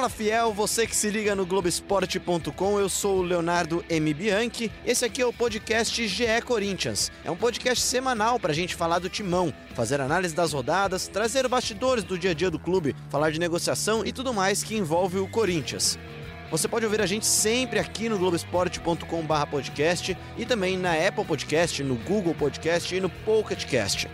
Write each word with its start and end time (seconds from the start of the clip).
Fala 0.00 0.08
fiel, 0.08 0.50
você 0.54 0.86
que 0.86 0.96
se 0.96 1.10
liga 1.10 1.34
no 1.34 1.44
Globoesporte.com, 1.44 2.80
eu 2.80 2.88
sou 2.88 3.18
o 3.18 3.22
Leonardo 3.22 3.84
M. 3.86 4.14
Bianchi. 4.14 4.72
Esse 4.82 5.04
aqui 5.04 5.20
é 5.20 5.26
o 5.26 5.32
podcast 5.32 6.08
GE 6.08 6.40
Corinthians. 6.42 7.12
É 7.22 7.30
um 7.30 7.36
podcast 7.36 7.84
semanal 7.84 8.40
pra 8.40 8.54
gente 8.54 8.74
falar 8.74 8.98
do 8.98 9.10
timão, 9.10 9.52
fazer 9.74 10.00
análise 10.00 10.34
das 10.34 10.54
rodadas, 10.54 11.06
trazer 11.06 11.46
bastidores 11.48 12.02
do 12.02 12.18
dia 12.18 12.30
a 12.30 12.34
dia 12.34 12.50
do 12.50 12.58
clube, 12.58 12.96
falar 13.10 13.30
de 13.30 13.38
negociação 13.38 14.02
e 14.02 14.10
tudo 14.10 14.32
mais 14.32 14.62
que 14.62 14.74
envolve 14.74 15.18
o 15.18 15.28
Corinthians. 15.28 15.98
Você 16.50 16.66
pode 16.66 16.86
ouvir 16.86 17.02
a 17.02 17.06
gente 17.06 17.26
sempre 17.26 17.78
aqui 17.78 18.08
no 18.08 18.18
globesport.com/podcast 18.18 20.16
e 20.38 20.46
também 20.46 20.78
na 20.78 20.94
Apple 20.94 21.26
Podcast, 21.26 21.84
no 21.84 21.96
Google 21.96 22.34
Podcast 22.34 22.96
e 22.96 23.02
no 23.02 23.10
Pocket 23.10 23.66
Cast. 23.66 24.08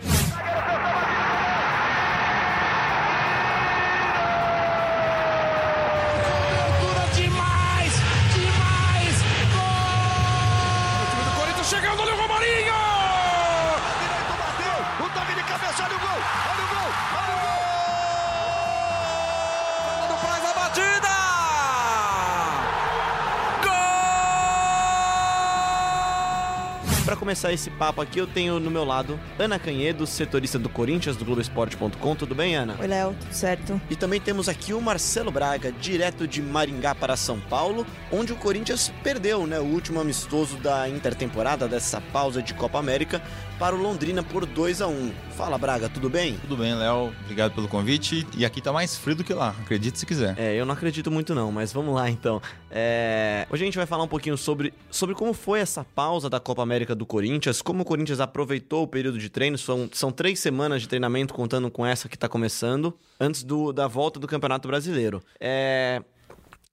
Para 27.07 27.15
começar 27.15 27.53
esse 27.53 27.69
papo 27.69 28.01
aqui, 28.01 28.19
eu 28.19 28.27
tenho 28.27 28.59
no 28.59 28.69
meu 28.69 28.83
lado 28.83 29.17
Ana 29.39 29.57
Canhedo, 29.57 30.05
setorista 30.05 30.59
do 30.59 30.67
Corinthians, 30.67 31.15
do 31.15 31.23
Globoesporte.com. 31.23 32.15
Tudo 32.17 32.35
bem, 32.35 32.57
Ana? 32.57 32.75
Oi, 32.77 32.85
Léo, 32.85 33.15
tudo 33.17 33.31
certo. 33.31 33.81
E 33.89 33.95
também 33.95 34.19
temos 34.19 34.49
aqui 34.49 34.73
o 34.73 34.81
Marcelo 34.81 35.31
Braga, 35.31 35.71
direto 35.71 36.27
de 36.27 36.41
Maringá 36.41 36.93
para 36.93 37.15
São 37.15 37.39
Paulo, 37.39 37.87
onde 38.11 38.33
o 38.33 38.35
Corinthians 38.35 38.91
perdeu 39.03 39.47
né, 39.47 39.57
o 39.57 39.63
último 39.63 40.01
amistoso 40.01 40.57
da 40.57 40.89
intertemporada 40.89 41.65
dessa 41.65 42.01
pausa 42.01 42.41
de 42.41 42.53
Copa 42.53 42.77
América 42.77 43.21
para 43.57 43.73
o 43.73 43.81
Londrina 43.81 44.21
por 44.21 44.45
2 44.45 44.81
a 44.81 44.87
1 44.87 45.11
Fala, 45.37 45.55
Braga, 45.55 45.87
tudo 45.87 46.09
bem? 46.09 46.35
Tudo 46.39 46.57
bem, 46.57 46.73
Léo. 46.73 47.13
Obrigado 47.23 47.53
pelo 47.53 47.67
convite. 47.67 48.25
E 48.35 48.43
aqui 48.43 48.59
tá 48.59 48.73
mais 48.73 48.97
frio 48.97 49.17
do 49.17 49.23
que 49.23 49.35
lá, 49.35 49.49
acredite 49.49 49.99
se 49.99 50.03
quiser. 50.03 50.33
É, 50.35 50.55
eu 50.55 50.65
não 50.65 50.73
acredito 50.73 51.11
muito 51.11 51.35
não, 51.35 51.51
mas 51.51 51.71
vamos 51.71 51.93
lá 51.93 52.09
então. 52.09 52.41
É... 52.71 53.45
Hoje 53.51 53.63
a 53.63 53.65
gente 53.65 53.77
vai 53.77 53.85
falar 53.85 54.03
um 54.03 54.07
pouquinho 54.07 54.35
sobre, 54.35 54.73
sobre 54.89 55.13
como 55.13 55.35
foi 55.35 55.59
essa 55.59 55.83
pausa 55.83 56.27
da 56.27 56.39
Copa 56.39 56.63
América 56.63 56.95
do 56.95 57.05
Corinthians, 57.05 57.61
como 57.61 57.83
o 57.83 57.85
Corinthians 57.85 58.19
aproveitou 58.19 58.81
o 58.81 58.87
período 58.87 59.19
de 59.19 59.29
treino. 59.29 59.59
São, 59.59 59.87
são 59.93 60.11
três 60.11 60.39
semanas 60.39 60.81
de 60.81 60.89
treinamento, 60.89 61.35
contando 61.35 61.69
com 61.69 61.85
essa 61.85 62.09
que 62.09 62.15
está 62.15 62.27
começando, 62.27 62.91
antes 63.19 63.43
do, 63.43 63.71
da 63.71 63.85
volta 63.85 64.19
do 64.19 64.27
Campeonato 64.27 64.67
Brasileiro. 64.67 65.21
É... 65.39 66.01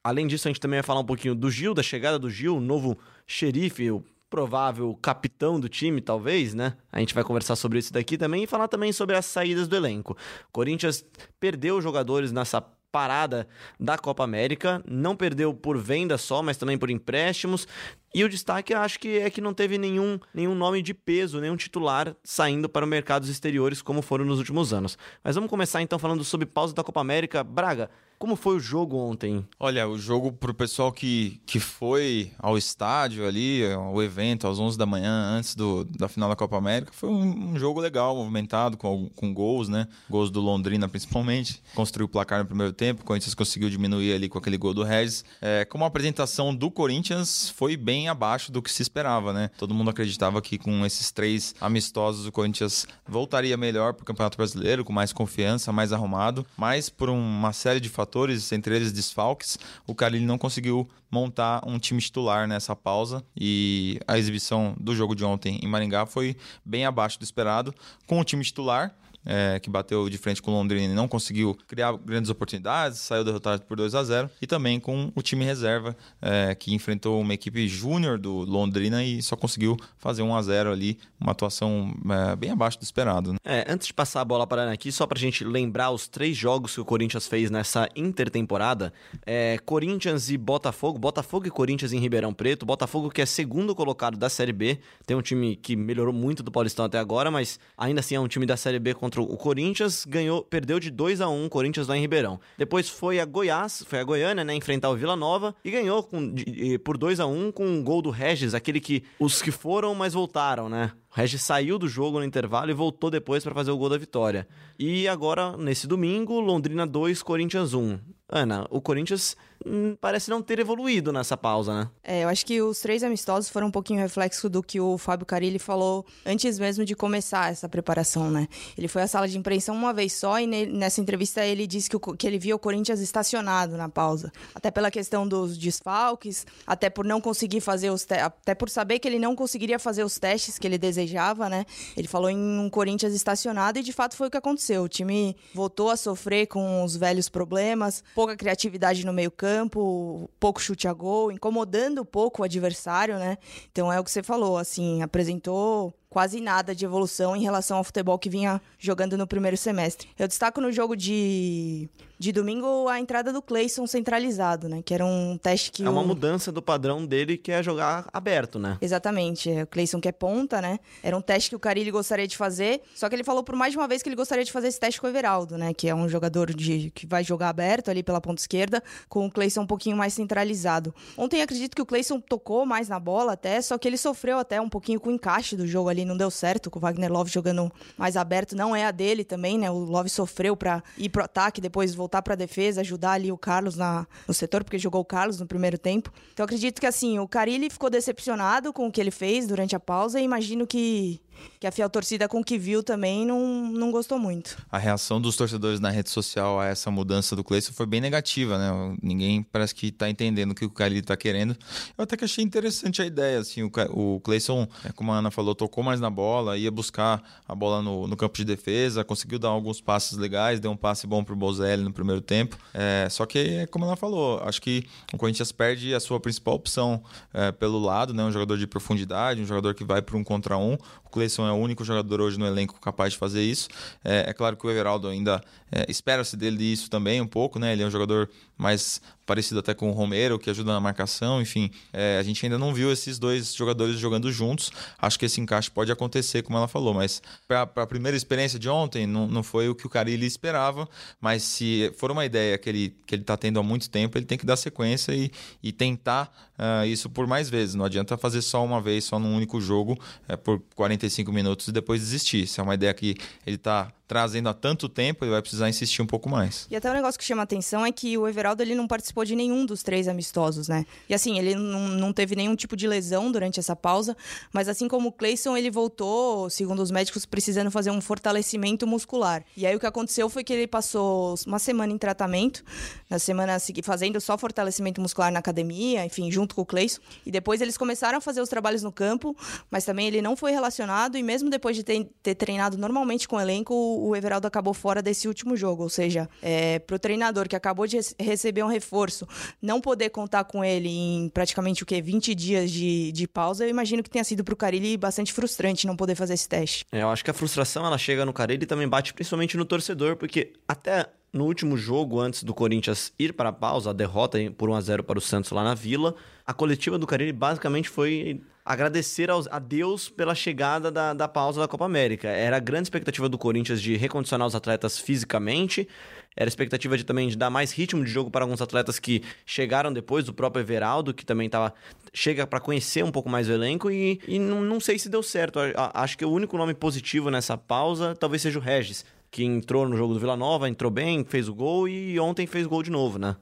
Além 0.02 0.26
disso, 0.26 0.48
a 0.48 0.50
gente 0.50 0.60
também 0.60 0.78
vai 0.78 0.86
falar 0.86 1.00
um 1.00 1.04
pouquinho 1.04 1.34
do 1.34 1.50
Gil, 1.50 1.74
da 1.74 1.82
chegada 1.82 2.18
do 2.18 2.30
Gil, 2.30 2.56
o 2.56 2.60
novo 2.60 2.98
xerife, 3.26 3.90
o 3.90 4.02
provável 4.34 4.92
capitão 5.00 5.60
do 5.60 5.68
time, 5.68 6.00
talvez, 6.00 6.54
né? 6.54 6.74
A 6.90 6.98
gente 6.98 7.14
vai 7.14 7.22
conversar 7.22 7.54
sobre 7.54 7.78
isso 7.78 7.92
daqui 7.92 8.18
também 8.18 8.42
e 8.42 8.46
falar 8.48 8.66
também 8.66 8.92
sobre 8.92 9.14
as 9.14 9.26
saídas 9.26 9.68
do 9.68 9.76
elenco. 9.76 10.16
Corinthians 10.50 11.04
perdeu 11.38 11.80
jogadores 11.80 12.32
nessa 12.32 12.60
parada 12.60 13.46
da 13.78 13.96
Copa 13.96 14.24
América, 14.24 14.82
não 14.88 15.14
perdeu 15.14 15.54
por 15.54 15.78
venda 15.78 16.18
só, 16.18 16.42
mas 16.42 16.56
também 16.56 16.76
por 16.76 16.90
empréstimos. 16.90 17.68
E 18.14 18.22
o 18.22 18.28
destaque 18.28 18.72
acho 18.72 19.00
que 19.00 19.18
é 19.18 19.28
que 19.28 19.40
não 19.40 19.52
teve 19.52 19.76
nenhum, 19.76 20.20
nenhum 20.32 20.54
nome 20.54 20.80
de 20.80 20.94
peso, 20.94 21.40
nenhum 21.40 21.56
titular 21.56 22.14
saindo 22.22 22.68
para 22.68 22.86
mercados 22.86 23.28
exteriores 23.28 23.82
como 23.82 24.00
foram 24.00 24.24
nos 24.24 24.38
últimos 24.38 24.72
anos. 24.72 24.96
Mas 25.22 25.34
vamos 25.34 25.50
começar 25.50 25.82
então 25.82 25.98
falando 25.98 26.22
sobre 26.22 26.46
pausa 26.46 26.72
da 26.72 26.84
Copa 26.84 27.00
América. 27.00 27.42
Braga, 27.42 27.90
como 28.18 28.36
foi 28.36 28.56
o 28.56 28.60
jogo 28.60 28.96
ontem? 28.96 29.46
Olha, 29.58 29.88
o 29.88 29.98
jogo 29.98 30.32
para 30.32 30.50
o 30.50 30.54
pessoal 30.54 30.92
que, 30.92 31.40
que 31.44 31.58
foi 31.58 32.30
ao 32.38 32.56
estádio 32.56 33.26
ali, 33.26 33.70
ao 33.72 34.02
evento, 34.02 34.46
às 34.46 34.58
11 34.58 34.78
da 34.78 34.86
manhã, 34.86 35.12
antes 35.36 35.54
do, 35.54 35.84
da 35.84 36.08
final 36.08 36.28
da 36.28 36.36
Copa 36.36 36.56
América, 36.56 36.92
foi 36.92 37.10
um, 37.10 37.50
um 37.50 37.58
jogo 37.58 37.80
legal, 37.80 38.16
movimentado, 38.16 38.76
com, 38.76 39.10
com 39.10 39.34
gols, 39.34 39.68
né? 39.68 39.88
Gols 40.08 40.30
do 40.30 40.40
Londrina, 40.40 40.88
principalmente. 40.88 41.60
Construiu 41.74 42.06
o 42.06 42.08
placar 42.08 42.38
no 42.38 42.46
primeiro 42.46 42.72
tempo, 42.72 43.02
o 43.02 43.04
Corinthians 43.04 43.34
conseguiu 43.34 43.68
diminuir 43.68 44.14
ali 44.14 44.28
com 44.28 44.38
aquele 44.38 44.56
gol 44.56 44.72
do 44.72 44.84
Regis. 44.84 45.24
É, 45.42 45.64
como 45.64 45.84
a 45.84 45.88
apresentação 45.88 46.54
do 46.54 46.70
Corinthians 46.70 47.50
foi 47.50 47.76
bem 47.76 48.03
abaixo 48.08 48.50
do 48.50 48.62
que 48.62 48.70
se 48.70 48.82
esperava, 48.82 49.32
né? 49.32 49.50
Todo 49.58 49.74
mundo 49.74 49.90
acreditava 49.90 50.40
que 50.40 50.58
com 50.58 50.84
esses 50.84 51.10
três 51.10 51.54
amistosos 51.60 52.26
o 52.26 52.32
Corinthians 52.32 52.86
voltaria 53.06 53.56
melhor 53.56 53.94
para 53.94 54.02
o 54.02 54.06
Campeonato 54.06 54.36
Brasileiro, 54.36 54.84
com 54.84 54.92
mais 54.92 55.12
confiança, 55.12 55.72
mais 55.72 55.92
arrumado, 55.92 56.46
mas 56.56 56.88
por 56.88 57.08
uma 57.08 57.52
série 57.52 57.80
de 57.80 57.88
fatores, 57.88 58.50
entre 58.52 58.76
eles 58.76 58.92
desfalques, 58.92 59.58
o 59.86 59.94
Carilli 59.94 60.24
não 60.24 60.38
conseguiu 60.38 60.88
montar 61.10 61.62
um 61.66 61.78
time 61.78 62.00
titular 62.00 62.48
nessa 62.48 62.74
pausa 62.74 63.24
e 63.36 64.00
a 64.06 64.18
exibição 64.18 64.74
do 64.80 64.96
jogo 64.96 65.14
de 65.14 65.24
ontem 65.24 65.60
em 65.62 65.68
Maringá 65.68 66.06
foi 66.06 66.36
bem 66.64 66.84
abaixo 66.84 67.18
do 67.18 67.24
esperado, 67.24 67.72
com 68.06 68.18
o 68.18 68.24
time 68.24 68.44
titular 68.44 68.94
é, 69.24 69.58
que 69.60 69.70
bateu 69.70 70.08
de 70.08 70.18
frente 70.18 70.42
com 70.42 70.50
o 70.50 70.54
Londrina 70.54 70.92
e 70.92 70.96
não 70.96 71.08
conseguiu 71.08 71.56
criar 71.66 71.92
grandes 71.96 72.30
oportunidades, 72.30 72.98
saiu 72.98 73.24
derrotado 73.24 73.62
por 73.62 73.76
2 73.76 73.94
a 73.94 74.04
0 74.04 74.30
e 74.40 74.46
também 74.46 74.78
com 74.78 75.12
o 75.14 75.22
time 75.22 75.44
reserva, 75.44 75.96
é, 76.20 76.54
que 76.54 76.74
enfrentou 76.74 77.20
uma 77.20 77.34
equipe 77.34 77.66
júnior 77.68 78.18
do 78.18 78.32
Londrina 78.40 79.02
e 79.02 79.22
só 79.22 79.36
conseguiu 79.36 79.76
fazer 79.98 80.22
1 80.22 80.34
a 80.34 80.42
0 80.42 80.72
ali, 80.72 80.98
uma 81.20 81.32
atuação 81.32 81.94
é, 82.10 82.36
bem 82.36 82.50
abaixo 82.50 82.78
do 82.78 82.82
esperado. 82.82 83.32
Né? 83.32 83.38
É, 83.44 83.64
antes 83.68 83.86
de 83.86 83.94
passar 83.94 84.20
a 84.20 84.24
bola 84.24 84.46
para 84.46 84.70
aqui, 84.70 84.90
só 84.92 85.06
para 85.06 85.18
a 85.18 85.20
gente 85.20 85.44
lembrar 85.44 85.90
os 85.90 86.08
três 86.08 86.36
jogos 86.36 86.74
que 86.74 86.80
o 86.80 86.84
Corinthians 86.84 87.26
fez 87.26 87.50
nessa 87.50 87.88
intertemporada: 87.96 88.92
é, 89.24 89.58
Corinthians 89.64 90.30
e 90.30 90.36
Botafogo, 90.36 90.98
Botafogo 90.98 91.46
e 91.46 91.50
Corinthians 91.50 91.92
em 91.92 91.98
Ribeirão 91.98 92.32
Preto, 92.32 92.66
Botafogo 92.66 93.10
que 93.10 93.22
é 93.22 93.26
segundo 93.26 93.74
colocado 93.74 94.16
da 94.16 94.28
Série 94.28 94.52
B, 94.52 94.78
tem 95.06 95.16
um 95.16 95.22
time 95.22 95.56
que 95.56 95.76
melhorou 95.76 96.12
muito 96.12 96.42
do 96.42 96.50
Paulistão 96.50 96.84
até 96.84 96.98
agora, 96.98 97.30
mas 97.30 97.58
ainda 97.76 98.00
assim 98.00 98.14
é 98.14 98.20
um 98.20 98.28
time 98.28 98.46
da 98.46 98.56
Série 98.56 98.78
B 98.78 98.94
contra 98.94 99.13
contra 99.14 99.22
o 99.22 99.36
Corinthians, 99.36 100.04
ganhou, 100.04 100.42
perdeu 100.42 100.80
de 100.80 100.90
2 100.90 101.20
a 101.20 101.28
1 101.28 101.48
Corinthians 101.48 101.86
lá 101.86 101.96
em 101.96 102.00
Ribeirão. 102.00 102.40
Depois 102.58 102.88
foi 102.88 103.20
a 103.20 103.24
Goiás, 103.24 103.84
foi 103.86 104.00
a 104.00 104.04
Goiânia, 104.04 104.44
né, 104.44 104.54
enfrentar 104.54 104.90
o 104.90 104.96
Vila 104.96 105.14
Nova 105.14 105.54
e 105.64 105.70
ganhou 105.70 106.02
com, 106.02 106.32
de, 106.32 106.78
por 106.78 106.98
2 106.98 107.20
a 107.20 107.26
1 107.26 107.52
com 107.52 107.64
um 107.66 107.82
gol 107.82 108.02
do 108.02 108.10
Regis, 108.10 108.54
aquele 108.54 108.80
que 108.80 109.04
os 109.18 109.40
que 109.40 109.50
foram, 109.50 109.94
mas 109.94 110.14
voltaram, 110.14 110.68
né? 110.68 110.92
O 111.10 111.14
Regis 111.16 111.42
saiu 111.42 111.78
do 111.78 111.86
jogo 111.86 112.18
no 112.18 112.24
intervalo 112.24 112.70
e 112.70 112.74
voltou 112.74 113.08
depois 113.08 113.44
para 113.44 113.54
fazer 113.54 113.70
o 113.70 113.76
gol 113.76 113.88
da 113.88 113.96
vitória. 113.96 114.48
E 114.76 115.06
agora, 115.06 115.56
nesse 115.56 115.86
domingo, 115.86 116.40
Londrina 116.40 116.84
2, 116.86 117.22
Corinthians 117.22 117.72
1. 117.72 117.98
Ana, 118.28 118.66
o 118.70 118.80
Corinthians 118.80 119.36
hum, 119.66 119.96
parece 120.00 120.30
não 120.30 120.40
ter 120.40 120.58
evoluído 120.58 121.12
nessa 121.12 121.36
pausa, 121.36 121.74
né? 121.74 121.90
É, 122.02 122.24
eu 122.24 122.28
acho 122.28 122.44
que 122.46 122.60
os 122.62 122.80
três 122.80 123.02
amistosos 123.02 123.50
foram 123.50 123.66
um 123.66 123.70
pouquinho 123.70 124.00
reflexo 124.00 124.48
do 124.48 124.62
que 124.62 124.80
o 124.80 124.96
Fábio 124.96 125.26
Carilli 125.26 125.58
falou 125.58 126.06
antes 126.24 126.58
mesmo 126.58 126.86
de 126.86 126.94
começar 126.96 127.52
essa 127.52 127.68
preparação, 127.68 128.30
né? 128.30 128.48
Ele 128.78 128.88
foi 128.88 129.02
à 129.02 129.06
sala 129.06 129.28
de 129.28 129.36
imprensa 129.36 129.72
uma 129.72 129.92
vez 129.92 130.14
só 130.14 130.40
e 130.40 130.46
nessa 130.46 131.02
entrevista 131.02 131.44
ele 131.44 131.66
disse 131.66 131.90
que, 131.90 131.96
o, 131.96 132.00
que 132.00 132.26
ele 132.26 132.38
via 132.38 132.56
o 132.56 132.58
Corinthians 132.58 133.00
estacionado 133.00 133.76
na 133.76 133.90
pausa. 133.90 134.32
Até 134.54 134.70
pela 134.70 134.90
questão 134.90 135.28
dos 135.28 135.58
desfalques, 135.58 136.46
até 136.66 136.88
por 136.88 137.04
não 137.04 137.20
conseguir 137.20 137.60
fazer 137.60 137.90
os... 137.90 138.06
Até 138.10 138.54
por 138.54 138.70
saber 138.70 138.98
que 139.00 139.06
ele 139.06 139.18
não 139.18 139.36
conseguiria 139.36 139.78
fazer 139.78 140.02
os 140.02 140.18
testes 140.18 140.58
que 140.58 140.66
ele 140.66 140.78
desejava, 140.78 141.50
né? 141.50 141.66
Ele 141.94 142.08
falou 142.08 142.30
em 142.30 142.58
um 142.58 142.70
Corinthians 142.70 143.12
estacionado 143.12 143.78
e 143.78 143.82
de 143.82 143.92
fato 143.92 144.16
foi 144.16 144.28
o 144.28 144.30
que 144.30 144.38
aconteceu. 144.38 144.82
O 144.82 144.88
time 144.88 145.36
voltou 145.52 145.90
a 145.90 145.96
sofrer 145.96 146.46
com 146.46 146.82
os 146.82 146.96
velhos 146.96 147.28
problemas, 147.28 148.02
pouca 148.24 148.36
criatividade 148.38 149.04
no 149.04 149.12
meio-campo, 149.12 150.30
pouco 150.40 150.58
chute 150.58 150.88
a 150.88 150.92
gol, 150.94 151.30
incomodando 151.30 152.00
um 152.00 152.04
pouco 152.06 152.40
o 152.40 152.44
adversário, 152.44 153.18
né? 153.18 153.36
Então 153.70 153.92
é 153.92 154.00
o 154.00 154.04
que 154.04 154.10
você 154.10 154.22
falou, 154.22 154.56
assim, 154.56 155.02
apresentou 155.02 155.92
quase 156.14 156.40
nada 156.40 156.76
de 156.76 156.84
evolução 156.84 157.34
em 157.34 157.42
relação 157.42 157.76
ao 157.78 157.82
futebol 157.82 158.16
que 158.16 158.30
vinha 158.30 158.62
jogando 158.78 159.18
no 159.18 159.26
primeiro 159.26 159.56
semestre. 159.56 160.08
Eu 160.16 160.28
destaco 160.28 160.60
no 160.60 160.70
jogo 160.70 160.96
de, 160.96 161.88
de 162.16 162.30
domingo 162.30 162.86
a 162.88 163.00
entrada 163.00 163.32
do 163.32 163.42
Clayson 163.42 163.84
centralizado, 163.84 164.68
né? 164.68 164.80
Que 164.80 164.94
era 164.94 165.04
um 165.04 165.36
teste 165.36 165.72
que. 165.72 165.84
É 165.84 165.90
uma 165.90 166.04
mudança 166.04 166.52
do 166.52 166.62
padrão 166.62 167.04
dele 167.04 167.36
que 167.36 167.50
é 167.50 167.60
jogar 167.64 168.06
aberto, 168.12 168.60
né? 168.60 168.78
Exatamente. 168.80 169.50
É, 169.50 169.64
o 169.64 169.66
Clayson 169.66 170.00
que 170.00 170.06
é 170.06 170.12
ponta, 170.12 170.62
né? 170.62 170.78
Era 171.02 171.16
um 171.16 171.20
teste 171.20 171.50
que 171.50 171.56
o 171.56 171.58
Carilli 171.58 171.90
gostaria 171.90 172.28
de 172.28 172.36
fazer. 172.36 172.82
Só 172.94 173.08
que 173.08 173.16
ele 173.16 173.24
falou 173.24 173.42
por 173.42 173.56
mais 173.56 173.72
de 173.72 173.78
uma 173.78 173.88
vez 173.88 174.00
que 174.00 174.08
ele 174.08 174.14
gostaria 174.14 174.44
de 174.44 174.52
fazer 174.52 174.68
esse 174.68 174.78
teste 174.78 175.00
com 175.00 175.08
o 175.08 175.10
Everaldo, 175.10 175.58
né? 175.58 175.74
Que 175.74 175.88
é 175.88 175.94
um 175.96 176.08
jogador 176.08 176.54
de, 176.54 176.92
que 176.94 177.08
vai 177.08 177.24
jogar 177.24 177.48
aberto 177.48 177.90
ali 177.90 178.04
pela 178.04 178.20
ponta 178.20 178.40
esquerda, 178.40 178.80
com 179.08 179.26
o 179.26 179.30
Clayson 179.32 179.62
um 179.62 179.66
pouquinho 179.66 179.96
mais 179.96 180.14
centralizado. 180.14 180.94
Ontem 181.16 181.42
acredito 181.42 181.74
que 181.74 181.82
o 181.82 181.86
Clayson 181.86 182.20
tocou 182.20 182.64
mais 182.64 182.88
na 182.88 183.00
bola 183.00 183.32
até, 183.32 183.60
só 183.60 183.76
que 183.76 183.88
ele 183.88 183.96
sofreu 183.96 184.38
até 184.38 184.60
um 184.60 184.68
pouquinho 184.68 185.00
com 185.00 185.10
o 185.10 185.12
encaixe 185.12 185.56
do 185.56 185.66
jogo 185.66 185.88
ali 185.88 186.03
não 186.04 186.16
deu 186.16 186.30
certo, 186.30 186.70
com 186.70 186.78
o 186.78 186.82
Wagner 186.82 187.12
Love 187.12 187.30
jogando 187.30 187.72
mais 187.96 188.16
aberto, 188.16 188.56
não 188.56 188.74
é 188.74 188.84
a 188.84 188.90
dele 188.90 189.24
também, 189.24 189.58
né? 189.58 189.70
O 189.70 189.78
Love 189.78 190.08
sofreu 190.08 190.56
para 190.56 190.82
ir 190.96 191.08
pro 191.08 191.24
ataque, 191.24 191.60
depois 191.60 191.94
voltar 191.94 192.22
para 192.22 192.34
defesa, 192.34 192.80
ajudar 192.80 193.12
ali 193.12 193.30
o 193.30 193.38
Carlos 193.38 193.76
na, 193.76 194.06
no 194.26 194.34
setor, 194.34 194.64
porque 194.64 194.78
jogou 194.78 195.00
o 195.00 195.04
Carlos 195.04 195.40
no 195.40 195.46
primeiro 195.46 195.78
tempo. 195.78 196.12
Então 196.32 196.44
acredito 196.44 196.80
que 196.80 196.86
assim, 196.86 197.18
o 197.18 197.28
Carilli 197.28 197.70
ficou 197.70 197.90
decepcionado 197.90 198.72
com 198.72 198.86
o 198.86 198.92
que 198.92 199.00
ele 199.00 199.10
fez 199.10 199.46
durante 199.46 199.74
a 199.76 199.80
pausa 199.80 200.20
e 200.20 200.24
imagino 200.24 200.66
que 200.66 201.20
que 201.60 201.66
a 201.66 201.72
fiel 201.72 201.88
torcida 201.88 202.28
com 202.28 202.42
que 202.42 202.58
viu 202.58 202.82
também 202.82 203.26
não, 203.26 203.68
não 203.68 203.90
gostou 203.90 204.18
muito. 204.18 204.56
A 204.70 204.78
reação 204.78 205.20
dos 205.20 205.36
torcedores 205.36 205.80
na 205.80 205.90
rede 205.90 206.10
social 206.10 206.60
a 206.60 206.66
essa 206.66 206.90
mudança 206.90 207.34
do 207.34 207.44
Cleison 207.44 207.72
foi 207.72 207.86
bem 207.86 208.00
negativa, 208.00 208.58
né? 208.58 208.96
Ninguém 209.02 209.42
parece 209.42 209.74
que 209.74 209.88
está 209.88 210.08
entendendo 210.08 210.52
o 210.52 210.54
que 210.54 210.64
o 210.64 210.70
Carilli 210.70 211.00
está 211.00 211.16
querendo. 211.16 211.56
Eu 211.96 212.04
até 212.04 212.16
que 212.16 212.24
achei 212.24 212.44
interessante 212.44 213.02
a 213.02 213.06
ideia, 213.06 213.38
assim, 213.38 213.62
o, 213.62 213.70
o 213.90 214.20
Cleison, 214.20 214.66
é, 214.84 214.92
como 214.92 215.12
a 215.12 215.18
Ana 215.18 215.30
falou, 215.30 215.54
tocou 215.54 215.82
mais 215.82 216.00
na 216.00 216.10
bola, 216.10 216.56
ia 216.56 216.70
buscar 216.70 217.22
a 217.48 217.54
bola 217.54 217.82
no, 217.82 218.06
no 218.06 218.16
campo 218.16 218.36
de 218.36 218.44
defesa, 218.44 219.04
conseguiu 219.04 219.38
dar 219.38 219.48
alguns 219.48 219.80
passes 219.80 220.16
legais, 220.18 220.60
deu 220.60 220.70
um 220.70 220.76
passe 220.76 221.06
bom 221.06 221.24
pro 221.24 221.36
Bozelli 221.36 221.82
no 221.82 221.92
primeiro 221.92 222.20
tempo. 222.20 222.58
É, 222.72 223.08
só 223.10 223.26
que, 223.26 223.66
como 223.68 223.84
ela 223.84 223.96
falou, 223.96 224.40
acho 224.44 224.60
que 224.60 224.84
o 225.12 225.16
Corinthians 225.16 225.52
perde 225.52 225.94
a 225.94 226.00
sua 226.00 226.20
principal 226.20 226.54
opção 226.54 227.02
é, 227.32 227.52
pelo 227.52 227.78
lado, 227.78 228.12
né? 228.12 228.24
Um 228.24 228.32
jogador 228.32 228.58
de 228.58 228.66
profundidade, 228.66 229.40
um 229.40 229.46
jogador 229.46 229.74
que 229.74 229.84
vai 229.84 230.02
para 230.02 230.16
um 230.16 230.24
contra 230.24 230.56
um. 230.56 230.76
Cleison 231.14 231.46
é 231.46 231.52
o 231.52 231.54
único 231.54 231.84
jogador 231.84 232.20
hoje 232.20 232.36
no 232.36 232.44
elenco 232.44 232.80
capaz 232.80 233.12
de 233.12 233.18
fazer 233.20 233.42
isso. 233.42 233.68
É, 234.04 234.30
é 234.30 234.32
claro 234.32 234.56
que 234.56 234.66
o 234.66 234.70
Everaldo 234.70 235.06
ainda 235.06 235.40
é, 235.70 235.86
espera-se 235.88 236.36
dele 236.36 236.64
isso 236.64 236.90
também 236.90 237.20
um 237.20 237.26
pouco, 237.26 237.56
né? 237.60 237.72
Ele 237.72 237.84
é 237.84 237.86
um 237.86 237.90
jogador 237.90 238.28
mais 238.56 239.00
parecido 239.26 239.60
até 239.60 239.74
com 239.74 239.88
o 239.90 239.92
Romero, 239.92 240.38
que 240.38 240.50
ajuda 240.50 240.72
na 240.72 240.80
marcação, 240.80 241.40
enfim. 241.40 241.70
É, 241.92 242.18
a 242.18 242.22
gente 242.22 242.44
ainda 242.44 242.58
não 242.58 242.74
viu 242.74 242.92
esses 242.92 243.18
dois 243.18 243.54
jogadores 243.54 243.98
jogando 243.98 244.30
juntos. 244.30 244.70
Acho 244.98 245.18
que 245.18 245.24
esse 245.24 245.40
encaixe 245.40 245.70
pode 245.70 245.90
acontecer, 245.90 246.42
como 246.42 246.58
ela 246.58 246.68
falou, 246.68 246.94
mas 246.94 247.22
para 247.48 247.62
a 247.62 247.86
primeira 247.86 248.16
experiência 248.16 248.58
de 248.58 248.68
ontem, 248.68 249.06
não, 249.06 249.26
não 249.26 249.42
foi 249.42 249.68
o 249.68 249.74
que 249.74 249.86
o 249.86 249.90
Carilli 249.90 250.26
esperava, 250.26 250.88
mas 251.20 251.42
se 251.42 251.92
for 251.96 252.10
uma 252.10 252.24
ideia 252.24 252.58
que 252.58 252.68
ele 252.68 252.94
que 253.06 253.14
ele 253.14 253.22
está 253.22 253.36
tendo 253.36 253.58
há 253.58 253.62
muito 253.62 253.88
tempo, 253.90 254.16
ele 254.16 254.26
tem 254.26 254.38
que 254.38 254.46
dar 254.46 254.56
sequência 254.56 255.12
e, 255.12 255.30
e 255.62 255.72
tentar 255.72 256.32
uh, 256.58 256.86
isso 256.86 257.08
por 257.08 257.26
mais 257.26 257.48
vezes. 257.48 257.74
Não 257.74 257.84
adianta 257.84 258.16
fazer 258.16 258.42
só 258.42 258.64
uma 258.64 258.80
vez, 258.80 259.04
só 259.04 259.18
num 259.18 259.34
único 259.34 259.60
jogo, 259.60 259.98
uh, 260.28 260.36
por 260.38 260.62
45 260.74 261.32
minutos 261.32 261.68
e 261.68 261.72
depois 261.72 262.00
desistir. 262.00 262.46
Se 262.46 262.60
é 262.60 262.62
uma 262.62 262.74
ideia 262.74 262.92
que 262.92 263.16
ele 263.46 263.56
está 263.56 263.90
trazendo 264.06 264.48
há 264.48 264.54
tanto 264.54 264.88
tempo, 264.88 265.24
ele 265.24 265.32
vai 265.32 265.40
precisar 265.40 265.68
insistir 265.68 266.02
um 266.02 266.06
pouco 266.06 266.28
mais. 266.28 266.66
E 266.70 266.76
até 266.76 266.90
um 266.90 266.94
negócio 266.94 267.18
que 267.18 267.24
chama 267.24 267.42
atenção 267.42 267.84
é 267.86 267.90
que 267.90 268.16
o 268.18 268.28
Everaldo 268.28 268.62
ele 268.62 268.74
não 268.74 268.86
participou 268.86 269.24
de 269.24 269.34
nenhum 269.34 269.64
dos 269.64 269.82
três 269.82 270.08
amistosos, 270.08 270.68
né? 270.68 270.84
E 271.08 271.14
assim, 271.14 271.38
ele 271.38 271.54
não, 271.54 271.88
não 271.88 272.12
teve 272.12 272.36
nenhum 272.36 272.54
tipo 272.54 272.76
de 272.76 272.86
lesão 272.86 273.32
durante 273.32 273.58
essa 273.58 273.74
pausa, 273.74 274.16
mas 274.52 274.68
assim 274.68 274.88
como 274.88 275.08
o 275.08 275.12
Clayson, 275.12 275.56
ele 275.56 275.70
voltou, 275.70 276.50
segundo 276.50 276.82
os 276.82 276.90
médicos, 276.90 277.24
precisando 277.24 277.70
fazer 277.70 277.90
um 277.90 278.00
fortalecimento 278.00 278.86
muscular. 278.86 279.42
E 279.56 279.66
aí 279.66 279.74
o 279.74 279.80
que 279.80 279.86
aconteceu 279.86 280.28
foi 280.28 280.44
que 280.44 280.52
ele 280.52 280.66
passou 280.66 281.34
uma 281.46 281.58
semana 281.58 281.92
em 281.92 281.98
tratamento, 281.98 282.62
na 283.08 283.18
semana 283.18 283.58
seguinte, 283.58 283.84
fazendo 283.84 284.20
só 284.20 284.36
fortalecimento 284.36 285.00
muscular 285.00 285.32
na 285.32 285.38
academia, 285.38 286.04
enfim, 286.04 286.30
junto 286.30 286.54
com 286.54 286.62
o 286.62 286.66
Clayson. 286.66 287.00
E 287.24 287.30
depois 287.30 287.60
eles 287.60 287.78
começaram 287.78 288.18
a 288.18 288.20
fazer 288.20 288.40
os 288.40 288.48
trabalhos 288.48 288.82
no 288.82 288.92
campo, 288.92 289.34
mas 289.70 289.84
também 289.84 290.06
ele 290.06 290.20
não 290.20 290.36
foi 290.36 290.52
relacionado, 290.52 291.16
e 291.16 291.22
mesmo 291.22 291.48
depois 291.48 291.74
de 291.74 291.82
ter, 291.82 292.08
ter 292.22 292.34
treinado 292.34 292.76
normalmente 292.76 293.26
com 293.26 293.36
o 293.36 293.40
elenco, 293.40 293.74
o 293.98 294.16
Everaldo 294.16 294.46
acabou 294.46 294.74
fora 294.74 295.02
desse 295.02 295.28
último 295.28 295.56
jogo. 295.56 295.82
Ou 295.82 295.88
seja, 295.88 296.28
é, 296.42 296.78
para 296.78 296.96
o 296.96 296.98
treinador 296.98 297.48
que 297.48 297.56
acabou 297.56 297.86
de 297.86 297.98
receber 298.18 298.62
um 298.62 298.68
reforço, 298.68 299.26
não 299.60 299.80
poder 299.80 300.10
contar 300.10 300.44
com 300.44 300.64
ele 300.64 300.88
em 300.88 301.28
praticamente 301.28 301.82
o 301.82 301.86
que 301.86 302.00
20 302.00 302.34
dias 302.34 302.70
de, 302.70 303.12
de 303.12 303.26
pausa, 303.26 303.64
eu 303.64 303.70
imagino 303.70 304.02
que 304.02 304.10
tenha 304.10 304.24
sido 304.24 304.44
para 304.44 304.54
o 304.54 304.56
Carilli 304.56 304.96
bastante 304.96 305.32
frustrante 305.32 305.86
não 305.86 305.96
poder 305.96 306.14
fazer 306.14 306.34
esse 306.34 306.48
teste. 306.48 306.84
É, 306.92 307.02
eu 307.02 307.10
acho 307.10 307.24
que 307.24 307.30
a 307.30 307.34
frustração 307.34 307.84
ela 307.86 307.98
chega 307.98 308.24
no 308.24 308.32
Carilli 308.32 308.64
e 308.64 308.66
também 308.66 308.88
bate 308.88 309.14
principalmente 309.14 309.56
no 309.56 309.64
torcedor, 309.64 310.16
porque 310.16 310.52
até 310.68 311.06
no 311.34 311.46
último 311.46 311.76
jogo, 311.76 312.20
antes 312.20 312.44
do 312.44 312.54
Corinthians 312.54 313.12
ir 313.18 313.32
para 313.32 313.48
a 313.48 313.52
pausa, 313.52 313.90
a 313.90 313.92
derrota 313.92 314.38
por 314.56 314.70
1 314.70 314.74
a 314.74 314.80
0 314.80 315.02
para 315.02 315.18
o 315.18 315.20
Santos 315.20 315.50
lá 315.50 315.64
na 315.64 315.74
Vila, 315.74 316.14
a 316.46 316.54
coletiva 316.54 316.96
do 316.96 317.08
Carilli 317.08 317.32
basicamente 317.32 317.88
foi 317.88 318.40
agradecer 318.64 319.28
aos, 319.28 319.48
a 319.48 319.58
Deus 319.58 320.08
pela 320.08 320.34
chegada 320.34 320.90
da, 320.90 321.12
da 321.12 321.26
pausa 321.26 321.60
da 321.60 321.66
Copa 321.66 321.84
América. 321.84 322.28
Era 322.28 322.56
a 322.56 322.60
grande 322.60 322.84
expectativa 322.84 323.28
do 323.28 323.36
Corinthians 323.36 323.82
de 323.82 323.96
recondicionar 323.96 324.46
os 324.46 324.54
atletas 324.54 324.98
fisicamente, 324.98 325.88
era 326.36 326.46
a 326.46 326.48
expectativa 326.48 326.96
de 326.96 327.04
também 327.04 327.28
de 327.28 327.36
dar 327.36 327.50
mais 327.50 327.72
ritmo 327.72 328.04
de 328.04 328.10
jogo 328.10 328.30
para 328.30 328.44
alguns 328.44 328.62
atletas 328.62 328.98
que 328.98 329.22
chegaram 329.44 329.92
depois, 329.92 330.24
do 330.24 330.32
próprio 330.32 330.62
Everaldo, 330.62 331.12
que 331.12 331.26
também 331.26 331.48
tava, 331.50 331.74
chega 332.12 332.46
para 332.46 332.60
conhecer 332.60 333.04
um 333.04 333.10
pouco 333.10 333.28
mais 333.28 333.48
o 333.48 333.52
elenco, 333.52 333.90
e, 333.90 334.20
e 334.26 334.38
não, 334.38 334.62
não 334.62 334.80
sei 334.80 334.98
se 334.98 335.08
deu 335.08 335.22
certo. 335.22 335.58
Acho 335.92 336.16
que 336.16 336.24
o 336.24 336.30
único 336.30 336.56
nome 336.56 336.74
positivo 336.74 337.30
nessa 337.30 337.58
pausa 337.58 338.14
talvez 338.14 338.42
seja 338.42 338.58
o 338.58 338.62
Regis, 338.62 339.04
que 339.34 339.42
entrou 339.42 339.88
no 339.88 339.96
jogo 339.96 340.14
do 340.14 340.20
Vila 340.20 340.36
Nova, 340.36 340.68
entrou 340.68 340.92
bem, 340.92 341.24
fez 341.24 341.48
o 341.48 341.54
gol 341.56 341.88
e 341.88 342.20
ontem 342.20 342.46
fez 342.46 342.68
gol 342.68 342.84
de 342.84 342.90
novo, 342.92 343.18
né? 343.18 343.34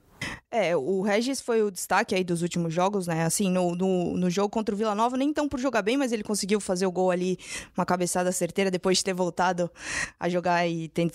É, 0.50 0.76
o 0.76 1.00
Regis 1.00 1.40
foi 1.40 1.62
o 1.62 1.70
destaque 1.70 2.14
aí 2.14 2.22
dos 2.22 2.42
últimos 2.42 2.74
jogos, 2.74 3.06
né? 3.06 3.24
Assim, 3.24 3.50
no, 3.50 3.74
no, 3.74 4.16
no, 4.18 4.28
jogo 4.28 4.50
contra 4.50 4.74
o 4.74 4.78
Vila 4.78 4.94
Nova, 4.94 5.16
nem 5.16 5.32
tão 5.32 5.48
por 5.48 5.58
jogar 5.58 5.80
bem, 5.80 5.96
mas 5.96 6.12
ele 6.12 6.22
conseguiu 6.22 6.60
fazer 6.60 6.84
o 6.84 6.92
gol 6.92 7.10
ali, 7.10 7.38
uma 7.74 7.86
cabeçada 7.86 8.30
certeira, 8.30 8.70
depois 8.70 8.98
de 8.98 9.04
ter 9.04 9.14
voltado 9.14 9.70
a 10.20 10.28
jogar 10.28 10.68
e 10.68 10.88
tendo, 10.88 11.10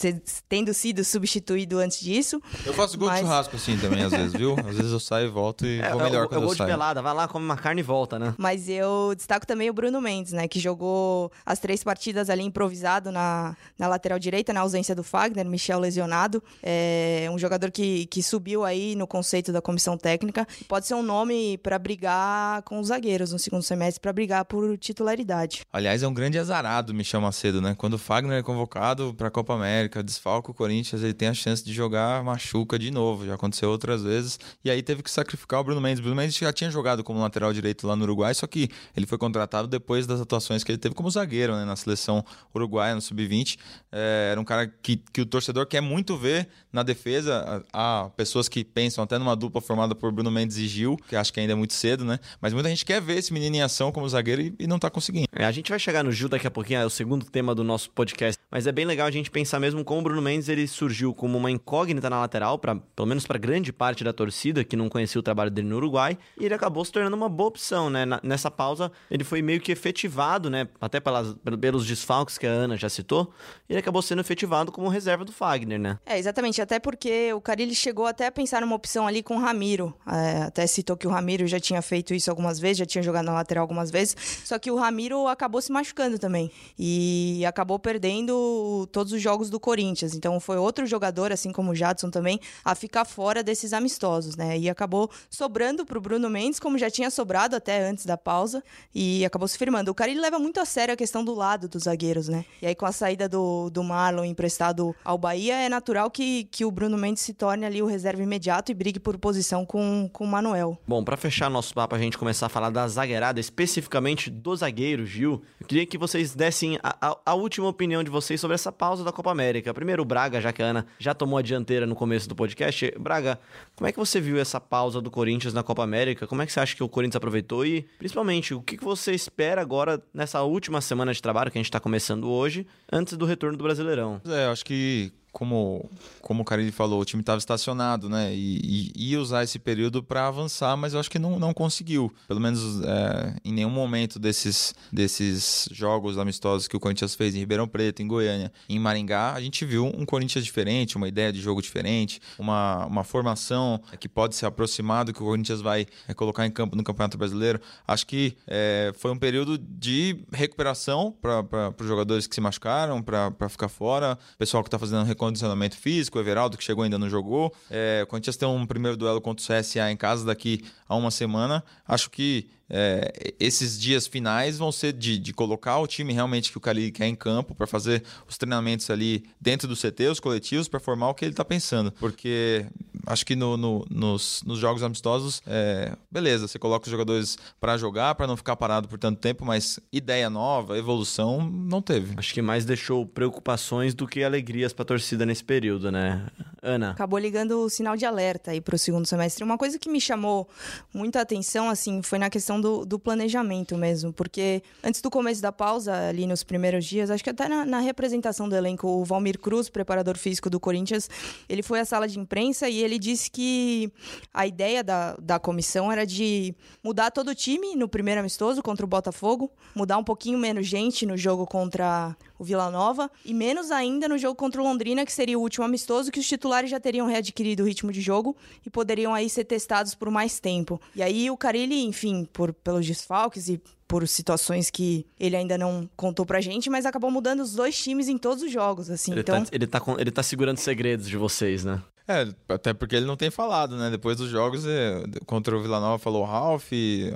tendo 0.50 0.74
sido 0.74 1.04
substituído 1.04 1.78
antes 1.78 2.00
disso. 2.00 2.42
Eu 2.66 2.74
faço 2.74 2.98
gol 2.98 3.10
mas... 3.10 3.20
de 3.20 3.26
churrasco 3.26 3.56
assim 3.56 3.78
também, 3.78 4.04
às 4.04 4.12
vezes, 4.12 4.34
viu? 4.34 4.56
Às 4.58 4.76
vezes 4.76 4.92
eu 4.92 5.00
saio 5.00 5.28
e 5.28 5.30
volto 5.30 5.68
e 5.68 5.82
é, 5.82 5.92
vou 5.92 6.02
melhor 6.02 6.26
é, 6.26 6.28
quando 6.28 6.34
eu, 6.34 6.42
eu 6.42 6.48
gol 6.48 6.56
saio. 6.56 6.68
de 6.68 6.74
pelada, 6.74 7.02
vai 7.04 7.14
lá, 7.14 7.28
come 7.28 7.46
uma 7.46 7.58
carne 7.58 7.82
e 7.82 7.84
volta, 7.84 8.18
né? 8.18 8.34
Mas 8.40 8.68
eu 8.68 9.14
destaco 9.16 9.46
também 9.46 9.70
o 9.70 9.74
Bruno 9.74 10.02
Mendes, 10.02 10.34
né? 10.34 10.48
Que 10.48 10.60
jogou 10.60 11.32
as 11.46 11.60
três 11.60 11.84
partidas 11.84 12.28
ali 12.30 12.44
improvisado 12.44 13.12
na, 13.12 13.56
na 13.78 13.88
lateral 13.88 14.18
direita, 14.18 14.52
na 14.52 14.62
ausência 14.62 14.96
do 14.96 15.04
Fagner, 15.04 15.46
Michel 15.46 15.80
lesionado. 15.80 16.42
É 16.64 17.30
um 17.32 17.38
jogador 17.38 17.70
que, 17.70 18.08
que 18.08 18.24
subiu 18.24 18.66
aí 18.66 18.96
no 18.98 19.08
conceito 19.08 19.52
da 19.52 19.62
comissão 19.62 19.98
técnica 19.98 20.48
pode 20.68 20.88
ser 20.88 20.96
um 20.96 21.04
nome 21.04 21.58
para 21.60 21.78
brigar 21.80 22.62
com 22.64 22.80
os 22.80 22.88
zagueiros 22.88 23.32
no 23.32 23.40
segundo 23.40 23.64
semestre, 23.64 24.02
para 24.02 24.12
brigar 24.12 24.46
por 24.46 24.78
titularidade. 24.78 25.62
Aliás, 25.72 26.04
é 26.04 26.08
um 26.08 26.14
grande 26.14 26.38
azarado, 26.38 26.94
me 26.94 27.04
chama 27.04 27.32
cedo, 27.32 27.62
né? 27.62 27.76
Quando 27.76 27.94
o 27.94 27.98
Fagner 27.98 28.40
é 28.40 28.44
convocado 28.44 29.14
para 29.14 29.28
a 29.28 29.32
Copa 29.32 29.54
América, 29.54 30.04
desfalca 30.04 30.52
o 30.52 30.54
Corinthians, 30.54 31.04
ele 31.04 31.14
tem 31.14 31.28
a 31.28 31.34
chance 31.34 31.64
de 31.64 31.74
jogar 31.74 32.24
machuca 32.24 32.80
de 32.80 32.92
novo. 32.92 33.26
Já 33.26 33.36
aconteceu 33.36 33.70
outras 33.70 34.04
vezes. 34.04 34.40
E 34.64 34.70
aí 34.70 34.82
teve 34.82 35.04
que 35.04 35.12
sacrificar 35.12 35.60
o 35.60 35.64
Bruno 35.64 35.82
Mendes. 35.82 36.00
O 36.00 36.04
Bruno 36.04 36.16
Mendes 36.16 36.38
já 36.38 36.52
tinha 36.52 36.70
jogado 36.72 37.04
como 37.04 37.20
lateral 37.20 37.54
direito 37.54 37.86
lá 37.86 37.96
no 37.96 38.04
Uruguai, 38.04 38.34
só 38.34 38.48
que 38.48 38.70
ele 38.96 39.06
foi 39.06 39.18
contratado 39.18 39.68
depois 39.68 40.08
das 40.08 40.20
atuações 40.20 40.64
que 40.64 40.72
ele 40.72 40.78
teve 40.80 40.96
como 40.96 41.10
zagueiro 41.10 41.56
né? 41.56 41.66
na 41.66 41.76
seleção 41.76 42.24
uruguaia, 42.54 42.96
no 42.96 43.02
Sub-20. 43.02 43.58
É, 43.92 44.30
era 44.32 44.42
um 44.42 44.46
cara 44.46 44.68
que, 44.68 44.98
que 44.98 45.22
o 45.22 45.26
torcedor 45.26 45.66
quer 45.68 45.82
muito 45.82 46.18
ver 46.18 46.48
na 46.72 46.84
defesa. 46.84 47.64
Há 47.72 48.10
pessoas 48.16 48.48
que 48.48 48.64
pensam 48.64 48.87
até 49.04 49.18
numa 49.18 49.36
dupla 49.36 49.62
formada 49.62 49.94
por 49.96 50.12
Bruno 50.12 50.32
Mendes 50.32 50.58
e 50.58 50.68
Gil, 50.68 50.98
que 51.08 51.16
acho 51.16 51.32
que 51.34 51.40
ainda 51.40 51.54
é 51.54 51.56
muito 51.56 51.74
cedo, 51.74 52.04
né? 52.06 52.20
Mas 52.42 52.54
muita 52.54 52.70
gente 52.70 52.86
quer 52.86 53.02
ver 53.02 53.18
esse 53.18 53.34
menino 53.34 53.56
em 53.56 53.62
ação 53.62 53.92
como 53.92 54.08
zagueiro 54.08 54.42
e, 54.42 54.56
e 54.60 54.68
não 54.68 54.80
tá 54.80 54.90
conseguindo. 54.90 55.28
É, 55.34 55.46
a 55.46 55.52
gente 55.52 55.70
vai 55.70 55.80
chegar 55.80 56.04
no 56.04 56.12
Gil 56.12 56.30
daqui 56.30 56.48
a 56.48 56.52
pouquinho, 56.52 56.80
é 56.80 56.86
o 56.86 56.90
segundo 56.90 57.26
tema 57.26 57.54
do 57.54 57.64
nosso 57.64 57.90
podcast. 57.92 58.42
Mas 58.50 58.66
é 58.66 58.72
bem 58.72 58.86
legal 58.86 59.08
a 59.08 59.12
gente 59.12 59.30
pensar 59.30 59.60
mesmo 59.60 59.84
como 59.84 60.00
o 60.00 60.04
Bruno 60.04 60.22
Mendes 60.22 60.50
ele 60.50 60.68
surgiu 60.68 61.14
como 61.14 61.38
uma 61.38 61.52
incógnita 61.52 62.10
na 62.10 62.20
lateral, 62.20 62.58
pra, 62.58 62.76
pelo 62.76 63.08
menos 63.08 63.26
para 63.26 63.38
grande 63.38 63.74
parte 63.74 64.04
da 64.04 64.14
torcida 64.14 64.64
que 64.64 64.76
não 64.76 64.88
conhecia 64.90 65.20
o 65.20 65.24
trabalho 65.24 65.52
dele 65.52 65.68
no 65.68 65.76
Uruguai, 65.76 66.18
e 66.40 66.46
ele 66.46 66.54
acabou 66.54 66.84
se 66.86 66.92
tornando 66.92 67.16
uma 67.16 67.30
boa 67.30 67.50
opção, 67.50 67.90
né? 67.90 68.06
Na, 68.06 68.20
nessa 68.24 68.50
pausa, 68.50 68.92
ele 69.12 69.24
foi 69.24 69.42
meio 69.42 69.60
que 69.60 69.72
efetivado, 69.72 70.50
né? 70.50 70.68
Até 70.80 71.00
pelas, 71.00 71.36
pelos 71.60 71.86
desfalques 71.86 72.38
que 72.38 72.48
a 72.48 72.52
Ana 72.52 72.78
já 72.78 72.90
citou, 72.90 73.34
ele 73.70 73.80
acabou 73.80 74.02
sendo 74.02 74.22
efetivado 74.22 74.72
como 74.72 74.88
reserva 74.88 75.26
do 75.26 75.32
Fagner, 75.32 75.80
né? 75.80 76.00
É, 76.06 76.18
exatamente. 76.18 76.62
Até 76.62 76.80
porque 76.80 77.34
o 77.34 77.42
Carilli 77.42 77.76
chegou 77.76 78.06
até 78.06 78.28
a 78.28 78.32
pensar 78.32 78.62
numa 78.62 78.76
opção 78.78 79.06
ali 79.06 79.22
com 79.22 79.36
o 79.36 79.40
Ramiro. 79.40 79.94
É, 80.08 80.44
até 80.44 80.66
citou 80.66 80.96
que 80.96 81.06
o 81.06 81.10
Ramiro 81.10 81.46
já 81.46 81.60
tinha 81.60 81.82
feito 81.82 82.14
isso 82.14 82.30
algumas 82.30 82.60
vezes, 82.60 82.78
já 82.78 82.86
tinha 82.86 83.04
jogado 83.04 83.26
na 83.26 83.34
lateral 83.34 83.64
algumas 83.64 83.92
vezes. 83.92 84.16
Só 84.46 84.58
que 84.58 84.72
o 84.72 84.76
Ramiro 84.76 85.28
acabou 85.28 85.62
se 85.62 85.72
machucando 85.72 86.18
também. 86.18 86.50
E 86.80 87.44
acabou 87.46 87.78
perdendo 87.78 88.88
todos 88.92 89.12
os 89.12 89.22
jogos 89.22 89.50
do 89.50 89.60
Corinthians. 89.60 90.16
Então 90.16 90.40
foi 90.40 90.58
outro 90.58 90.86
jogador, 90.86 91.32
assim 91.32 91.52
como 91.52 91.72
o 91.72 91.76
Jadson 91.76 92.10
também, 92.10 92.40
a 92.64 92.74
ficar 92.76 93.04
fora 93.04 93.44
desses 93.44 93.74
amistosos, 93.74 94.36
né? 94.36 94.58
E 94.58 94.70
acabou 94.70 95.10
sobrando 95.30 95.86
pro 95.86 96.00
Bruno 96.00 96.30
Mendes, 96.30 96.60
como 96.60 96.78
já 96.78 96.90
tinha 96.90 97.10
sobrado 97.10 97.56
até 97.56 97.86
antes 97.88 98.06
da 98.06 98.18
pausa. 98.18 98.64
E 98.96 99.26
acabou 99.26 99.48
se 99.48 99.58
firmando. 99.58 99.92
O 99.92 99.96
cara 99.96 100.12
ele 100.12 100.22
leva 100.22 100.40
muito 100.40 100.60
a 100.60 100.66
sério 100.66 100.94
a 100.94 100.98
questão 100.98 101.26
do 101.26 101.34
lado 101.34 101.68
dos 101.68 101.84
zagueiros, 101.84 102.28
né? 102.28 102.46
E 102.62 102.68
aí 102.68 102.76
com 102.76 102.86
a 102.86 102.92
saída 102.92 103.28
do, 103.28 103.70
do 103.70 103.84
Marlon 103.84 104.24
emprestado 104.24 104.96
ao 105.04 105.18
Bahia, 105.18 105.56
é 105.56 105.70
natural 105.70 106.10
que, 106.10 106.46
que 106.46 106.64
o 106.64 106.72
Bruno 106.72 106.98
Mendes 106.98 107.24
se 107.24 107.34
torne 107.34 107.66
ali 107.66 107.82
o 107.82 107.86
reserva 107.86 108.22
imediato 108.22 108.67
e 108.72 108.76
brigue 108.76 109.00
por 109.00 109.18
posição 109.18 109.66
com, 109.66 110.10
com 110.12 110.24
o 110.24 110.28
Manuel. 110.28 110.78
Bom, 110.88 111.04
para 111.04 111.18
fechar 111.18 111.50
nosso 111.50 111.74
papo, 111.74 111.96
a 111.96 112.00
gente 112.00 112.18
começar 112.18 112.48
a 112.48 112.50
falar 112.50 112.70
da 112.70 112.88
zagueirada, 112.88 113.40
especificamente 113.40 114.30
do 114.30 114.56
zagueiro, 114.56 115.06
Gil, 115.06 115.42
eu 115.60 115.68
queria 115.68 115.86
que 115.86 115.98
vocês 115.98 116.34
dessem 116.34 116.78
a, 116.84 117.10
a, 117.10 117.18
a, 117.26 117.34
última 117.34 117.68
opinião 117.68 118.04
de 118.04 118.10
vocês 118.10 118.40
sobre 118.40 118.56
essa 118.56 118.72
pausa 118.72 119.04
da 119.04 119.12
Copa 119.12 119.32
América. 119.32 119.74
Primeiro, 119.74 120.02
o 120.02 120.06
Braga, 120.06 120.42
já 120.42 120.52
que 120.52 120.62
a 120.62 120.66
Ana 120.66 120.86
já 121.00 121.14
tomou 121.14 121.38
a 121.38 121.42
dianteira 121.42 121.86
no 121.86 121.96
começo 121.96 122.28
do 122.28 122.36
podcast. 122.36 122.94
Braga, 123.00 123.40
como 123.76 123.88
é 123.88 123.92
que 123.92 124.00
você 124.00 124.20
viu 124.20 124.40
essa 124.40 124.60
pausa 124.60 125.02
do 125.02 125.12
Corinthians 125.12 125.54
na 125.54 125.64
Copa 125.64 125.84
América? 125.84 126.28
Como 126.28 126.42
é 126.42 126.46
que 126.46 126.52
você 126.52 126.60
acha 126.60 126.76
que 126.76 126.84
o 126.84 126.90
Corinthians 126.90 127.18
aproveitou? 127.18 127.66
E, 127.66 127.86
principalmente, 127.98 128.54
o 128.54 128.62
que 128.62 128.78
você 128.78 129.14
espera 129.14 129.62
agora 129.62 130.02
nessa 130.14 130.42
última 130.44 130.82
semana 130.82 131.14
de 131.14 131.22
trabalho 131.22 131.52
que 131.52 131.58
a 131.58 131.62
gente 131.62 131.70
está 131.70 131.80
começando 131.80 132.30
hoje, 132.30 132.66
antes 132.92 133.18
do 133.18 133.26
retorno 133.26 133.58
do 133.58 133.64
Brasileirão? 133.64 134.22
É, 134.26 134.46
eu 134.46 134.52
acho 134.52 134.66
que 134.66 135.12
como, 135.38 135.88
como 136.20 136.42
o 136.42 136.46
Carilli 136.46 136.72
falou, 136.72 137.00
o 137.00 137.06
time 137.06 137.22
estava 137.22 137.38
estacionado, 137.38 138.10
né? 138.10 138.34
E, 138.34 138.92
e, 138.96 139.16
usar 139.16 139.44
esse 139.44 139.60
período 139.60 140.02
para 140.02 140.28
avançar, 140.28 140.76
mas 140.76 140.96
eu 140.96 141.00
acho 141.00 141.12
que 141.12 141.20
não, 141.20 141.38
não 141.38 141.54
conseguiu. 141.54 142.12
Pelo 142.28 142.40
menos 142.40 142.82
é, 142.82 143.36
em 143.46 143.54
nenhum 143.54 143.70
momento 143.70 144.18
desses, 144.18 144.74
desses 144.92 145.70
jogos 145.72 146.18
amistosos 146.18 146.68
que 146.68 146.76
o 146.76 146.80
Corinthians 146.80 147.14
fez 147.14 147.36
em 147.36 147.38
Ribeirão 147.38 147.68
Preto, 147.68 148.02
em 148.02 148.08
Goiânia, 148.08 148.52
em 148.68 148.80
Maringá, 148.80 149.34
a 149.34 149.40
gente 149.40 149.64
viu 149.64 149.86
um 149.86 150.08
Corinthians 150.08 150.44
diferente, 150.44 150.98
uma 150.98 151.08
ideia 151.08 151.32
de 151.32 151.40
jogo 151.40 151.62
diferente, 151.62 152.20
uma, 152.40 152.88
uma 152.88 153.04
formação 153.04 153.80
que 154.00 154.10
pode 154.10 154.36
se 154.36 154.44
aproximar 154.44 155.06
do 155.06 155.14
que 155.14 155.22
o 155.22 155.26
Corinthians 155.26 155.62
vai 155.62 155.86
é, 156.08 156.16
colocar 156.16 156.48
em 156.48 156.52
campo 156.52 156.76
no 156.76 156.84
Campeonato 156.84 157.16
Brasileiro. 157.16 157.62
Acho 157.88 158.08
que 158.08 158.36
é, 158.48 158.92
foi 158.98 159.12
um 159.12 159.18
período 159.20 159.56
de 159.56 160.18
recuperação 160.34 161.16
para 161.22 161.76
os 161.80 161.88
jogadores 161.88 162.26
que 162.26 162.34
se 162.34 162.42
machucaram, 162.42 163.04
para 163.04 163.50
ficar 163.50 163.70
fora, 163.70 164.18
pessoal 164.40 164.64
que 164.64 164.68
está 164.68 164.80
fazendo 164.80 165.06
recondicionamento 165.28 165.78
físico, 165.78 166.18
o 166.18 166.22
Everaldo 166.22 166.58
que 166.58 166.64
chegou 166.64 166.84
ainda 166.84 166.98
não 166.98 167.10
jogou. 167.10 167.54
É, 167.70 168.02
o 168.04 168.08
Corinthians 168.08 168.38
tem 168.38 168.48
um 168.48 168.66
primeiro 168.66 168.98
duelo 168.98 169.22
contra 169.22 169.44
o 169.44 169.62
CSA 169.62 169.92
em 169.92 169.98
casa 169.98 170.26
daqui 170.26 170.64
a 170.88 170.96
uma 170.96 171.12
semana. 171.12 171.64
Acho 171.88 172.10
que 172.10 172.48
é, 172.70 173.34
esses 173.40 173.80
dias 173.80 174.08
finais 174.08 174.58
vão 174.58 174.72
ser 174.72 174.94
de, 174.94 175.18
de, 175.18 175.34
colocar 175.34 175.80
o 175.80 175.88
time 175.88 176.12
realmente 176.14 176.52
que 176.52 176.58
o 176.58 176.62
Cali 176.62 176.92
quer 176.92 177.08
em 177.08 177.16
campo 177.16 177.56
para 177.56 177.66
fazer 177.66 178.04
os 178.28 178.38
treinamentos 178.38 178.90
ali 178.90 179.24
dentro 179.40 179.68
do 179.68 179.76
CT, 179.76 180.08
os 180.10 180.20
coletivos, 180.20 180.68
para 180.68 180.80
formar 180.80 181.10
o 181.10 181.14
que 181.14 181.24
ele 181.24 181.32
está 181.32 181.46
pensando. 181.46 181.92
Porque 181.94 182.66
acho 183.06 183.26
que 183.26 183.36
no, 183.36 183.56
no, 183.56 183.86
nos, 183.90 184.44
nos, 184.46 184.60
jogos 184.60 184.84
amistosos, 184.84 185.42
é, 185.48 185.96
beleza, 186.12 186.48
você 186.48 186.60
coloca 186.60 186.86
os 186.86 186.92
jogadores 186.92 187.38
para 187.60 187.78
jogar, 187.78 188.16
para 188.16 188.28
não 188.28 188.36
ficar 188.36 188.56
parado 188.58 188.88
por 188.88 189.00
tanto 189.00 189.20
tempo, 189.20 189.46
mas 189.46 189.80
ideia 189.92 190.30
nova, 190.30 190.78
evolução, 190.78 191.50
não 191.50 191.82
teve. 191.82 192.14
Acho 192.18 192.34
que 192.34 192.42
mais 192.42 192.66
deixou 192.66 193.06
preocupações 193.06 193.94
do 193.94 194.06
que 194.06 194.24
alegrias 194.24 194.74
para 194.74 194.84
a 194.84 194.86
torcida 194.86 195.26
nesse 195.26 195.44
período, 195.44 195.90
né? 195.92 196.28
Ana. 196.62 196.92
Acabou 196.92 197.20
ligando 197.20 197.60
o 197.62 197.70
sinal 197.70 197.96
de 197.96 198.06
alerta 198.06 198.52
aí 198.52 198.62
para 198.62 198.76
o 198.76 198.78
segundo 198.78 199.06
semestre. 199.06 199.44
Uma 199.44 199.58
coisa 199.58 199.78
que 199.78 199.90
me 199.90 200.02
chamou 200.02 200.48
muita 200.94 201.22
atenção, 201.22 201.70
assim, 201.70 202.02
foi 202.02 202.18
na 202.18 202.30
questão 202.30 202.60
do, 202.60 202.86
do, 202.86 202.98
planejamento 202.98 203.78
mesmo, 203.78 204.12
porque 204.12 204.62
antes 204.84 205.02
do 205.02 205.10
começo 205.10 205.42
da 205.42 205.52
pausa, 205.52 205.94
ali 206.10 206.26
nos 206.26 206.44
primeiros 206.44 206.86
dias, 206.86 207.10
acho 207.10 207.24
que 207.24 207.30
até 207.30 207.48
na, 207.48 207.66
na 207.66 207.80
representação 207.80 208.50
do 208.50 208.56
elenco, 208.56 208.88
o 208.88 209.06
Valmir 209.06 209.40
Cruz, 209.40 209.70
preparador 209.70 210.18
físico 210.18 210.50
do 210.50 210.60
Corinthians, 210.60 211.10
ele 211.48 211.62
foi 211.62 211.80
à 211.80 211.86
sala 211.86 212.08
de 212.08 212.20
imprensa 212.20 212.68
e 212.68 212.82
ele 212.82 212.98
disse 212.98 213.30
que 213.30 213.92
a 214.34 214.48
ideia 214.48 214.84
da, 214.84 215.16
da 215.22 215.40
comissão 215.40 215.92
era 215.92 216.06
de 216.06 216.56
mudar 216.84 217.12
todo 217.12 217.30
o 217.30 217.36
time 217.36 217.76
no 217.76 217.88
primeiro 217.88 218.20
amistoso 218.20 218.64
contra 218.64 218.86
o 218.86 218.90
Botafogo, 218.90 219.52
mudar 219.76 219.98
um 219.98 220.04
pouquinho 220.04 220.38
menos 220.38 220.66
gente 220.66 221.06
no 221.06 221.16
jogo 221.16 221.46
contra 221.46 222.16
o 222.38 222.44
Vila 222.44 222.70
Nova, 222.70 223.10
e 223.26 223.34
menos 223.34 223.72
ainda 223.72 224.08
no 224.08 224.18
jogo 224.18 224.36
contra 224.36 224.62
o 224.62 224.64
Londrina, 224.64 225.06
que 225.06 225.12
seria 225.12 225.38
o 225.38 225.42
último 225.42 225.66
amistoso, 225.66 226.12
que 226.12 226.20
os 226.20 226.28
titulares 226.28 226.70
já 226.70 226.80
teriam 226.80 227.08
readquirido 227.08 227.64
o 227.64 227.66
ritmo 227.66 227.92
de 227.92 228.02
jogo 228.02 228.36
e 228.66 228.70
poderiam 228.70 229.14
aí 229.14 229.30
ser 229.30 229.46
testados 229.46 229.96
por 229.96 230.10
mais 230.10 230.40
tempo. 230.40 230.80
E 230.96 231.02
aí 231.02 231.30
o 231.30 231.38
Carilli, 231.38 231.84
enfim, 231.84 232.28
por, 232.32 232.54
pelos 232.54 232.86
desfalques 232.86 233.50
e 233.50 233.62
por 233.88 234.08
situações 234.08 234.70
que 234.70 235.06
ele 235.20 235.36
ainda 235.36 235.58
não 235.58 235.90
contou 235.96 236.26
pra 236.26 236.42
gente, 236.42 236.70
mas 236.70 236.86
acabou 236.86 237.10
mudando 237.10 237.40
os 237.40 237.54
dois 237.54 237.82
times 237.82 238.10
em 238.10 238.18
todos 238.18 238.44
os 238.44 238.52
jogos, 238.52 238.90
assim. 238.90 239.12
Ele, 239.12 239.22
então... 239.22 239.44
tá, 239.44 239.50
ele, 239.52 239.68
tá, 239.68 239.82
ele 239.98 240.12
tá 240.12 240.22
segurando 240.22 240.58
segredos 240.58 241.08
de 241.08 241.16
vocês, 241.16 241.64
né? 241.64 241.82
É, 242.08 242.26
até 242.48 242.74
porque 242.74 242.96
ele 242.96 243.06
não 243.06 243.18
tem 243.18 243.30
falado, 243.30 243.76
né? 243.76 243.90
Depois 243.90 244.18
dos 244.18 244.30
jogos, 244.30 244.66
é, 244.66 245.04
contra 245.26 245.58
o 245.58 245.62
Vila 245.62 245.80
Nova 245.80 245.98
falou 245.98 246.24
Ralph, 246.24 246.72
é, 246.72 247.14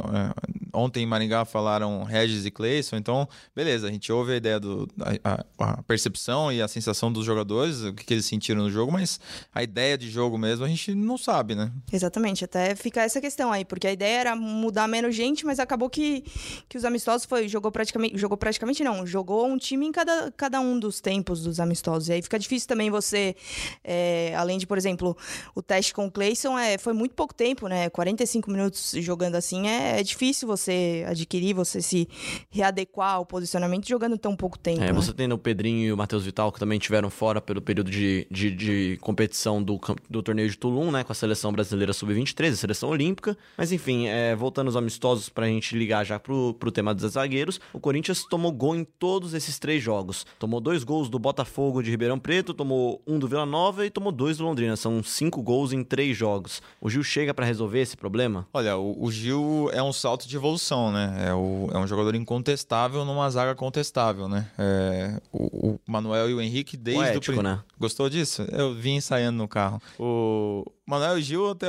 ontem 0.74 1.04
em 1.04 1.06
Maringá 1.06 1.46
falaram 1.46 2.04
Regis 2.04 2.46
e 2.46 2.52
Cleison, 2.52 2.96
então, 2.96 3.28
beleza, 3.56 3.88
a 3.88 3.92
gente 3.92 4.12
ouve 4.12 4.34
a 4.34 4.36
ideia 4.36 4.60
do 4.60 4.88
a, 5.24 5.46
a, 5.60 5.84
percepção 5.84 6.52
e 6.52 6.62
a 6.62 6.68
sensação 6.68 7.12
dos 7.12 7.26
jogadores, 7.26 7.82
o 7.82 7.94
que, 7.94 8.14
eles 8.14 8.26
sentiram 8.26 8.64
no 8.64 8.70
jogo, 8.70 8.92
mas 8.92 9.20
a 9.54 9.64
ideia 9.64 9.98
de 9.98 10.10
jogo 10.10 10.38
mesmo 10.38 10.66
a 10.66 10.68
gente 10.68 10.94
não 10.94 11.18
sabe, 11.18 11.56
né? 11.56 11.72
Exatamente, 11.92 12.46
até 12.46 12.76
fica 12.76 13.02
essa 13.02 13.20
questão 13.20 13.52
aí, 13.52 13.66
porque 13.66 13.88
a 13.88 13.92
ideia 13.92 14.20
era 14.22 14.36
mudar 14.36 14.88
menos 14.88 15.16
gente, 15.16 15.46
mas 15.46 15.60
acabou 15.60 15.90
que, 15.90 16.24
que 16.68 16.78
os 16.78 16.86
amistosos 16.86 17.26
foi, 17.26 17.48
jogou 17.48 17.72
praticamente, 17.72 18.18
jogou 18.18 18.38
praticamente 18.38 18.84
não, 18.84 19.06
jogou 19.06 19.48
um 19.48 19.58
time 19.58 19.86
em 19.86 19.92
cada, 19.92 20.32
cada 20.36 20.60
um 20.60 20.80
dos 20.80 21.02
tempos 21.02 21.44
dos 21.44 21.60
amistosos, 21.60 22.10
e 22.10 22.14
aí 22.14 22.22
fica 22.22 22.38
difícil 22.38 22.68
também 22.68 22.90
você, 22.90 23.36
é, 23.84 24.34
além 24.36 24.58
de, 24.58 24.68
por 24.68 24.78
exemplo, 24.78 25.18
o 25.56 25.62
teste 25.62 25.94
com 25.94 26.06
o 26.06 26.12
Clayson 26.12 26.58
é, 26.58 26.78
foi 26.78 26.94
muito 26.94 27.16
pouco 27.16 27.34
tempo, 27.34 27.68
né? 27.68 27.90
45 27.90 28.52
minutos 28.52 28.94
jogando 28.98 29.36
assim 29.36 29.68
é, 29.68 30.00
é, 30.00 30.04
difícil 30.04 30.48
você 30.48 30.61
adquirir, 31.08 31.54
você 31.54 31.82
se 31.82 32.08
readequar 32.50 33.16
ao 33.16 33.26
posicionamento 33.26 33.88
jogando 33.88 34.18
tão 34.18 34.36
pouco 34.36 34.60
tempo. 34.60 34.84
É, 34.84 34.88
né? 34.88 34.94
você 34.94 35.14
tem 35.14 35.32
o 35.32 35.38
Pedrinho 35.38 35.88
e 35.88 35.94
o 35.94 35.98
Matheus 35.98 36.26
Vital 36.26 36.52
que 36.52 36.60
também 36.60 36.78
tiveram 36.78 37.10
fora 37.10 37.42
pelo 37.42 37.62
período 37.62 37.90
de, 37.90 38.28
de, 38.30 38.52
de 38.52 38.98
competição 39.02 39.64
do, 39.64 39.80
do 40.10 40.22
torneio 40.22 40.50
de 40.50 40.58
Tulum, 40.58 40.92
né? 40.92 41.04
Com 41.04 41.12
a 41.12 41.16
seleção 41.16 41.52
brasileira 41.52 41.94
sub-23, 41.94 42.52
a 42.52 42.56
seleção 42.56 42.90
olímpica. 42.90 43.38
Mas 43.58 43.72
enfim, 43.72 44.08
é, 44.08 44.36
voltando 44.36 44.68
aos 44.68 44.76
amistosos 44.76 45.30
pra 45.30 45.48
gente 45.48 45.76
ligar 45.76 46.06
já 46.06 46.20
pro, 46.20 46.54
pro 46.56 46.72
tema 46.72 46.94
dos 46.94 47.14
zagueiros, 47.14 47.60
o 47.74 47.80
Corinthians 47.80 48.26
tomou 48.26 48.52
gol 48.52 48.76
em 48.76 48.84
todos 48.84 49.34
esses 49.34 49.58
três 49.58 49.82
jogos. 49.82 50.26
Tomou 50.38 50.60
dois 50.60 50.84
gols 50.84 51.10
do 51.10 51.18
Botafogo 51.18 51.82
de 51.82 51.90
Ribeirão 51.90 52.20
Preto, 52.20 52.54
tomou 52.54 53.02
um 53.08 53.18
do 53.18 53.28
Vila 53.28 53.46
Nova 53.46 53.86
e 53.86 53.90
tomou 53.90 54.12
dois 54.12 54.38
do 54.38 54.44
Londrina. 54.44 54.76
São 54.76 55.04
cinco 55.04 55.42
gols 55.42 55.74
em 55.74 55.84
três 55.84 56.16
jogos. 56.18 56.62
O 56.80 56.90
Gil 56.90 57.04
chega 57.04 57.34
para 57.34 57.46
resolver 57.46 57.80
esse 57.80 57.96
problema? 57.96 58.48
Olha, 58.54 58.78
o, 58.78 59.04
o, 59.04 59.12
Gil 59.12 59.70
é 59.74 59.82
um 59.82 59.94
salto 59.94 60.28
de 60.28 60.36
evolução, 60.36 60.51
né? 60.92 61.28
É, 61.28 61.34
o, 61.34 61.70
é 61.74 61.78
um 61.78 61.88
jogador 61.88 62.16
incontestável 62.16 63.06
numa 63.06 63.30
zaga 63.30 63.56
contestável, 63.56 64.28
né? 64.28 64.50
É, 64.58 65.22
o, 65.32 65.70
o, 65.70 65.80
Manuel 65.86 66.30
e 66.30 66.34
o 66.34 66.42
Henrique 66.42 66.76
desde 66.78 67.04
Poético, 67.04 67.40
o... 67.40 67.44
né? 67.44 67.60
Gostou 67.80 68.10
disso? 68.10 68.44
Eu 68.52 68.74
vim 68.74 68.96
ensaiando 68.96 69.38
no 69.38 69.48
carro. 69.48 69.82
O 70.00 70.66
Manuel 70.86 71.18
e 71.18 71.22
Gil 71.22 71.52
até, 71.52 71.68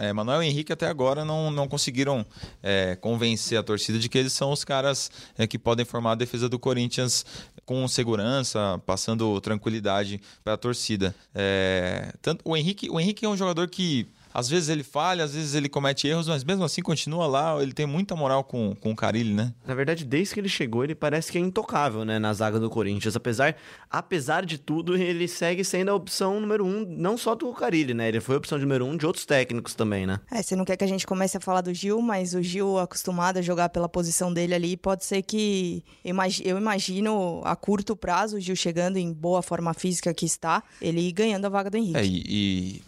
é, 0.00 0.12
Manuel 0.12 0.42
e 0.42 0.46
Henrique 0.46 0.72
até 0.72 0.86
agora 0.86 1.24
não, 1.24 1.50
não 1.50 1.68
conseguiram 1.68 2.24
é, 2.62 2.96
convencer 2.96 3.58
a 3.58 3.62
torcida 3.62 3.98
de 3.98 4.08
que 4.08 4.18
eles 4.18 4.32
são 4.32 4.50
os 4.50 4.64
caras 4.64 5.10
é, 5.36 5.46
que 5.46 5.58
podem 5.58 5.84
formar 5.84 6.12
a 6.12 6.14
defesa 6.14 6.48
do 6.48 6.58
Corinthians 6.58 7.24
com 7.64 7.86
segurança, 7.86 8.80
passando 8.86 9.40
tranquilidade 9.40 10.20
para 10.42 10.54
a 10.54 10.56
torcida. 10.56 11.14
É, 11.34 12.12
tanto 12.20 12.42
o 12.44 12.56
Henrique, 12.56 12.90
o 12.90 12.98
Henrique 12.98 13.24
é 13.24 13.28
um 13.28 13.36
jogador 13.36 13.68
que 13.68 14.08
às 14.32 14.48
vezes 14.48 14.68
ele 14.68 14.82
falha, 14.82 15.24
às 15.24 15.34
vezes 15.34 15.54
ele 15.54 15.68
comete 15.68 16.06
erros, 16.08 16.28
mas 16.28 16.44
mesmo 16.44 16.64
assim 16.64 16.82
continua 16.82 17.26
lá. 17.26 17.60
Ele 17.62 17.72
tem 17.72 17.86
muita 17.86 18.16
moral 18.16 18.44
com, 18.44 18.74
com 18.74 18.90
o 18.90 18.96
Carilli, 18.96 19.34
né? 19.34 19.52
Na 19.66 19.74
verdade, 19.74 20.04
desde 20.04 20.34
que 20.34 20.40
ele 20.40 20.48
chegou, 20.48 20.84
ele 20.84 20.94
parece 20.94 21.30
que 21.30 21.38
é 21.38 21.40
intocável, 21.40 22.04
né? 22.04 22.18
Na 22.18 22.32
zaga 22.32 22.58
do 22.58 22.70
Corinthians. 22.70 23.16
Apesar, 23.16 23.56
apesar 23.90 24.44
de 24.44 24.58
tudo, 24.58 24.96
ele 24.96 25.28
segue 25.28 25.64
sendo 25.64 25.90
a 25.90 25.94
opção 25.94 26.40
número 26.40 26.64
um, 26.64 26.84
não 26.86 27.16
só 27.16 27.34
do 27.34 27.52
Carilli, 27.52 27.94
né? 27.94 28.08
Ele 28.08 28.20
foi 28.20 28.36
a 28.36 28.38
opção 28.38 28.58
número 28.58 28.84
um 28.84 28.96
de 28.96 29.06
outros 29.06 29.26
técnicos 29.26 29.74
também, 29.74 30.06
né? 30.06 30.20
É, 30.30 30.42
você 30.42 30.56
não 30.56 30.64
quer 30.64 30.76
que 30.76 30.84
a 30.84 30.88
gente 30.88 31.06
comece 31.06 31.36
a 31.36 31.40
falar 31.40 31.60
do 31.60 31.74
Gil, 31.74 32.00
mas 32.00 32.34
o 32.34 32.42
Gil, 32.42 32.78
acostumado 32.78 33.38
a 33.38 33.42
jogar 33.42 33.68
pela 33.68 33.88
posição 33.88 34.32
dele 34.32 34.54
ali, 34.54 34.76
pode 34.76 35.04
ser 35.04 35.22
que. 35.22 35.84
Eu 36.44 36.58
imagino 36.58 37.40
a 37.44 37.54
curto 37.54 37.94
prazo 37.94 38.36
o 38.36 38.40
Gil 38.40 38.56
chegando 38.56 38.96
em 38.96 39.12
boa 39.12 39.42
forma 39.42 39.74
física 39.74 40.12
que 40.14 40.24
está, 40.24 40.62
ele 40.80 41.10
ganhando 41.12 41.44
a 41.46 41.48
vaga 41.48 41.70
do 41.70 41.76
Henrique. 41.76 41.98
É, 41.98 42.04
e, 42.04 42.24
e 42.26 42.82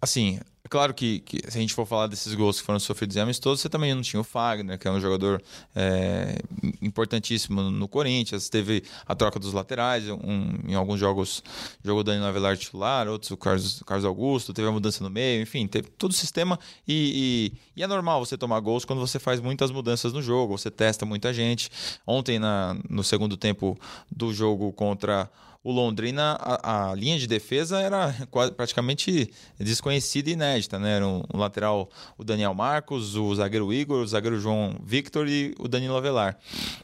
assim, 0.00 0.38
claro 0.68 0.94
que, 0.94 1.20
que, 1.20 1.38
se 1.50 1.58
a 1.58 1.60
gente 1.60 1.74
for 1.74 1.86
falar 1.86 2.06
desses 2.06 2.34
gols 2.34 2.60
que 2.60 2.66
foram 2.66 2.78
sofridos 2.78 3.16
em 3.16 3.20
amistosos, 3.20 3.60
você 3.60 3.68
também 3.68 3.94
não 3.94 4.02
tinha 4.02 4.20
o 4.20 4.24
Fagner, 4.24 4.78
que 4.78 4.86
é 4.86 4.90
um 4.90 5.00
jogador 5.00 5.42
é, 5.74 6.38
importantíssimo 6.82 7.62
no 7.62 7.88
Corinthians. 7.88 8.48
Teve 8.48 8.82
a 9.06 9.14
troca 9.14 9.38
dos 9.38 9.52
laterais, 9.52 10.08
um, 10.08 10.58
em 10.66 10.74
alguns 10.74 11.00
jogos 11.00 11.42
jogou 11.82 12.04
Danilo 12.04 12.26
Avelar 12.26 12.56
titular, 12.56 13.08
outros 13.08 13.30
o 13.30 13.36
Carlos, 13.36 13.82
Carlos 13.86 14.04
Augusto, 14.04 14.52
teve 14.52 14.68
a 14.68 14.72
mudança 14.72 15.02
no 15.02 15.10
meio, 15.10 15.42
enfim, 15.42 15.66
teve 15.66 15.88
todo 15.90 16.10
o 16.10 16.14
sistema. 16.14 16.58
E, 16.86 17.52
e, 17.76 17.80
e, 17.80 17.82
é 17.82 17.86
normal 17.86 18.24
você 18.24 18.36
tomar 18.36 18.60
gols 18.60 18.84
quando 18.84 19.00
você 19.00 19.18
faz 19.18 19.40
muitas 19.40 19.70
mudanças 19.70 20.12
no 20.12 20.22
jogo, 20.22 20.56
você 20.56 20.70
testa 20.70 21.06
muita 21.06 21.32
gente. 21.32 21.70
Ontem, 22.06 22.38
na, 22.38 22.76
no 22.88 23.02
segundo 23.02 23.36
tempo 23.36 23.78
do 24.10 24.32
jogo 24.32 24.72
contra 24.72 25.30
o 25.68 25.72
Londrina, 25.72 26.38
a, 26.40 26.92
a, 26.92 26.94
linha 26.94 27.18
de 27.18 27.26
defesa 27.26 27.78
era 27.78 28.14
quase, 28.30 28.52
praticamente 28.52 29.30
desconhecida 29.58 30.30
e 30.30 30.32
inédita, 30.32 30.78
né? 30.78 30.96
Era 30.96 31.06
um, 31.06 31.22
um, 31.34 31.36
lateral, 31.36 31.90
o 32.16 32.24
Daniel 32.24 32.54
Marcos, 32.54 33.14
o 33.14 33.34
zagueiro 33.34 33.70
Igor, 33.70 34.00
o 34.00 34.06
zagueiro 34.06 34.40
João 34.40 34.74
Victor 34.82 35.28
e 35.28 35.54
o 35.58 35.68
Danilo 35.68 35.94
Avelar. 35.94 36.38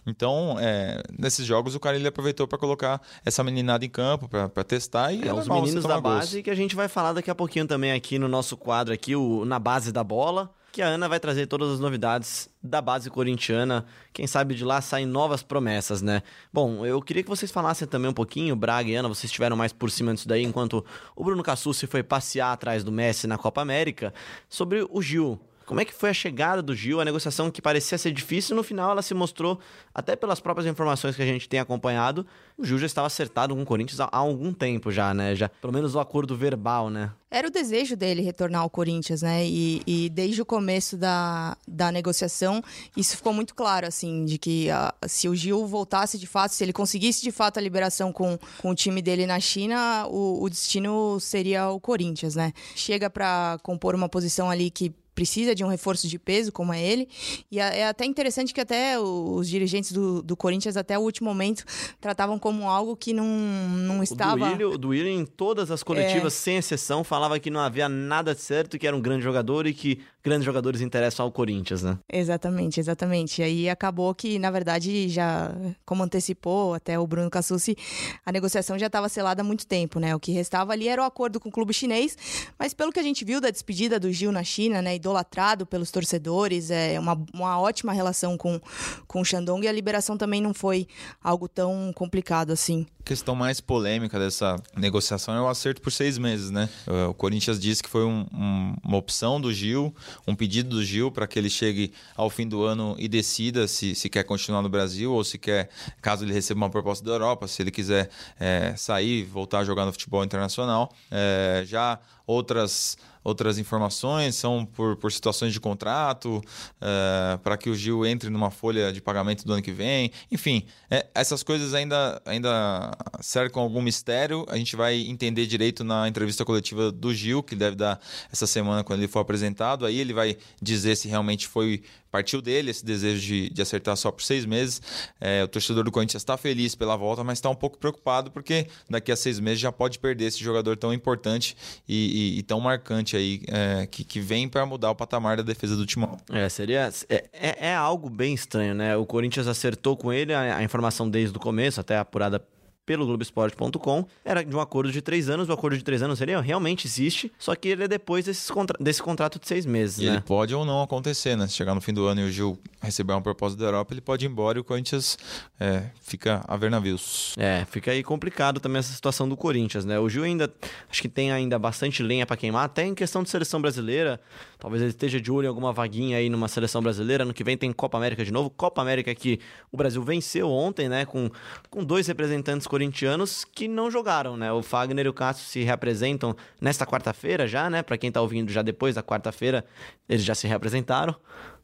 Então, 0.06 0.58
é, 0.60 1.02
nesses 1.18 1.46
jogos, 1.46 1.74
o 1.74 1.80
cara 1.80 1.96
ele 1.96 2.06
aproveitou 2.06 2.46
para 2.46 2.58
colocar 2.58 3.00
essa 3.24 3.42
meninada 3.42 3.86
em 3.86 3.88
campo, 3.88 4.28
para 4.28 4.64
testar 4.64 5.14
e 5.14 5.22
é, 5.22 5.28
é 5.28 5.32
os 5.32 5.48
meninos 5.48 5.84
da 5.84 5.98
base 5.98 6.42
que 6.42 6.50
a 6.50 6.54
gente 6.54 6.76
vai 6.76 6.86
falar 6.86 7.14
daqui 7.14 7.30
a 7.30 7.34
pouquinho 7.34 7.66
também 7.66 7.90
aqui 7.90 8.18
no 8.18 8.28
nosso 8.28 8.54
quadro 8.54 8.92
aqui, 8.92 9.16
o 9.16 9.46
Na 9.46 9.58
Base 9.58 9.92
da 9.92 10.04
Bola 10.04 10.52
que 10.74 10.82
a 10.82 10.88
Ana 10.88 11.08
vai 11.08 11.20
trazer 11.20 11.46
todas 11.46 11.70
as 11.70 11.78
novidades 11.78 12.50
da 12.60 12.82
base 12.82 13.08
corintiana. 13.08 13.86
Quem 14.12 14.26
sabe 14.26 14.56
de 14.56 14.64
lá 14.64 14.80
saem 14.80 15.06
novas 15.06 15.40
promessas, 15.40 16.02
né? 16.02 16.20
Bom, 16.52 16.84
eu 16.84 17.00
queria 17.00 17.22
que 17.22 17.28
vocês 17.28 17.52
falassem 17.52 17.86
também 17.86 18.10
um 18.10 18.12
pouquinho, 18.12 18.56
Braga 18.56 18.90
e 18.90 18.96
Ana, 18.96 19.08
vocês 19.08 19.26
estiveram 19.26 19.54
mais 19.54 19.72
por 19.72 19.88
cima 19.88 20.12
disso 20.12 20.26
daí, 20.26 20.42
enquanto 20.42 20.84
o 21.14 21.22
Bruno 21.22 21.44
Cassucci 21.44 21.86
foi 21.86 22.02
passear 22.02 22.52
atrás 22.52 22.82
do 22.82 22.90
Messi 22.90 23.28
na 23.28 23.38
Copa 23.38 23.62
América, 23.62 24.12
sobre 24.48 24.84
o 24.90 25.00
Gil. 25.00 25.40
Como 25.66 25.80
é 25.80 25.84
que 25.84 25.94
foi 25.94 26.10
a 26.10 26.14
chegada 26.14 26.62
do 26.62 26.74
Gil, 26.74 27.00
a 27.00 27.04
negociação 27.04 27.50
que 27.50 27.62
parecia 27.62 27.96
ser 27.96 28.12
difícil, 28.12 28.54
no 28.54 28.62
final 28.62 28.90
ela 28.90 29.02
se 29.02 29.14
mostrou, 29.14 29.58
até 29.94 30.14
pelas 30.14 30.40
próprias 30.40 30.66
informações 30.66 31.16
que 31.16 31.22
a 31.22 31.26
gente 31.26 31.48
tem 31.48 31.58
acompanhado, 31.58 32.26
o 32.56 32.64
Gil 32.64 32.78
já 32.78 32.86
estava 32.86 33.06
acertado 33.06 33.54
com 33.54 33.62
o 33.62 33.64
Corinthians 33.64 33.98
há, 34.00 34.08
algum 34.12 34.52
tempo 34.52 34.92
já, 34.92 35.14
né? 35.14 35.34
Já, 35.34 35.48
pelo 35.48 35.72
menos 35.72 35.94
o 35.94 36.00
acordo 36.00 36.36
verbal, 36.36 36.90
né? 36.90 37.10
Era 37.30 37.48
o 37.48 37.50
desejo 37.50 37.96
dele 37.96 38.22
retornar 38.22 38.60
ao 38.62 38.70
Corinthians, 38.70 39.22
né? 39.22 39.44
E, 39.44 39.82
e, 39.86 40.08
desde 40.08 40.40
o 40.40 40.46
começo 40.46 40.96
da, 40.96 41.56
da 41.66 41.90
negociação, 41.90 42.62
isso 42.96 43.16
ficou 43.16 43.32
muito 43.32 43.54
claro, 43.54 43.86
assim, 43.86 44.24
de 44.24 44.38
que 44.38 44.68
uh, 44.70 45.08
se 45.08 45.28
o 45.28 45.34
Gil 45.34 45.66
voltasse 45.66 46.16
de 46.16 46.26
fato, 46.26 46.52
se 46.52 46.62
ele 46.62 46.72
conseguisse 46.72 47.22
de 47.22 47.32
fato 47.32 47.58
a 47.58 47.60
liberação 47.60 48.12
com, 48.12 48.38
com 48.58 48.70
o 48.70 48.74
time 48.74 49.02
dele 49.02 49.26
na 49.26 49.40
China, 49.40 50.06
o, 50.06 50.44
o 50.44 50.48
destino 50.48 51.18
seria 51.18 51.70
o 51.70 51.80
Corinthians, 51.80 52.36
né? 52.36 52.52
Chega 52.76 53.10
para 53.10 53.58
compor 53.62 53.94
uma 53.96 54.08
posição 54.08 54.48
ali 54.48 54.70
que 54.70 54.94
precisa 55.14 55.54
de 55.54 55.64
um 55.64 55.68
reforço 55.68 56.08
de 56.08 56.18
peso, 56.18 56.50
como 56.50 56.72
é 56.72 56.82
ele. 56.82 57.08
E 57.50 57.58
é 57.58 57.86
até 57.86 58.04
interessante 58.04 58.52
que 58.52 58.60
até 58.60 58.98
os 58.98 59.48
dirigentes 59.48 59.92
do, 59.92 60.22
do 60.22 60.36
Corinthians, 60.36 60.76
até 60.76 60.98
o 60.98 61.02
último 61.02 61.28
momento, 61.28 61.64
tratavam 62.00 62.38
como 62.38 62.68
algo 62.68 62.96
que 62.96 63.12
não, 63.12 63.26
não 63.26 64.02
estava... 64.02 64.52
O 64.52 64.78
Duílio, 64.78 65.08
em 65.08 65.24
todas 65.24 65.70
as 65.70 65.82
coletivas, 65.82 66.34
é... 66.34 66.36
sem 66.36 66.56
exceção, 66.56 67.04
falava 67.04 67.38
que 67.38 67.50
não 67.50 67.60
havia 67.60 67.88
nada 67.88 68.34
certo, 68.34 68.78
que 68.78 68.86
era 68.86 68.96
um 68.96 69.00
grande 69.00 69.22
jogador 69.22 69.66
e 69.66 69.72
que 69.72 70.00
grandes 70.24 70.46
jogadores 70.46 70.80
interessam 70.80 71.26
ao 71.26 71.30
Corinthians, 71.30 71.82
né? 71.82 71.98
Exatamente, 72.10 72.80
exatamente. 72.80 73.42
E 73.42 73.44
aí 73.44 73.68
acabou 73.68 74.14
que, 74.14 74.38
na 74.38 74.50
verdade, 74.50 75.08
já, 75.08 75.54
como 75.84 76.02
antecipou 76.02 76.72
até 76.72 76.98
o 76.98 77.06
Bruno 77.06 77.28
Cassucci, 77.28 77.76
a 78.24 78.32
negociação 78.32 78.78
já 78.78 78.86
estava 78.86 79.08
selada 79.10 79.42
há 79.42 79.44
muito 79.44 79.66
tempo, 79.66 80.00
né? 80.00 80.16
O 80.16 80.20
que 80.20 80.32
restava 80.32 80.72
ali 80.72 80.88
era 80.88 81.02
o 81.02 81.04
acordo 81.04 81.38
com 81.38 81.50
o 81.50 81.52
clube 81.52 81.74
chinês, 81.74 82.16
mas 82.58 82.72
pelo 82.72 82.90
que 82.90 82.98
a 82.98 83.02
gente 83.02 83.24
viu 83.24 83.40
da 83.40 83.50
despedida 83.50 84.00
do 84.00 84.10
Gil 84.10 84.32
na 84.32 84.42
China, 84.42 84.80
né? 84.80 84.94
idolatrado 84.94 85.66
pelos 85.66 85.90
torcedores, 85.90 86.70
é 86.70 86.98
uma, 86.98 87.20
uma 87.34 87.60
ótima 87.60 87.92
relação 87.92 88.38
com, 88.38 88.58
com 89.06 89.20
o 89.20 89.24
Shandong 89.24 89.64
e 89.64 89.68
a 89.68 89.72
liberação 89.72 90.16
também 90.16 90.40
não 90.40 90.54
foi 90.54 90.88
algo 91.22 91.46
tão 91.48 91.92
complicado 91.94 92.50
assim. 92.50 92.86
A 93.00 93.02
questão 93.04 93.34
mais 93.34 93.60
polêmica 93.60 94.18
dessa 94.18 94.56
negociação 94.74 95.34
é 95.34 95.40
o 95.42 95.46
acerto 95.46 95.82
por 95.82 95.92
seis 95.92 96.16
meses, 96.16 96.50
né? 96.50 96.70
O 97.10 97.12
Corinthians 97.12 97.60
disse 97.60 97.82
que 97.82 97.88
foi 97.88 98.02
um, 98.02 98.26
um, 98.32 98.74
uma 98.82 98.96
opção 98.96 99.38
do 99.38 99.52
Gil, 99.52 99.94
um 100.26 100.34
pedido 100.34 100.70
do 100.70 100.84
Gil 100.84 101.10
para 101.10 101.26
que 101.26 101.38
ele 101.38 101.50
chegue 101.50 101.92
ao 102.16 102.28
fim 102.30 102.46
do 102.48 102.64
ano 102.64 102.94
e 102.98 103.08
decida 103.08 103.66
se, 103.68 103.94
se 103.94 104.08
quer 104.08 104.24
continuar 104.24 104.62
no 104.62 104.68
Brasil 104.68 105.12
ou 105.12 105.22
se 105.24 105.38
quer, 105.38 105.70
caso 106.00 106.24
ele 106.24 106.32
receba 106.32 106.58
uma 106.58 106.70
proposta 106.70 107.04
da 107.04 107.12
Europa, 107.12 107.46
se 107.48 107.62
ele 107.62 107.70
quiser 107.70 108.10
é, 108.38 108.74
sair, 108.76 109.24
voltar 109.24 109.60
a 109.60 109.64
jogar 109.64 109.84
no 109.84 109.92
futebol 109.92 110.24
internacional. 110.24 110.92
É, 111.10 111.64
já 111.66 111.98
outras 112.26 112.96
outras 113.24 113.58
informações, 113.58 114.36
são 114.36 114.66
por, 114.66 114.96
por 114.96 115.10
situações 115.10 115.52
de 115.52 115.58
contrato, 115.58 116.42
é, 116.80 117.38
para 117.42 117.56
que 117.56 117.70
o 117.70 117.74
Gil 117.74 118.04
entre 118.04 118.28
numa 118.28 118.50
folha 118.50 118.92
de 118.92 119.00
pagamento 119.00 119.44
do 119.46 119.52
ano 119.54 119.62
que 119.62 119.72
vem. 119.72 120.10
Enfim, 120.30 120.64
é, 120.90 121.06
essas 121.14 121.42
coisas 121.42 121.72
ainda, 121.72 122.20
ainda 122.26 122.92
cercam 123.20 123.62
algum 123.62 123.80
mistério. 123.80 124.44
A 124.48 124.58
gente 124.58 124.76
vai 124.76 125.00
entender 125.00 125.46
direito 125.46 125.82
na 125.82 126.06
entrevista 126.06 126.44
coletiva 126.44 126.92
do 126.92 127.14
Gil, 127.14 127.42
que 127.42 127.56
deve 127.56 127.74
dar 127.74 127.98
essa 128.30 128.46
semana 128.46 128.84
quando 128.84 129.00
ele 129.00 129.08
for 129.08 129.20
apresentado. 129.20 129.86
Aí 129.86 129.98
ele 129.98 130.12
vai 130.12 130.36
dizer 130.60 130.94
se 130.96 131.08
realmente 131.08 131.48
foi 131.48 131.82
partiu 132.14 132.40
dele 132.40 132.70
esse 132.70 132.84
desejo 132.84 133.20
de, 133.20 133.50
de 133.50 133.60
acertar 133.60 133.96
só 133.96 134.12
por 134.12 134.22
seis 134.22 134.46
meses. 134.46 134.80
É, 135.20 135.42
o 135.42 135.48
torcedor 135.48 135.82
do 135.82 135.90
Corinthians 135.90 136.20
está 136.20 136.36
feliz 136.36 136.76
pela 136.76 136.94
volta, 136.94 137.24
mas 137.24 137.38
está 137.38 137.50
um 137.50 137.56
pouco 137.56 137.76
preocupado 137.76 138.30
porque 138.30 138.68
daqui 138.88 139.10
a 139.10 139.16
seis 139.16 139.40
meses 139.40 139.58
já 139.58 139.72
pode 139.72 139.98
perder 139.98 140.26
esse 140.26 140.38
jogador 140.38 140.76
tão 140.76 140.94
importante 140.94 141.56
e, 141.88 142.36
e, 142.36 142.38
e 142.38 142.42
tão 142.44 142.60
marcante 142.60 143.16
aí 143.16 143.42
é, 143.48 143.88
que, 143.88 144.04
que 144.04 144.20
vem 144.20 144.48
para 144.48 144.64
mudar 144.64 144.92
o 144.92 144.94
patamar 144.94 145.38
da 145.38 145.42
defesa 145.42 145.74
do 145.74 145.84
Timão. 145.84 146.16
É, 146.30 146.48
seria. 146.48 146.88
É, 147.08 147.24
é, 147.32 147.70
é, 147.70 147.74
algo 147.74 148.08
bem 148.08 148.32
estranho, 148.32 148.76
né? 148.76 148.96
O 148.96 149.04
Corinthians 149.04 149.48
acertou 149.48 149.96
com 149.96 150.12
ele 150.12 150.32
a, 150.32 150.58
a 150.58 150.62
informação 150.62 151.10
desde 151.10 151.36
o 151.36 151.40
começo, 151.40 151.80
até 151.80 151.98
apurada 151.98 152.38
pelo 152.86 153.06
Globoesporte.com, 153.06 154.06
era 154.24 154.44
de 154.44 154.54
um 154.54 154.60
acordo 154.60 154.92
de 154.92 155.00
três 155.00 155.28
anos. 155.28 155.48
O 155.48 155.52
acordo 155.52 155.76
de 155.76 155.84
três 155.84 156.02
anos 156.02 156.20
ele 156.20 156.38
realmente 156.40 156.86
existe, 156.86 157.32
só 157.38 157.54
que 157.54 157.68
ele 157.68 157.84
é 157.84 157.88
depois 157.88 158.24
desses 158.24 158.50
contra... 158.50 158.76
desse 158.82 159.02
contrato 159.02 159.38
de 159.38 159.46
seis 159.46 159.64
meses. 159.64 159.98
E 159.98 160.06
né? 160.06 160.12
ele 160.12 160.20
pode 160.20 160.54
ou 160.54 160.64
não 160.64 160.82
acontecer, 160.82 161.36
né? 161.36 161.46
Se 161.46 161.54
chegar 161.54 161.74
no 161.74 161.80
fim 161.80 161.92
do 161.92 162.06
ano 162.06 162.20
e 162.20 162.24
o 162.24 162.30
Gil 162.30 162.58
receber 162.82 163.12
uma 163.12 163.22
proposta 163.22 163.58
da 163.58 163.66
Europa, 163.66 163.94
ele 163.94 164.00
pode 164.00 164.26
ir 164.26 164.28
embora 164.28 164.58
e 164.58 164.60
o 164.60 164.64
Corinthians 164.64 165.18
é, 165.58 165.84
fica 166.02 166.44
a 166.46 166.56
ver 166.56 166.70
navios. 166.70 167.34
É, 167.38 167.64
fica 167.70 167.90
aí 167.90 168.02
complicado 168.02 168.60
também 168.60 168.78
essa 168.78 168.92
situação 168.92 169.28
do 169.28 169.36
Corinthians, 169.36 169.84
né? 169.84 169.98
O 169.98 170.08
Gil 170.08 170.24
ainda, 170.24 170.52
acho 170.90 171.00
que 171.00 171.08
tem 171.08 171.32
ainda 171.32 171.58
bastante 171.58 172.02
lenha 172.02 172.26
para 172.26 172.36
queimar, 172.36 172.64
até 172.64 172.84
em 172.84 172.94
questão 172.94 173.22
de 173.22 173.30
seleção 173.30 173.60
brasileira. 173.60 174.20
Talvez 174.58 174.82
ele 174.82 174.90
esteja 174.90 175.20
de 175.20 175.30
olho 175.30 175.44
em 175.44 175.48
alguma 175.48 175.72
vaguinha 175.72 176.16
aí 176.16 176.30
numa 176.30 176.48
seleção 176.48 176.82
brasileira. 176.82 177.24
No 177.24 177.34
que 177.34 177.44
vem 177.44 177.56
tem 177.56 177.70
Copa 177.70 177.98
América 177.98 178.24
de 178.24 178.32
novo. 178.32 178.48
Copa 178.48 178.80
América 178.80 179.14
que 179.14 179.38
o 179.70 179.76
Brasil 179.76 180.02
venceu 180.02 180.50
ontem, 180.50 180.88
né? 180.88 181.04
Com, 181.04 181.30
com 181.68 181.84
dois 181.84 182.06
representantes 182.06 182.66
corintianos 182.74 183.44
que 183.44 183.68
não 183.68 183.88
jogaram, 183.88 184.36
né? 184.36 184.52
O 184.52 184.60
Fagner 184.60 185.06
e 185.06 185.08
o 185.08 185.12
Cássio 185.12 185.46
se 185.46 185.62
reapresentam 185.62 186.34
nesta 186.60 186.84
quarta-feira 186.84 187.46
já, 187.46 187.70
né? 187.70 187.84
Para 187.84 187.96
quem 187.96 188.10
tá 188.10 188.20
ouvindo 188.20 188.50
já 188.50 188.62
depois 188.62 188.96
da 188.96 189.02
quarta-feira, 189.02 189.64
eles 190.08 190.24
já 190.24 190.34
se 190.34 190.48
reapresentaram. 190.48 191.14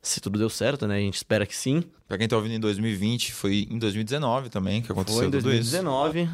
Se 0.00 0.20
tudo 0.20 0.38
deu 0.38 0.48
certo, 0.48 0.86
né? 0.86 0.98
A 0.98 1.00
gente 1.00 1.16
espera 1.16 1.44
que 1.44 1.56
sim. 1.56 1.82
Pra 2.06 2.16
quem 2.16 2.28
tá 2.28 2.36
ouvindo 2.36 2.54
em 2.54 2.60
2020, 2.60 3.32
foi 3.32 3.66
em 3.68 3.76
2019 3.76 4.50
também 4.50 4.80
que 4.82 4.92
aconteceu 4.92 5.18
foi 5.18 5.26
em 5.26 5.30
tudo 5.32 5.42
2019. 5.42 6.30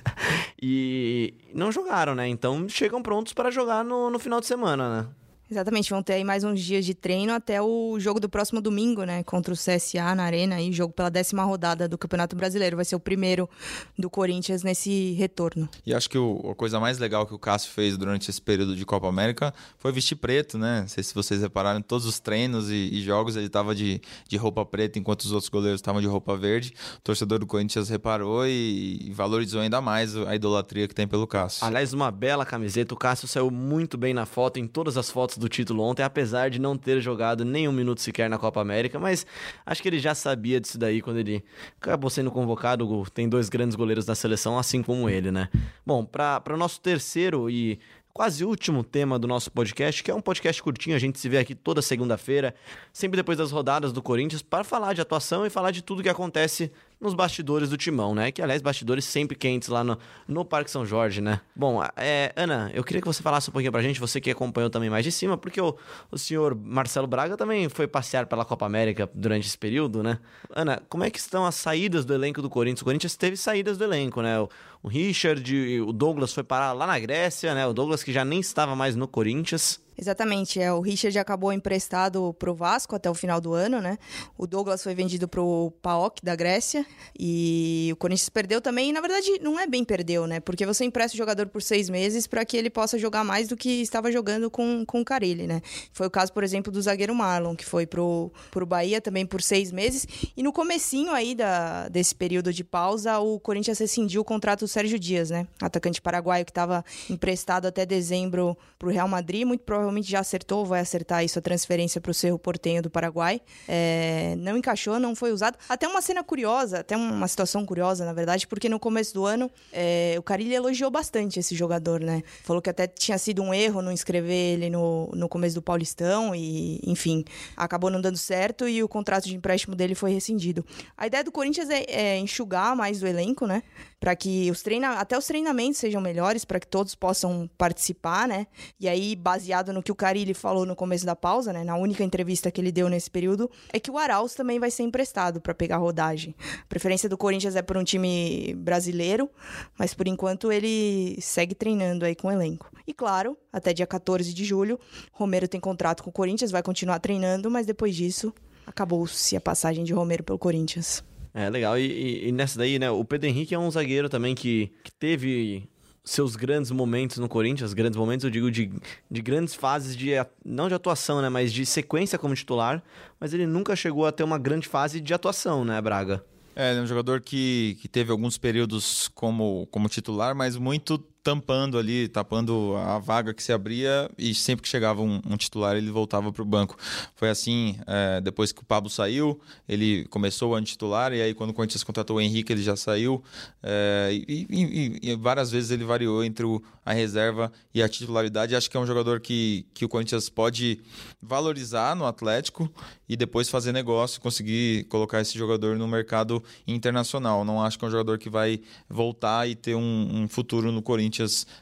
e 0.60 1.34
não 1.52 1.70
jogaram, 1.70 2.14
né? 2.14 2.26
Então 2.26 2.66
chegam 2.66 3.02
prontos 3.02 3.34
para 3.34 3.50
jogar 3.50 3.84
no, 3.84 4.08
no 4.08 4.18
final 4.18 4.40
de 4.40 4.46
semana, 4.46 5.02
né? 5.02 5.08
Exatamente, 5.54 5.88
vão 5.88 6.02
ter 6.02 6.14
aí 6.14 6.24
mais 6.24 6.42
uns 6.42 6.60
dias 6.60 6.84
de 6.84 6.94
treino 6.94 7.32
até 7.32 7.62
o 7.62 7.96
jogo 8.00 8.18
do 8.18 8.28
próximo 8.28 8.60
domingo, 8.60 9.04
né? 9.04 9.22
Contra 9.22 9.54
o 9.54 9.56
CSA 9.56 10.12
na 10.12 10.24
Arena, 10.24 10.56
aí, 10.56 10.72
jogo 10.72 10.92
pela 10.92 11.08
décima 11.08 11.44
rodada 11.44 11.86
do 11.86 11.96
Campeonato 11.96 12.34
Brasileiro. 12.34 12.74
Vai 12.74 12.84
ser 12.84 12.96
o 12.96 13.00
primeiro 13.00 13.48
do 13.96 14.10
Corinthians 14.10 14.64
nesse 14.64 15.12
retorno. 15.12 15.68
E 15.86 15.94
acho 15.94 16.10
que 16.10 16.18
o, 16.18 16.50
a 16.50 16.56
coisa 16.56 16.80
mais 16.80 16.98
legal 16.98 17.24
que 17.24 17.32
o 17.32 17.38
Cássio 17.38 17.70
fez 17.70 17.96
durante 17.96 18.28
esse 18.28 18.42
período 18.42 18.74
de 18.74 18.84
Copa 18.84 19.06
América 19.06 19.54
foi 19.78 19.92
vestir 19.92 20.16
preto, 20.16 20.58
né? 20.58 20.80
Não 20.80 20.88
sei 20.88 21.04
se 21.04 21.14
vocês 21.14 21.40
repararam, 21.40 21.80
todos 21.80 22.04
os 22.04 22.18
treinos 22.18 22.68
e, 22.68 22.88
e 22.92 23.00
jogos 23.00 23.36
ele 23.36 23.46
estava 23.46 23.76
de, 23.76 24.02
de 24.28 24.36
roupa 24.36 24.66
preta, 24.66 24.98
enquanto 24.98 25.20
os 25.20 25.30
outros 25.30 25.48
goleiros 25.48 25.78
estavam 25.78 26.00
de 26.00 26.08
roupa 26.08 26.36
verde. 26.36 26.74
O 26.96 27.00
torcedor 27.02 27.38
do 27.38 27.46
Corinthians 27.46 27.88
reparou 27.88 28.44
e, 28.44 28.98
e 29.04 29.12
valorizou 29.12 29.60
ainda 29.60 29.80
mais 29.80 30.16
a 30.16 30.34
idolatria 30.34 30.88
que 30.88 30.94
tem 30.96 31.06
pelo 31.06 31.28
Cássio. 31.28 31.64
Aliás, 31.64 31.92
uma 31.92 32.10
bela 32.10 32.44
camiseta. 32.44 32.92
O 32.92 32.96
Cássio 32.96 33.28
saiu 33.28 33.52
muito 33.52 33.96
bem 33.96 34.12
na 34.12 34.26
foto, 34.26 34.58
em 34.58 34.66
todas 34.66 34.96
as 34.96 35.08
fotos 35.08 35.38
do 35.38 35.43
título 35.48 35.82
ontem, 35.82 36.02
apesar 36.02 36.50
de 36.50 36.60
não 36.60 36.76
ter 36.76 37.00
jogado 37.00 37.44
nenhum 37.44 37.72
minuto 37.72 38.00
sequer 38.00 38.28
na 38.28 38.38
Copa 38.38 38.60
América, 38.60 38.98
mas 38.98 39.26
acho 39.64 39.82
que 39.82 39.88
ele 39.88 39.98
já 39.98 40.14
sabia 40.14 40.60
disso 40.60 40.78
daí 40.78 41.00
quando 41.00 41.18
ele 41.18 41.44
acabou 41.80 42.10
sendo 42.10 42.30
convocado. 42.30 43.04
Tem 43.12 43.28
dois 43.28 43.48
grandes 43.48 43.76
goleiros 43.76 44.04
da 44.04 44.14
seleção, 44.14 44.58
assim 44.58 44.82
como 44.82 45.08
ele, 45.08 45.30
né? 45.30 45.48
Bom, 45.86 46.04
para 46.04 46.42
o 46.54 46.56
nosso 46.56 46.80
terceiro 46.80 47.48
e 47.48 47.78
quase 48.12 48.44
último 48.44 48.84
tema 48.84 49.18
do 49.18 49.26
nosso 49.26 49.50
podcast, 49.50 50.00
que 50.00 50.08
é 50.08 50.14
um 50.14 50.20
podcast 50.20 50.62
curtinho, 50.62 50.94
a 50.94 51.00
gente 51.00 51.18
se 51.18 51.28
vê 51.28 51.38
aqui 51.38 51.52
toda 51.52 51.82
segunda-feira, 51.82 52.54
sempre 52.92 53.16
depois 53.16 53.36
das 53.36 53.50
rodadas 53.50 53.92
do 53.92 54.00
Corinthians, 54.00 54.40
para 54.40 54.62
falar 54.62 54.92
de 54.92 55.00
atuação 55.00 55.44
e 55.44 55.50
falar 55.50 55.72
de 55.72 55.82
tudo 55.82 56.00
que 56.00 56.08
acontece 56.08 56.70
nos 57.00 57.14
bastidores 57.14 57.70
do 57.70 57.76
Timão, 57.76 58.14
né? 58.14 58.30
Que, 58.30 58.40
aliás, 58.40 58.62
bastidores 58.62 59.04
sempre 59.04 59.36
quentes 59.36 59.68
lá 59.68 59.84
no, 59.84 59.98
no 60.26 60.44
Parque 60.44 60.70
São 60.70 60.86
Jorge, 60.86 61.20
né? 61.20 61.40
Bom, 61.54 61.82
é, 61.96 62.32
Ana, 62.36 62.70
eu 62.74 62.82
queria 62.82 63.00
que 63.00 63.06
você 63.06 63.22
falasse 63.22 63.50
um 63.50 63.52
pouquinho 63.52 63.72
pra 63.72 63.82
gente, 63.82 64.00
você 64.00 64.20
que 64.20 64.30
acompanhou 64.30 64.70
também 64.70 64.88
mais 64.88 65.04
de 65.04 65.12
cima, 65.12 65.36
porque 65.36 65.60
o, 65.60 65.76
o 66.10 66.18
senhor 66.18 66.54
Marcelo 66.54 67.06
Braga 67.06 67.36
também 67.36 67.68
foi 67.68 67.86
passear 67.86 68.26
pela 68.26 68.44
Copa 68.44 68.64
América 68.64 69.08
durante 69.14 69.46
esse 69.46 69.58
período, 69.58 70.02
né? 70.02 70.18
Ana, 70.54 70.82
como 70.88 71.04
é 71.04 71.10
que 71.10 71.18
estão 71.18 71.44
as 71.44 71.54
saídas 71.54 72.04
do 72.04 72.14
elenco 72.14 72.40
do 72.40 72.48
Corinthians? 72.48 72.82
O 72.82 72.84
Corinthians 72.84 73.16
teve 73.16 73.36
saídas 73.36 73.76
do 73.76 73.84
elenco, 73.84 74.22
né? 74.22 74.40
O, 74.40 74.48
o 74.82 74.88
Richard, 74.88 75.80
o 75.80 75.92
Douglas 75.92 76.32
foi 76.32 76.42
parar 76.42 76.72
lá 76.72 76.86
na 76.86 76.98
Grécia, 76.98 77.54
né? 77.54 77.66
O 77.66 77.72
Douglas 77.72 78.02
que 78.02 78.12
já 78.12 78.24
nem 78.24 78.40
estava 78.40 78.74
mais 78.74 78.96
no 78.96 79.06
Corinthians. 79.06 79.83
Exatamente, 79.96 80.60
é, 80.60 80.72
o 80.72 80.80
Richard 80.80 81.16
acabou 81.18 81.52
emprestado 81.52 82.34
para 82.34 82.50
o 82.50 82.54
Vasco 82.54 82.96
até 82.96 83.08
o 83.08 83.14
final 83.14 83.40
do 83.40 83.54
ano, 83.54 83.80
né? 83.80 83.96
O 84.36 84.46
Douglas 84.46 84.82
foi 84.82 84.94
vendido 84.94 85.28
para 85.28 85.40
o 85.40 85.70
PAOK 85.82 86.24
da 86.24 86.34
Grécia 86.34 86.84
e 87.18 87.90
o 87.92 87.96
Corinthians 87.96 88.28
perdeu 88.28 88.60
também. 88.60 88.90
E, 88.90 88.92
na 88.92 89.00
verdade, 89.00 89.38
não 89.40 89.58
é 89.58 89.66
bem 89.66 89.84
perdeu, 89.84 90.26
né? 90.26 90.40
Porque 90.40 90.66
você 90.66 90.84
empresta 90.84 91.14
o 91.14 91.18
jogador 91.18 91.46
por 91.46 91.62
seis 91.62 91.88
meses 91.88 92.26
para 92.26 92.44
que 92.44 92.56
ele 92.56 92.70
possa 92.70 92.98
jogar 92.98 93.24
mais 93.24 93.48
do 93.48 93.56
que 93.56 93.80
estava 93.82 94.10
jogando 94.10 94.50
com, 94.50 94.84
com 94.84 95.00
o 95.00 95.04
Carilli, 95.04 95.46
né? 95.46 95.62
Foi 95.92 96.06
o 96.06 96.10
caso, 96.10 96.32
por 96.32 96.42
exemplo, 96.42 96.72
do 96.72 96.82
zagueiro 96.82 97.14
Marlon, 97.14 97.54
que 97.54 97.64
foi 97.64 97.86
pro, 97.86 98.32
pro 98.50 98.66
Bahia 98.66 99.00
também 99.00 99.24
por 99.24 99.40
seis 99.40 99.70
meses. 99.70 100.06
E 100.36 100.42
no 100.42 100.52
comecinho 100.52 101.12
aí 101.12 101.34
da, 101.34 101.88
desse 101.88 102.14
período 102.14 102.52
de 102.52 102.64
pausa, 102.64 103.18
o 103.20 103.38
Corinthians 103.38 103.78
rescindiu 103.78 104.22
o 104.22 104.24
contrato 104.24 104.60
do 104.60 104.68
Sérgio 104.68 104.98
Dias, 104.98 105.30
né? 105.30 105.46
Atacante 105.60 106.02
paraguaio 106.02 106.44
que 106.44 106.50
estava 106.50 106.84
emprestado 107.08 107.66
até 107.66 107.86
dezembro 107.86 108.56
para 108.78 108.88
o 108.88 108.90
Real 108.90 109.08
Madrid, 109.08 109.46
muito 109.46 109.62
provavelmente 109.62 109.83
provavelmente 109.84 110.10
já 110.10 110.20
acertou, 110.20 110.64
vai 110.64 110.80
acertar 110.80 111.24
isso, 111.24 111.38
a 111.38 111.42
transferência 111.42 112.00
para 112.00 112.10
o 112.10 112.14
Cerro 112.14 112.38
Portenho 112.38 112.82
do 112.82 112.88
Paraguai. 112.88 113.40
É, 113.68 114.34
não 114.38 114.56
encaixou, 114.56 114.98
não 114.98 115.14
foi 115.14 115.30
usado. 115.30 115.58
Até 115.68 115.86
uma 115.86 116.00
cena 116.00 116.24
curiosa, 116.24 116.80
até 116.80 116.96
uma 116.96 117.28
situação 117.28 117.66
curiosa, 117.66 118.04
na 118.04 118.12
verdade, 118.12 118.46
porque 118.46 118.68
no 118.68 118.80
começo 118.80 119.12
do 119.12 119.26
ano 119.26 119.50
é, 119.72 120.14
o 120.18 120.22
Carilli 120.22 120.54
elogiou 120.54 120.90
bastante 120.90 121.38
esse 121.38 121.54
jogador, 121.54 122.00
né? 122.00 122.22
Falou 122.42 122.62
que 122.62 122.70
até 122.70 122.86
tinha 122.86 123.18
sido 123.18 123.42
um 123.42 123.52
erro 123.52 123.82
não 123.82 123.92
inscrever 123.92 124.54
ele 124.54 124.70
no, 124.70 125.10
no 125.14 125.28
começo 125.28 125.54
do 125.54 125.62
Paulistão 125.62 126.34
e, 126.34 126.80
enfim, 126.84 127.24
acabou 127.56 127.90
não 127.90 128.00
dando 128.00 128.16
certo 128.16 128.66
e 128.66 128.82
o 128.82 128.88
contrato 128.88 129.24
de 129.24 129.36
empréstimo 129.36 129.76
dele 129.76 129.94
foi 129.94 130.12
rescindido. 130.12 130.64
A 130.96 131.06
ideia 131.06 131.22
do 131.22 131.30
Corinthians 131.30 131.68
é, 131.68 131.84
é 131.88 132.18
enxugar 132.18 132.74
mais 132.74 133.02
o 133.02 133.06
elenco, 133.06 133.46
né? 133.46 133.62
Para 134.04 134.14
que 134.14 134.50
os 134.50 134.60
treina 134.60 134.98
até 134.98 135.16
os 135.16 135.26
treinamentos 135.26 135.80
sejam 135.80 135.98
melhores, 135.98 136.44
para 136.44 136.60
que 136.60 136.66
todos 136.66 136.94
possam 136.94 137.48
participar, 137.56 138.28
né? 138.28 138.46
E 138.78 138.86
aí, 138.86 139.16
baseado 139.16 139.72
no 139.72 139.82
que 139.82 139.90
o 139.90 139.94
Carilli 139.94 140.34
falou 140.34 140.66
no 140.66 140.76
começo 140.76 141.06
da 141.06 141.16
pausa, 141.16 141.54
né? 141.54 141.64
Na 141.64 141.74
única 141.76 142.04
entrevista 142.04 142.50
que 142.50 142.60
ele 142.60 142.70
deu 142.70 142.90
nesse 142.90 143.10
período, 143.10 143.50
é 143.72 143.80
que 143.80 143.90
o 143.90 143.96
Arauz 143.96 144.34
também 144.34 144.60
vai 144.60 144.70
ser 144.70 144.82
emprestado 144.82 145.40
para 145.40 145.54
pegar 145.54 145.78
rodagem. 145.78 146.34
A 146.64 146.66
preferência 146.66 147.08
do 147.08 147.16
Corinthians 147.16 147.56
é 147.56 147.62
por 147.62 147.78
um 147.78 147.82
time 147.82 148.52
brasileiro, 148.58 149.30
mas 149.78 149.94
por 149.94 150.06
enquanto 150.06 150.52
ele 150.52 151.16
segue 151.22 151.54
treinando 151.54 152.04
aí 152.04 152.14
com 152.14 152.28
o 152.28 152.30
elenco. 152.30 152.70
E 152.86 152.92
claro, 152.92 153.38
até 153.50 153.72
dia 153.72 153.86
14 153.86 154.34
de 154.34 154.44
julho, 154.44 154.78
Romero 155.12 155.48
tem 155.48 155.58
contrato 155.58 156.02
com 156.02 156.10
o 156.10 156.12
Corinthians, 156.12 156.50
vai 156.50 156.62
continuar 156.62 156.98
treinando, 156.98 157.50
mas 157.50 157.64
depois 157.64 157.96
disso 157.96 158.34
acabou-se 158.66 159.34
a 159.34 159.40
passagem 159.40 159.82
de 159.82 159.94
Romero 159.94 160.22
pelo 160.22 160.38
Corinthians. 160.38 161.02
É, 161.34 161.50
legal. 161.50 161.76
E, 161.76 161.84
e, 161.84 162.28
e, 162.28 162.32
nessa 162.32 162.56
daí, 162.56 162.78
né, 162.78 162.88
o 162.90 163.04
Pedro 163.04 163.28
Henrique 163.28 163.54
é 163.54 163.58
um 163.58 163.68
zagueiro 163.68 164.08
também 164.08 164.36
que, 164.36 164.72
que 164.84 164.92
teve 164.92 165.68
seus 166.04 166.36
grandes 166.36 166.70
momentos 166.70 167.18
no 167.18 167.28
Corinthians, 167.28 167.72
grandes 167.72 167.96
momentos, 167.96 168.24
eu 168.24 168.30
digo, 168.30 168.50
de, 168.50 168.70
de 169.10 169.22
grandes 169.22 169.54
fases 169.54 169.96
de, 169.96 170.10
não 170.44 170.68
de 170.68 170.74
atuação, 170.74 171.20
né, 171.20 171.28
mas 171.28 171.52
de 171.52 171.66
sequência 171.66 172.18
como 172.18 172.34
titular, 172.34 172.82
mas 173.18 173.34
ele 173.34 173.46
nunca 173.46 173.74
chegou 173.74 174.06
a 174.06 174.12
ter 174.12 174.22
uma 174.22 174.38
grande 174.38 174.68
fase 174.68 175.00
de 175.00 175.12
atuação, 175.12 175.64
né, 175.64 175.80
Braga? 175.80 176.24
É, 176.54 176.70
ele 176.70 176.80
é 176.80 176.82
um 176.82 176.86
jogador 176.86 177.20
que, 177.20 177.76
que 177.80 177.88
teve 177.88 178.12
alguns 178.12 178.38
períodos 178.38 179.08
como, 179.08 179.66
como 179.70 179.88
titular, 179.88 180.34
mas 180.34 180.56
muito 180.56 181.02
tampando 181.24 181.78
ali, 181.78 182.06
tapando 182.06 182.76
a 182.76 182.98
vaga 182.98 183.32
que 183.32 183.42
se 183.42 183.50
abria 183.50 184.10
e 184.18 184.34
sempre 184.34 184.62
que 184.62 184.68
chegava 184.68 185.00
um, 185.00 185.22
um 185.26 185.38
titular 185.38 185.74
ele 185.74 185.90
voltava 185.90 186.30
para 186.30 186.42
o 186.42 186.44
banco. 186.44 186.76
Foi 187.16 187.30
assim, 187.30 187.78
é, 187.86 188.20
depois 188.20 188.52
que 188.52 188.60
o 188.60 188.64
Pablo 188.64 188.90
saiu, 188.90 189.40
ele 189.66 190.04
começou 190.10 190.54
a 190.54 190.60
titular 190.60 191.14
e 191.14 191.22
aí 191.22 191.32
quando 191.32 191.50
o 191.50 191.54
Corinthians 191.54 191.82
contratou 191.82 192.18
o 192.18 192.20
Henrique 192.20 192.52
ele 192.52 192.62
já 192.62 192.76
saiu 192.76 193.24
é, 193.62 194.10
e, 194.12 194.46
e, 194.50 195.10
e, 195.10 195.16
várias 195.16 195.50
vezes 195.50 195.70
ele 195.70 195.82
variou 195.82 196.22
entre 196.22 196.44
o, 196.44 196.62
a 196.84 196.92
reserva 196.92 197.50
e 197.72 197.82
a 197.82 197.88
titularidade. 197.88 198.54
Acho 198.54 198.70
que 198.70 198.76
é 198.76 198.80
um 198.80 198.86
jogador 198.86 199.18
que, 199.18 199.64
que 199.72 199.86
o 199.86 199.88
Corinthians 199.88 200.28
pode 200.28 200.78
valorizar 201.22 201.96
no 201.96 202.04
Atlético 202.04 202.70
e 203.08 203.16
depois 203.16 203.48
fazer 203.48 203.72
negócio, 203.72 204.20
conseguir 204.20 204.84
colocar 204.84 205.22
esse 205.22 205.38
jogador 205.38 205.76
no 205.76 205.88
mercado 205.88 206.44
internacional. 206.66 207.46
Não 207.46 207.62
acho 207.62 207.78
que 207.78 207.84
é 207.86 207.88
um 207.88 207.90
jogador 207.90 208.18
que 208.18 208.28
vai 208.28 208.60
voltar 208.88 209.48
e 209.48 209.54
ter 209.54 209.74
um, 209.74 210.10
um 210.12 210.28
futuro 210.28 210.70
no 210.70 210.82
Corinthians 210.82 211.13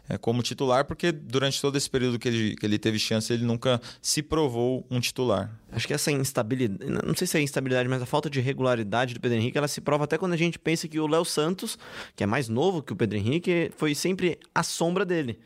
é, 0.09 0.17
como 0.19 0.43
titular, 0.43 0.85
porque 0.85 1.13
durante 1.13 1.61
todo 1.61 1.77
esse 1.77 1.89
período 1.89 2.19
que 2.19 2.29
ele, 2.29 2.57
que 2.57 2.65
ele 2.65 2.79
teve 2.79 2.99
chance, 2.99 3.33
ele 3.33 3.45
nunca 3.45 3.81
se 4.01 4.23
provou 4.23 4.87
um 4.91 5.01
titular. 5.01 5.51
Acho 5.71 5.87
que 5.87 5.95
essa 5.95 6.11
instabilidade, 6.11 6.91
não 7.05 7.15
sei 7.15 7.27
se 7.27 7.39
é 7.39 7.41
instabilidade, 7.41 7.89
mas 7.89 8.03
a 8.03 8.07
falta 8.07 8.29
de 8.29 8.41
regularidade 8.41 9.15
do 9.15 9.21
Pedro 9.21 9.39
Henrique, 9.39 9.59
ela 9.59 9.69
se 9.69 9.81
prova 9.81 10.05
até 10.05 10.19
quando 10.19 10.33
a 10.33 10.37
gente 10.37 10.59
pensa 10.59 10.87
que 10.87 11.01
o 11.01 11.07
Léo 11.07 11.25
Santos, 11.25 11.79
que 12.15 12.23
é 12.23 12.27
mais 12.27 12.49
novo 12.49 12.83
que 12.83 12.93
o 12.93 12.97
Pedro 12.97 13.17
Henrique, 13.19 13.71
foi 13.77 13.95
sempre 13.95 14.39
a 14.55 14.63
sombra 14.63 15.05
dele. 15.05 15.39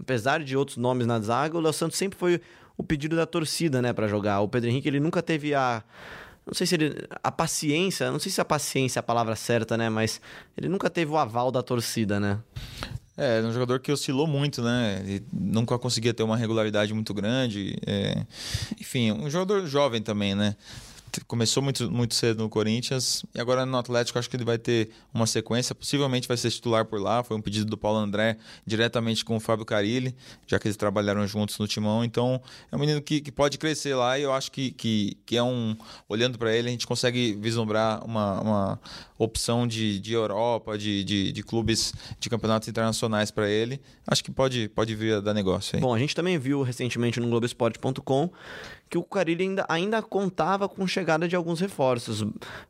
Apesar 0.00 0.42
de 0.42 0.56
outros 0.56 0.76
nomes 0.76 1.06
na 1.06 1.20
zaga, 1.20 1.56
o 1.56 1.60
Léo 1.60 1.72
Santos 1.72 1.98
sempre 1.98 2.18
foi 2.18 2.40
o 2.76 2.82
pedido 2.82 3.16
da 3.16 3.26
torcida, 3.26 3.82
né, 3.82 3.92
para 3.92 4.06
jogar. 4.06 4.40
O 4.40 4.48
Pedro 4.48 4.70
Henrique, 4.70 4.88
ele 4.88 5.00
nunca 5.00 5.20
teve 5.20 5.54
a 5.54 5.82
não 6.48 6.54
sei 6.54 6.66
se 6.66 6.76
ele 6.76 6.94
a 7.22 7.30
paciência, 7.30 8.10
não 8.10 8.18
sei 8.18 8.32
se 8.32 8.40
a 8.40 8.44
paciência 8.44 8.98
é 8.98 9.00
a 9.00 9.02
palavra 9.02 9.36
certa, 9.36 9.76
né, 9.76 9.90
mas 9.90 10.18
ele 10.56 10.66
nunca 10.66 10.88
teve 10.88 11.12
o 11.12 11.18
aval 11.18 11.52
da 11.52 11.62
torcida, 11.62 12.18
né? 12.18 12.38
É, 13.18 13.40
é 13.40 13.42
um 13.42 13.52
jogador 13.52 13.80
que 13.80 13.90
oscilou 13.90 14.28
muito, 14.28 14.62
né? 14.62 15.02
Nunca 15.32 15.76
conseguia 15.76 16.14
ter 16.14 16.22
uma 16.22 16.36
regularidade 16.36 16.94
muito 16.94 17.12
grande. 17.12 17.76
É... 17.84 18.24
Enfim, 18.80 19.10
um 19.10 19.28
jogador 19.28 19.66
jovem 19.66 20.00
também, 20.00 20.36
né? 20.36 20.54
começou 21.26 21.62
muito, 21.62 21.90
muito 21.90 22.14
cedo 22.14 22.42
no 22.42 22.48
Corinthians 22.48 23.24
e 23.34 23.40
agora 23.40 23.64
no 23.64 23.76
Atlético 23.76 24.18
acho 24.18 24.28
que 24.28 24.36
ele 24.36 24.44
vai 24.44 24.58
ter 24.58 24.90
uma 25.12 25.26
sequência. 25.26 25.74
Possivelmente 25.74 26.28
vai 26.28 26.36
ser 26.36 26.50
titular 26.50 26.84
por 26.84 27.00
lá. 27.00 27.22
Foi 27.22 27.36
um 27.36 27.40
pedido 27.40 27.64
do 27.64 27.76
Paulo 27.76 27.98
André 27.98 28.36
diretamente 28.66 29.24
com 29.24 29.36
o 29.36 29.40
Fábio 29.40 29.64
Carilli, 29.64 30.14
já 30.46 30.58
que 30.58 30.68
eles 30.68 30.76
trabalharam 30.76 31.26
juntos 31.26 31.58
no 31.58 31.66
timão. 31.66 32.04
Então 32.04 32.40
é 32.70 32.76
um 32.76 32.78
menino 32.78 33.00
que, 33.00 33.20
que 33.20 33.32
pode 33.32 33.58
crescer 33.58 33.94
lá 33.94 34.18
e 34.18 34.22
eu 34.22 34.32
acho 34.32 34.52
que, 34.52 34.70
que, 34.70 35.16
que 35.24 35.36
é 35.36 35.42
um. 35.42 35.76
Olhando 36.08 36.38
para 36.38 36.54
ele, 36.54 36.68
a 36.68 36.70
gente 36.70 36.86
consegue 36.86 37.34
vislumbrar 37.40 38.04
uma, 38.04 38.40
uma 38.40 38.80
opção 39.18 39.66
de, 39.66 39.98
de 39.98 40.12
Europa, 40.12 40.78
de, 40.78 41.02
de, 41.02 41.32
de 41.32 41.42
clubes 41.42 41.92
de 42.18 42.30
campeonatos 42.30 42.68
internacionais 42.68 43.30
para 43.30 43.48
ele. 43.50 43.80
Acho 44.06 44.22
que 44.22 44.30
pode, 44.30 44.68
pode 44.68 44.94
vir 44.94 45.14
a 45.14 45.20
dar 45.20 45.34
negócio 45.34 45.76
aí. 45.76 45.82
Bom, 45.82 45.92
a 45.92 45.98
gente 45.98 46.14
também 46.14 46.38
viu 46.38 46.62
recentemente 46.62 47.18
no 47.18 47.28
Globoesporte.com 47.28 48.30
que 48.88 48.96
o 48.96 49.02
Carilli 49.02 49.42
ainda, 49.42 49.66
ainda 49.68 50.02
contava 50.02 50.68
com 50.68 50.86
chegada 50.86 51.28
de 51.28 51.36
alguns 51.36 51.60
reforços. 51.60 52.24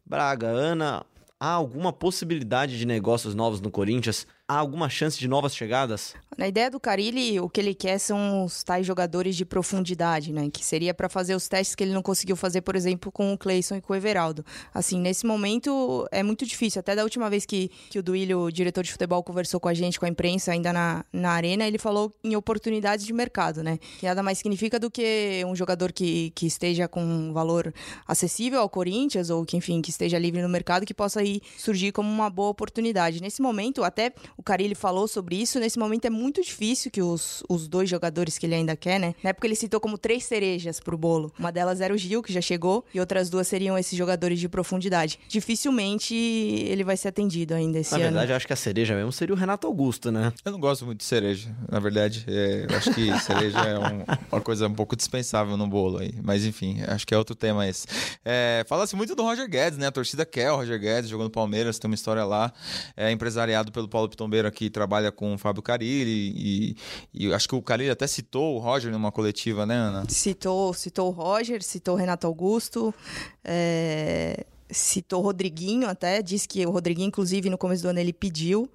Braga, 0.05 0.49
Ana, 0.49 1.05
há 1.39 1.51
alguma 1.51 1.93
possibilidade 1.93 2.79
de 2.79 2.87
negócios 2.87 3.35
novos 3.35 3.61
no 3.61 3.71
Corinthians? 3.71 4.27
Há 4.49 4.57
alguma 4.57 4.89
chance 4.89 5.19
de 5.19 5.29
novas 5.29 5.55
chegadas? 5.55 6.15
Na 6.37 6.47
ideia 6.47 6.71
do 6.71 6.81
Carilli, 6.81 7.39
o 7.41 7.49
que 7.49 7.61
ele 7.61 7.75
quer 7.75 7.99
são 7.99 8.45
os 8.45 8.63
tais 8.63 8.87
jogadores 8.87 9.37
de 9.37 9.45
profundidade, 9.45 10.33
né? 10.33 10.49
Que 10.51 10.65
seria 10.65 10.95
para 10.95 11.09
fazer 11.09 11.35
os 11.35 11.49
testes 11.49 11.75
que 11.75 11.83
ele 11.83 11.93
não 11.93 12.01
conseguiu 12.01 12.37
fazer, 12.37 12.61
por 12.61 12.77
exemplo, 12.77 13.11
com 13.11 13.33
o 13.33 13.37
Cleison 13.37 13.77
e 13.77 13.81
com 13.81 13.93
o 13.93 13.97
Everaldo. 13.97 14.45
Assim, 14.73 15.01
nesse 15.01 15.27
momento 15.27 16.07
é 16.13 16.23
muito 16.23 16.47
difícil. 16.47 16.79
Até 16.79 16.95
da 16.95 17.03
última 17.03 17.29
vez 17.29 17.45
que, 17.45 17.71
que 17.91 17.99
o 17.99 18.03
Duílio, 18.03 18.39
o 18.43 18.53
diretor 18.53 18.85
de 18.85 18.93
futebol, 18.93 19.23
conversou 19.25 19.59
com 19.59 19.69
a 19.69 19.75
gente, 19.75 19.99
com 19.99 20.07
a 20.07 20.09
imprensa, 20.09 20.53
ainda 20.53 20.73
na, 20.73 21.05
na 21.13 21.31
arena, 21.33 21.67
ele 21.67 21.77
falou 21.77 22.15
em 22.23 22.37
oportunidades 22.37 23.05
de 23.05 23.13
mercado, 23.13 23.63
né? 23.63 23.77
Que 23.99 24.07
nada 24.07 24.23
mais 24.23 24.39
significa 24.39 24.79
do 24.79 24.89
que 24.89 25.45
um 25.45 25.57
jogador 25.57 25.93
que, 25.93 26.31
que 26.37 26.47
esteja 26.47 26.87
com 26.87 27.03
um 27.03 27.33
valor 27.33 27.75
acessível 28.07 28.61
ao 28.61 28.69
Corinthians, 28.69 29.29
ou 29.29 29.45
que, 29.45 29.57
enfim, 29.57 29.83
que 29.83 29.91
esteja 29.91 30.17
livre 30.17 30.41
no 30.41 30.49
mercado, 30.49 30.87
que 30.87 30.95
possa 30.95 31.19
aí 31.19 31.41
surgir 31.59 31.91
como 31.91 32.09
uma 32.09 32.31
boa 32.31 32.51
oportunidade. 32.51 33.21
Nesse 33.21 33.43
momento, 33.43 33.83
até 33.83 34.13
o 34.39 34.43
Carilli 34.43 34.77
falou 34.77 35.09
sobre 35.09 35.35
isso. 35.37 35.59
Nesse 35.59 35.79
momento 35.79 36.05
é 36.05 36.11
muito 36.11 36.41
difícil 36.41 36.93
que 36.93 37.03
os, 37.03 37.43
os 37.49 37.67
dois 37.67 37.91
jogadores 37.91 38.39
que 38.39 38.47
ele 38.47 38.55
ainda 38.55 38.77
quer, 38.77 39.01
né? 39.01 39.15
Na 39.23 39.31
época 39.31 39.49
ele 39.49 39.57
citou 39.57 39.81
como 39.81 39.99
três 39.99 40.25
cerejas 40.25 40.79
pro 40.79 40.97
bolo. 40.97 41.33
Uma 41.37 41.51
delas 41.51 41.81
era 41.81 41.93
o 41.93 41.99
Gil, 41.99 42.23
que 42.23 42.33
já 42.33 42.41
chegou, 42.41 42.85
e 42.95 43.01
outras 43.01 43.29
duas 43.29 43.49
seriam 43.49 43.77
esses 43.77 43.99
jogadores 43.99 44.39
de 44.39 44.49
profundidade. 44.49 45.19
Dificilmente 45.29 46.15
ele 46.15 46.85
vai 46.85 46.97
ser 46.97 47.09
atendido 47.09 47.53
ainda 47.53 47.81
esse 47.81 47.91
Na 47.91 47.97
ano. 47.97 48.05
Na 48.05 48.11
verdade, 48.11 48.33
eu 48.33 48.37
acho 48.37 48.47
que 48.47 48.53
a 48.53 48.57
cereja 48.57 48.95
mesmo 48.95 49.11
seria 49.11 49.35
o 49.35 49.39
Renato 49.39 49.67
Augusto, 49.67 50.13
né? 50.13 50.33
Eu 50.45 50.53
não 50.53 50.61
gosto 50.61 50.87
muito 50.87 50.99
de 50.99 51.05
cereja, 51.05 51.55
na 51.69 51.81
verdade. 51.81 52.25
É, 52.29 52.67
eu 52.71 52.77
acho 52.77 52.95
que 52.95 53.19
cereja 53.21 53.59
é 53.59 53.79
um, 53.79 54.05
uma 54.31 54.41
coisa 54.41 54.69
um 54.69 54.75
pouco 54.75 54.95
dispensável 54.95 55.57
no 55.57 55.67
bolo 55.67 55.99
aí. 55.99 56.15
Mas 56.23 56.45
enfim, 56.45 56.81
acho 56.87 57.05
que 57.05 57.13
é 57.13 57.19
outro 57.19 57.35
tema 57.35 57.67
esse. 57.67 57.89
É, 58.25 58.65
Fala-se 58.69 58.95
muito 58.95 59.17
do 59.17 59.23
Roger 59.25 59.49
Guedes, 59.49 59.79
né? 59.79 59.89
A 59.89 59.93
torcida 59.93 60.25
quer 60.25 60.53
o 60.53 60.57
Roger 60.57 60.79
Guedes, 60.79 61.11
jogando 61.11 61.31
Palmeiras, 61.31 61.79
tem 61.79 61.91
uma 61.91 61.95
história 61.97 62.25
lá. 62.25 62.53
É 62.97 63.11
empresariado 63.11 63.73
pelo 63.73 63.89
Paulo 63.89 64.09
Piton 64.09 64.28
Bombeiro 64.29 64.47
aqui 64.47 64.69
trabalha 64.69 65.11
com 65.11 65.35
o 65.35 65.39
Fábio 65.39 65.63
Carilli 65.63 66.33
e, 66.37 66.77
e, 67.15 67.33
acho 67.33 67.49
que 67.49 67.55
o 67.55 67.63
Carilli 67.63 67.91
até 67.91 68.07
citou 68.07 68.57
o 68.57 68.59
Roger 68.59 68.93
numa 68.93 69.11
coletiva, 69.11 69.65
né, 69.65 69.75
Ana? 69.75 70.05
Citou, 70.09 70.75
citou 70.75 71.09
o 71.09 71.11
Roger, 71.11 71.63
citou 71.63 71.95
o 71.95 71.97
Renato 71.97 72.27
Augusto. 72.27 72.95
É 73.43 74.45
citou 74.71 75.21
o 75.21 75.25
Rodriguinho 75.25 75.89
até, 75.89 76.23
disse 76.23 76.47
que 76.47 76.65
o 76.67 76.71
Rodriguinho, 76.71 77.09
inclusive, 77.09 77.49
no 77.51 77.59
começo 77.59 77.83
do 77.83 77.89
ano 77.89 77.99
ele 77.99 78.13
pediu. 78.13 78.71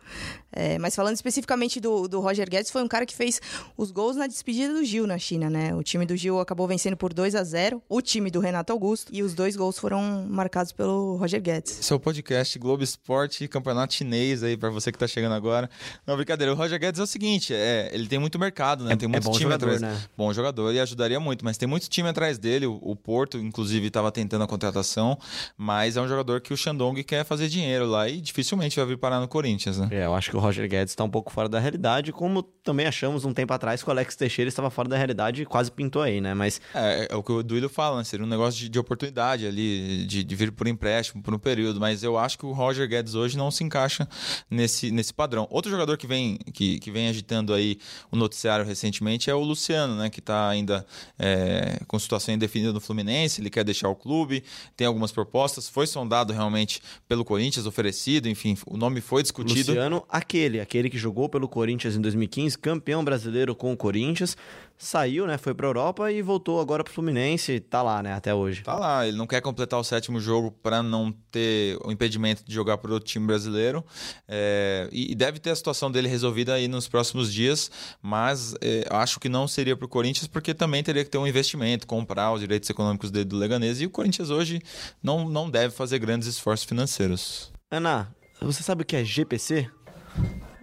É, 0.55 0.77
mas 0.77 0.95
falando 0.95 1.15
especificamente 1.15 1.79
do, 1.79 2.07
do 2.07 2.19
Roger 2.19 2.47
Guedes, 2.47 2.69
foi 2.69 2.83
um 2.83 2.87
cara 2.87 3.05
que 3.05 3.15
fez 3.15 3.41
os 3.75 3.89
gols 3.89 4.15
na 4.15 4.27
despedida 4.27 4.71
do 4.71 4.83
Gil 4.83 5.07
na 5.07 5.17
China, 5.17 5.49
né? 5.49 5.73
O 5.73 5.81
time 5.81 6.05
do 6.05 6.15
Gil 6.15 6.39
acabou 6.39 6.67
vencendo 6.67 6.95
por 6.95 7.11
2 7.11 7.33
a 7.33 7.43
0 7.43 7.81
o 7.89 8.01
time 8.01 8.29
do 8.29 8.39
Renato 8.39 8.71
Augusto, 8.71 9.11
e 9.11 9.23
os 9.23 9.33
dois 9.33 9.55
gols 9.55 9.79
foram 9.79 10.27
marcados 10.29 10.71
pelo 10.71 11.15
Roger 11.15 11.41
Guedes. 11.41 11.91
É 11.91 11.95
o 11.95 11.99
podcast 11.99 12.57
Globo 12.59 12.83
Esporte 12.83 13.47
Campeonato 13.47 13.95
Chinês 13.95 14.43
aí, 14.43 14.55
para 14.55 14.69
você 14.69 14.91
que 14.91 14.97
tá 14.97 15.07
chegando 15.07 15.33
agora. 15.33 15.69
Não, 16.05 16.15
brincadeira, 16.15 16.53
o 16.53 16.55
Roger 16.55 16.79
Guedes 16.79 16.99
é 16.99 17.03
o 17.03 17.07
seguinte, 17.07 17.53
é, 17.53 17.89
ele 17.91 18.07
tem 18.07 18.19
muito 18.19 18.37
mercado, 18.37 18.83
né? 18.83 18.93
É, 18.93 18.95
tem 18.95 19.07
muito 19.07 19.23
é 19.23 19.25
bom 19.25 19.31
time 19.31 19.43
jogador, 19.43 19.73
atrás. 19.73 19.81
Né? 19.81 20.01
Bom 20.15 20.31
jogador 20.33 20.71
e 20.71 20.79
ajudaria 20.79 21.19
muito, 21.19 21.43
mas 21.43 21.57
tem 21.57 21.67
muito 21.67 21.89
time 21.89 22.09
atrás 22.09 22.37
dele. 22.37 22.67
O, 22.67 22.79
o 22.81 22.95
Porto, 22.95 23.39
inclusive, 23.39 23.87
estava 23.87 24.11
tentando 24.11 24.43
a 24.43 24.47
contratação, 24.47 25.17
mas 25.57 25.82
Mas 25.83 25.97
é 25.97 26.01
um 26.01 26.07
jogador 26.07 26.39
que 26.39 26.53
o 26.53 26.55
Shandong 26.55 27.03
quer 27.03 27.25
fazer 27.25 27.49
dinheiro 27.49 27.85
lá 27.85 28.07
e 28.07 28.21
dificilmente 28.21 28.77
vai 28.77 28.85
vir 28.85 28.97
parar 28.97 29.19
no 29.19 29.27
Corinthians, 29.27 29.77
né? 29.77 29.89
É, 29.91 30.05
eu 30.05 30.15
acho 30.15 30.29
que 30.29 30.37
o 30.37 30.39
Roger 30.39 30.65
Guedes 30.69 30.93
está 30.93 31.03
um 31.03 31.09
pouco 31.09 31.29
fora 31.29 31.49
da 31.49 31.59
realidade, 31.59 32.13
como 32.13 32.41
também 32.41 32.85
achamos 32.85 33.25
um 33.25 33.33
tempo 33.33 33.53
atrás 33.53 33.83
que 33.83 33.89
o 33.89 33.91
Alex 33.91 34.15
Teixeira 34.15 34.47
estava 34.47 34.69
fora 34.69 34.87
da 34.87 34.95
realidade 34.95 35.41
e 35.41 35.45
quase 35.45 35.69
pintou 35.69 36.01
aí, 36.01 36.21
né? 36.21 36.33
Mas. 36.33 36.61
É, 36.73 37.09
é 37.11 37.15
o 37.17 37.21
que 37.21 37.33
o 37.33 37.43
Duílio 37.43 37.67
fala, 37.67 37.97
né? 37.97 38.05
Seria 38.05 38.25
um 38.25 38.29
negócio 38.29 38.57
de, 38.57 38.69
de 38.69 38.79
oportunidade 38.79 39.45
ali, 39.45 40.05
de, 40.05 40.23
de, 40.23 40.35
vir 40.37 40.53
por 40.53 40.67
empréstimo 40.67 41.21
por 41.21 41.33
um 41.33 41.37
período. 41.37 41.81
Mas 41.81 42.01
eu 42.01 42.17
acho 42.17 42.37
que 42.37 42.45
o 42.45 42.53
Roger 42.53 42.87
Guedes 42.87 43.13
hoje 43.13 43.37
não 43.37 43.51
se 43.51 43.65
encaixa 43.65 44.07
nesse, 44.49 44.89
nesse 44.89 45.13
padrão. 45.13 45.45
Outro 45.51 45.69
jogador 45.69 45.97
que 45.97 46.07
vem, 46.07 46.37
que, 46.53 46.79
que 46.79 46.91
vem 46.91 47.09
agitando 47.09 47.53
aí 47.53 47.77
o 48.09 48.15
noticiário 48.15 48.63
recentemente 48.63 49.29
é 49.29 49.35
o 49.35 49.41
Luciano, 49.41 49.97
né? 49.97 50.09
Que 50.09 50.21
está 50.21 50.47
ainda 50.47 50.85
é, 51.19 51.81
com 51.89 51.99
situação 51.99 52.33
indefinida 52.33 52.71
no 52.71 52.79
Fluminense, 52.79 53.41
ele 53.41 53.49
quer 53.49 53.65
deixar 53.65 53.89
o 53.89 53.95
clube, 53.95 54.45
tem 54.77 54.87
algumas 54.87 55.11
propostas, 55.11 55.67
foi 55.73 55.87
sondado 55.87 56.31
realmente 56.31 56.79
pelo 57.07 57.25
Corinthians, 57.25 57.65
oferecido, 57.65 58.29
enfim, 58.29 58.55
o 58.67 58.77
nome 58.77 59.01
foi 59.01 59.23
discutido. 59.23 59.71
Luciano, 59.71 60.05
aquele, 60.07 60.61
aquele 60.61 60.87
que 60.87 60.99
jogou 60.99 61.27
pelo 61.27 61.49
Corinthians 61.49 61.95
em 61.95 62.01
2015, 62.01 62.59
campeão 62.59 63.03
brasileiro 63.03 63.55
com 63.55 63.73
o 63.73 63.75
Corinthians, 63.77 64.37
saiu, 64.85 65.25
né? 65.25 65.37
Foi 65.37 65.53
pra 65.53 65.67
Europa 65.67 66.11
e 66.11 66.21
voltou 66.21 66.59
agora 66.59 66.83
pro 66.83 66.93
Fluminense. 66.93 67.59
Tá 67.59 67.81
lá, 67.81 68.03
né? 68.03 68.13
Até 68.13 68.33
hoje. 68.33 68.63
Tá 68.63 68.75
lá. 68.75 69.07
Ele 69.07 69.17
não 69.17 69.27
quer 69.27 69.41
completar 69.41 69.79
o 69.79 69.83
sétimo 69.83 70.19
jogo 70.19 70.51
para 70.51 70.83
não 70.83 71.11
ter 71.31 71.77
o 71.83 71.91
impedimento 71.91 72.43
de 72.45 72.53
jogar 72.53 72.77
pro 72.77 72.93
outro 72.93 73.07
time 73.07 73.25
brasileiro. 73.25 73.83
É, 74.27 74.89
e 74.91 75.15
deve 75.15 75.39
ter 75.39 75.51
a 75.51 75.55
situação 75.55 75.91
dele 75.91 76.07
resolvida 76.07 76.53
aí 76.53 76.67
nos 76.67 76.87
próximos 76.87 77.31
dias. 77.33 77.71
Mas 78.01 78.55
é, 78.61 78.85
acho 78.89 79.19
que 79.19 79.29
não 79.29 79.47
seria 79.47 79.75
pro 79.75 79.87
Corinthians, 79.87 80.27
porque 80.27 80.53
também 80.53 80.83
teria 80.83 81.03
que 81.03 81.09
ter 81.09 81.17
um 81.17 81.27
investimento, 81.27 81.87
comprar 81.87 82.31
os 82.33 82.41
direitos 82.41 82.69
econômicos 82.69 83.11
dele 83.11 83.25
do 83.25 83.37
Leganês. 83.37 83.81
E 83.81 83.85
o 83.85 83.89
Corinthians 83.89 84.29
hoje 84.29 84.61
não, 85.01 85.27
não 85.29 85.49
deve 85.49 85.73
fazer 85.73 85.99
grandes 85.99 86.27
esforços 86.27 86.65
financeiros. 86.65 87.51
Ana, 87.71 88.13
você 88.41 88.61
sabe 88.61 88.83
o 88.83 88.85
que 88.85 88.95
é 88.95 89.03
GPC? 89.03 89.69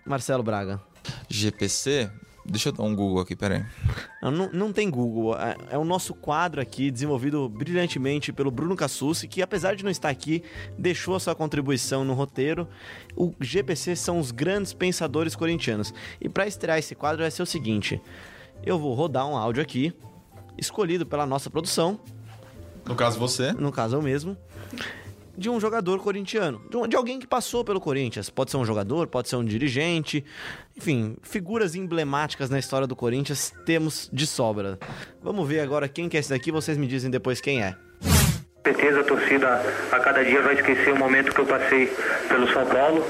Marcelo 0.06 0.42
Braga. 0.42 0.80
GPC? 1.28 2.10
Deixa 2.44 2.70
eu 2.70 2.72
dar 2.72 2.84
um 2.84 2.94
Google 2.94 3.20
aqui, 3.20 3.36
peraí. 3.36 3.64
Não, 4.22 4.50
não 4.52 4.72
tem 4.72 4.90
Google. 4.90 5.36
É, 5.36 5.56
é, 5.70 5.78
o 5.78 5.84
nosso 5.84 6.14
quadro 6.14 6.60
aqui, 6.60 6.90
desenvolvido 6.90 7.48
brilhantemente 7.48 8.32
pelo 8.32 8.50
Bruno 8.50 8.74
Cassucci, 8.74 9.28
que 9.28 9.42
apesar 9.42 9.76
de 9.76 9.84
não 9.84 9.90
estar 9.90 10.08
aqui, 10.08 10.42
deixou 10.78 11.14
a 11.14 11.20
sua 11.20 11.34
contribuição 11.34 12.04
no 12.04 12.14
roteiro. 12.14 12.66
O 13.14 13.32
GPC 13.40 13.94
são 13.94 14.18
os 14.18 14.30
grandes 14.30 14.72
pensadores 14.72 15.36
corintianos. 15.36 15.92
E 16.20 16.28
para 16.28 16.46
estrear 16.46 16.78
esse 16.78 16.94
quadro 16.94 17.22
vai 17.22 17.30
ser 17.30 17.42
o 17.42 17.46
seguinte: 17.46 18.00
eu 18.64 18.78
vou 18.78 18.94
rodar 18.94 19.28
um 19.28 19.36
áudio 19.36 19.62
aqui, 19.62 19.92
escolhido 20.56 21.04
pela 21.04 21.26
nossa 21.26 21.50
produção. 21.50 22.00
No 22.86 22.94
caso, 22.94 23.18
você. 23.18 23.52
No 23.52 23.70
caso, 23.70 23.96
eu 23.96 24.02
mesmo 24.02 24.36
de 25.40 25.48
um 25.48 25.58
jogador 25.58 25.98
corintiano, 26.00 26.60
de 26.86 26.94
alguém 26.94 27.18
que 27.18 27.26
passou 27.26 27.64
pelo 27.64 27.80
Corinthians. 27.80 28.28
Pode 28.28 28.50
ser 28.50 28.58
um 28.58 28.64
jogador, 28.64 29.06
pode 29.06 29.26
ser 29.26 29.36
um 29.36 29.44
dirigente, 29.44 30.22
enfim, 30.76 31.16
figuras 31.22 31.74
emblemáticas 31.74 32.50
na 32.50 32.58
história 32.58 32.86
do 32.86 32.94
Corinthians 32.94 33.50
temos 33.64 34.10
de 34.12 34.26
sobra. 34.26 34.78
Vamos 35.22 35.48
ver 35.48 35.60
agora 35.60 35.88
quem 35.88 36.10
que 36.10 36.18
é 36.18 36.20
esse 36.20 36.28
daqui, 36.28 36.52
vocês 36.52 36.76
me 36.76 36.86
dizem 36.86 37.10
depois 37.10 37.40
quem 37.40 37.62
é. 37.62 37.74
Com 38.02 38.74
certeza 38.74 39.00
a 39.00 39.04
torcida 39.04 39.62
a 39.90 39.98
cada 39.98 40.22
dia 40.22 40.42
vai 40.42 40.56
esquecer 40.56 40.92
o 40.92 40.98
momento 40.98 41.34
que 41.34 41.40
eu 41.40 41.46
passei 41.46 41.86
pelo 42.28 42.46
São 42.52 42.66
Paulo 42.66 43.02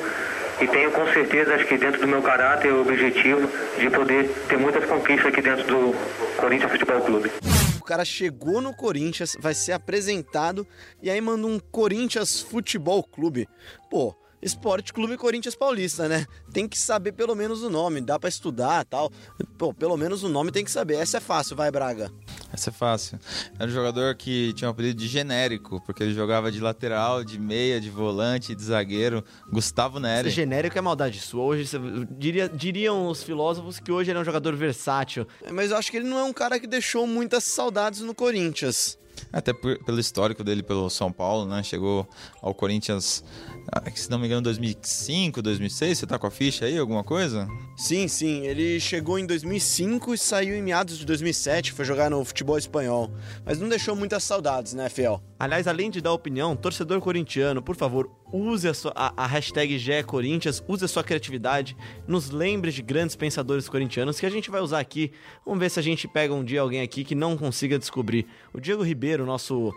e 0.60 0.68
tenho 0.68 0.92
com 0.92 1.06
certeza, 1.08 1.56
acho 1.56 1.66
que 1.66 1.76
dentro 1.76 2.00
do 2.00 2.06
meu 2.06 2.22
caráter, 2.22 2.72
o 2.72 2.82
objetivo 2.82 3.50
de 3.76 3.90
poder 3.90 4.30
ter 4.48 4.56
muitas 4.56 4.84
conquistas 4.84 5.26
aqui 5.26 5.42
dentro 5.42 5.66
do 5.66 5.96
Corinthians 6.36 6.70
Futebol 6.70 7.00
Clube 7.00 7.49
cara 7.90 8.04
chegou 8.04 8.60
no 8.60 8.72
Corinthians, 8.72 9.36
vai 9.40 9.52
ser 9.52 9.72
apresentado 9.72 10.64
e 11.02 11.10
aí 11.10 11.20
manda 11.20 11.44
um 11.44 11.58
Corinthians 11.58 12.40
Futebol 12.40 13.02
Clube. 13.02 13.48
Pô, 13.90 14.14
Esporte 14.42 14.92
Clube 14.92 15.16
Corinthians 15.16 15.54
Paulista, 15.54 16.08
né? 16.08 16.26
Tem 16.52 16.66
que 16.66 16.78
saber 16.78 17.12
pelo 17.12 17.34
menos 17.34 17.62
o 17.62 17.70
nome, 17.70 18.00
dá 18.00 18.18
para 18.18 18.28
estudar 18.28 18.84
tal. 18.84 19.10
Pô, 19.58 19.74
pelo 19.74 19.96
menos 19.96 20.22
o 20.22 20.28
nome 20.28 20.50
tem 20.50 20.64
que 20.64 20.70
saber. 20.70 20.94
Essa 20.94 21.18
é 21.18 21.20
fácil, 21.20 21.56
vai, 21.56 21.70
Braga. 21.70 22.10
Essa 22.52 22.70
é 22.70 22.72
fácil. 22.72 23.18
Era 23.58 23.70
um 23.70 23.72
jogador 23.72 24.14
que 24.16 24.52
tinha 24.54 24.68
um 24.68 24.72
apelido 24.72 24.98
de 24.98 25.06
genérico, 25.06 25.80
porque 25.86 26.02
ele 26.02 26.12
jogava 26.12 26.50
de 26.50 26.58
lateral, 26.60 27.22
de 27.22 27.38
meia, 27.38 27.80
de 27.80 27.88
volante, 27.88 28.54
de 28.54 28.62
zagueiro. 28.62 29.24
Gustavo 29.52 30.00
Nery. 30.00 30.28
Esse 30.28 30.36
genérico 30.36 30.76
é 30.76 30.80
maldade 30.80 31.20
sua. 31.20 31.44
Hoje, 31.44 31.78
diria, 32.10 32.48
diriam 32.48 33.06
os 33.08 33.22
filósofos 33.22 33.78
que 33.78 33.92
hoje 33.92 34.10
ele 34.10 34.18
é 34.18 34.22
um 34.22 34.24
jogador 34.24 34.56
versátil. 34.56 35.26
Mas 35.52 35.70
eu 35.70 35.76
acho 35.76 35.90
que 35.90 35.98
ele 35.98 36.08
não 36.08 36.18
é 36.18 36.24
um 36.24 36.32
cara 36.32 36.58
que 36.58 36.66
deixou 36.66 37.06
muitas 37.06 37.44
saudades 37.44 38.00
no 38.00 38.14
Corinthians. 38.14 38.98
Até 39.32 39.52
por, 39.52 39.82
pelo 39.84 40.00
histórico 40.00 40.42
dele 40.44 40.62
pelo 40.62 40.88
São 40.90 41.12
Paulo, 41.12 41.46
né? 41.46 41.62
Chegou 41.62 42.08
ao 42.42 42.54
Corinthians 42.54 43.24
ah, 43.72 43.82
se 43.94 44.10
não 44.10 44.18
me 44.18 44.26
engano, 44.26 44.42
2005, 44.42 45.40
2006. 45.40 45.98
Você 45.98 46.06
tá 46.06 46.18
com 46.18 46.26
a 46.26 46.30
ficha 46.30 46.64
aí, 46.64 46.76
alguma 46.76 47.04
coisa? 47.04 47.48
Sim, 47.76 48.08
sim. 48.08 48.44
Ele 48.44 48.80
chegou 48.80 49.16
em 49.16 49.24
2005 49.24 50.14
e 50.14 50.18
saiu 50.18 50.56
em 50.56 50.62
meados 50.62 50.98
de 50.98 51.06
2007. 51.06 51.72
Foi 51.72 51.84
jogar 51.84 52.10
no 52.10 52.24
futebol 52.24 52.58
espanhol. 52.58 53.12
Mas 53.44 53.60
não 53.60 53.68
deixou 53.68 53.94
muitas 53.94 54.24
saudades, 54.24 54.74
né, 54.74 54.88
Fiel? 54.88 55.22
Aliás, 55.38 55.68
além 55.68 55.90
de 55.90 56.00
dar 56.00 56.12
opinião, 56.12 56.56
torcedor 56.56 57.00
corintiano, 57.00 57.62
por 57.62 57.76
favor, 57.76 58.10
use 58.32 58.68
a, 58.68 58.74
sua, 58.74 58.92
a, 58.94 59.24
a 59.24 59.26
hashtag 59.26 59.78
Corinthians, 60.04 60.62
use 60.66 60.84
a 60.84 60.88
sua 60.88 61.02
criatividade, 61.02 61.76
nos 62.06 62.30
lembre 62.30 62.70
de 62.70 62.82
grandes 62.82 63.16
pensadores 63.16 63.68
corintianos 63.68 64.18
que 64.18 64.26
a 64.26 64.30
gente 64.30 64.50
vai 64.50 64.60
usar 64.60 64.80
aqui. 64.80 65.12
Vamos 65.44 65.60
ver 65.60 65.70
se 65.70 65.78
a 65.78 65.82
gente 65.82 66.06
pega 66.08 66.34
um 66.34 66.44
dia 66.44 66.60
alguém 66.60 66.80
aqui 66.80 67.04
que 67.04 67.14
não 67.14 67.36
consiga 67.36 67.78
descobrir. 67.78 68.26
O 68.52 68.60
Diego 68.60 68.82
Ribeiro, 68.82 69.26
nosso 69.26 69.72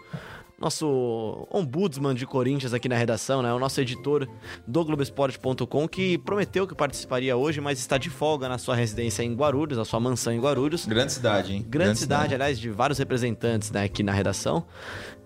nosso 0.59 1.47
ombudsman 1.51 2.13
de 2.13 2.25
Corinthians 2.25 2.73
aqui 2.73 2.87
na 2.87 2.95
redação, 2.95 3.41
né? 3.41 3.53
O 3.53 3.59
nosso 3.59 3.81
editor 3.81 4.29
do 4.65 4.85
Globoesporte.com, 4.85 5.87
que 5.89 6.17
prometeu 6.19 6.65
que 6.65 6.73
participaria 6.73 7.35
hoje, 7.35 7.59
mas 7.59 7.79
está 7.79 7.97
de 7.97 8.09
folga 8.09 8.47
na 8.47 8.57
sua 8.57 8.75
residência 8.75 9.23
em 9.23 9.33
Guarulhos, 9.33 9.77
na 9.77 9.83
sua 9.83 9.99
mansão 9.99 10.31
em 10.31 10.39
Guarulhos. 10.39 10.85
Grande 10.85 11.11
cidade, 11.11 11.53
hein? 11.53 11.59
Grande, 11.59 11.69
Grande 11.69 11.99
cidade, 11.99 12.21
cidade, 12.23 12.35
aliás, 12.35 12.59
de 12.59 12.69
vários 12.69 12.97
representantes 12.97 13.71
né, 13.71 13.83
aqui 13.83 14.03
na 14.03 14.13
redação. 14.13 14.65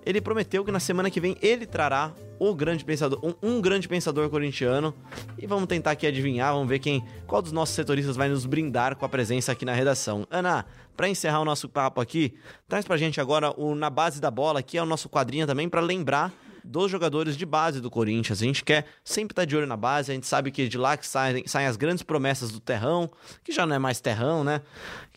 Ele 0.07 0.21
prometeu 0.21 0.63
que 0.63 0.71
na 0.71 0.79
semana 0.79 1.11
que 1.11 1.19
vem 1.19 1.35
ele 1.41 1.65
trará 1.65 2.13
o 2.39 2.55
grande 2.55 2.85
pensador, 2.85 3.19
um, 3.21 3.33
um, 3.41 3.61
grande 3.61 3.89
pensador 3.89 4.29
corintiano. 4.29 4.93
E 5.37 5.45
vamos 5.45 5.67
tentar 5.67 5.91
aqui 5.91 6.07
adivinhar, 6.07 6.53
vamos 6.53 6.69
ver 6.69 6.79
quem, 6.79 7.03
qual 7.25 7.41
dos 7.41 7.51
nossos 7.51 7.75
setoristas 7.75 8.15
vai 8.15 8.29
nos 8.29 8.45
brindar 8.45 8.95
com 8.95 9.05
a 9.05 9.09
presença 9.09 9.51
aqui 9.51 9.65
na 9.65 9.73
redação. 9.73 10.25
Ana, 10.31 10.65
para 10.95 11.09
encerrar 11.09 11.41
o 11.41 11.45
nosso 11.45 11.67
papo 11.67 11.99
aqui, 11.99 12.33
traz 12.69 12.85
pra 12.85 12.95
gente 12.95 13.19
agora 13.19 13.51
o 13.59 13.75
Na 13.75 13.89
Base 13.89 14.21
da 14.21 14.31
Bola, 14.31 14.63
que 14.63 14.77
é 14.77 14.81
o 14.81 14.85
nosso 14.85 15.09
quadrinho 15.09 15.45
também, 15.45 15.67
para 15.67 15.81
lembrar 15.81 16.33
dos 16.67 16.91
jogadores 16.91 17.35
de 17.37 17.45
base 17.45 17.79
do 17.81 17.89
Corinthians. 17.89 18.41
A 18.41 18.45
gente 18.45 18.63
quer 18.63 18.85
sempre 19.03 19.31
estar 19.31 19.41
tá 19.43 19.45
de 19.45 19.55
olho 19.55 19.67
na 19.67 19.77
base, 19.77 20.11
a 20.11 20.13
gente 20.13 20.27
sabe 20.27 20.51
que 20.51 20.67
de 20.67 20.77
lá 20.77 20.97
que 20.97 21.07
saem, 21.07 21.45
saem 21.47 21.67
as 21.67 21.77
grandes 21.77 22.03
promessas 22.03 22.51
do 22.51 22.59
terrão, 22.59 23.09
que 23.43 23.51
já 23.51 23.65
não 23.65 23.75
é 23.75 23.79
mais 23.79 24.01
terrão, 24.01 24.43
né? 24.43 24.61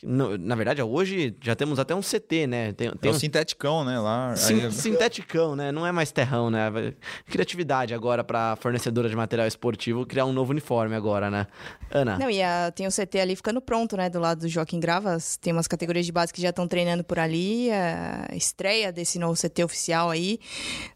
Na 0.02 0.54
verdade, 0.54 0.82
hoje 0.82 1.36
já 1.42 1.54
temos 1.54 1.78
até 1.78 1.94
um 1.94 2.00
CT, 2.00 2.46
né? 2.46 2.72
Tem, 2.72 2.90
tem 2.90 3.10
é 3.10 3.12
um, 3.12 3.16
um 3.16 3.18
sinteticão, 3.18 3.84
né? 3.84 3.98
Lá. 3.98 4.34
Sim, 4.34 4.64
aí... 4.64 4.72
Sinteticão, 4.72 5.54
né? 5.54 5.70
Não 5.70 5.86
é 5.86 5.92
mais 5.92 6.10
terrão, 6.10 6.50
né? 6.50 6.94
Criatividade 7.26 7.92
agora 7.92 8.24
para 8.24 8.56
fornecedora 8.56 9.08
de 9.08 9.16
material 9.16 9.46
esportivo 9.46 10.06
criar 10.06 10.24
um 10.24 10.32
novo 10.32 10.52
uniforme 10.52 10.94
agora, 10.94 11.30
né? 11.30 11.46
Ana. 11.90 12.18
Não, 12.18 12.30
e 12.30 12.42
a, 12.42 12.70
tem 12.70 12.86
o 12.86 12.90
CT 12.90 13.20
ali 13.20 13.36
ficando 13.36 13.60
pronto, 13.60 13.96
né? 13.96 14.08
Do 14.08 14.18
lado 14.18 14.40
do 14.40 14.48
Joaquim 14.48 14.80
Gravas. 14.80 15.36
Tem 15.36 15.52
umas 15.52 15.66
categorias 15.66 16.06
de 16.06 16.12
base 16.12 16.32
que 16.32 16.40
já 16.40 16.50
estão 16.50 16.66
treinando 16.66 17.04
por 17.04 17.18
ali. 17.18 17.70
A 17.70 18.34
estreia 18.34 18.90
desse 18.90 19.18
novo 19.18 19.34
CT 19.38 19.64
oficial 19.64 20.10
aí 20.10 20.40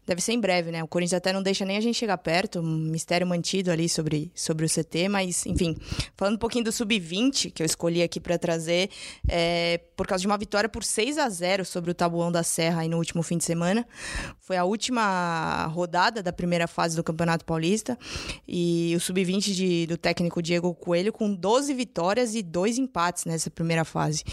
deve 0.05 0.21
ser 0.21 0.33
em 0.33 0.39
breve, 0.39 0.71
né? 0.71 0.83
O 0.83 0.87
Corinthians 0.87 1.17
até 1.17 1.31
não 1.31 1.43
deixa 1.43 1.63
nem 1.65 1.77
a 1.77 1.81
gente 1.81 1.95
chegar 1.95 2.17
perto, 2.17 2.59
um 2.59 2.91
mistério 2.91 3.25
mantido 3.27 3.71
ali 3.71 3.87
sobre, 3.87 4.31
sobre 4.33 4.65
o 4.65 4.69
CT, 4.69 5.09
mas 5.09 5.45
enfim, 5.45 5.77
falando 6.15 6.35
um 6.35 6.39
pouquinho 6.39 6.63
do 6.63 6.71
sub-20 6.71 7.51
que 7.51 7.61
eu 7.61 7.65
escolhi 7.65 8.01
aqui 8.01 8.19
para 8.19 8.37
trazer, 8.37 8.89
é, 9.27 9.79
por 9.95 10.07
causa 10.07 10.21
de 10.21 10.27
uma 10.27 10.37
vitória 10.37 10.69
por 10.69 10.83
6 10.83 11.17
a 11.17 11.29
0 11.29 11.65
sobre 11.65 11.91
o 11.91 11.93
Tabuão 11.93 12.31
da 12.31 12.43
Serra 12.43 12.81
aí 12.81 12.89
no 12.89 12.97
último 12.97 13.23
fim 13.23 13.37
de 13.37 13.43
semana. 13.43 13.85
Foi 14.39 14.57
a 14.57 14.63
última 14.63 15.65
rodada 15.67 16.21
da 16.21 16.31
primeira 16.31 16.67
fase 16.67 16.95
do 16.95 17.03
Campeonato 17.03 17.45
Paulista 17.45 17.97
e 18.47 18.93
o 18.95 18.99
sub-20 18.99 19.87
do 19.87 19.97
técnico 19.97 20.41
Diego 20.41 20.73
Coelho 20.73 21.11
com 21.11 21.33
12 21.33 21.73
vitórias 21.73 22.35
e 22.35 22.43
dois 22.43 22.77
empates 22.77 23.25
nessa 23.25 23.49
primeira 23.49 23.83
fase. 23.83 24.23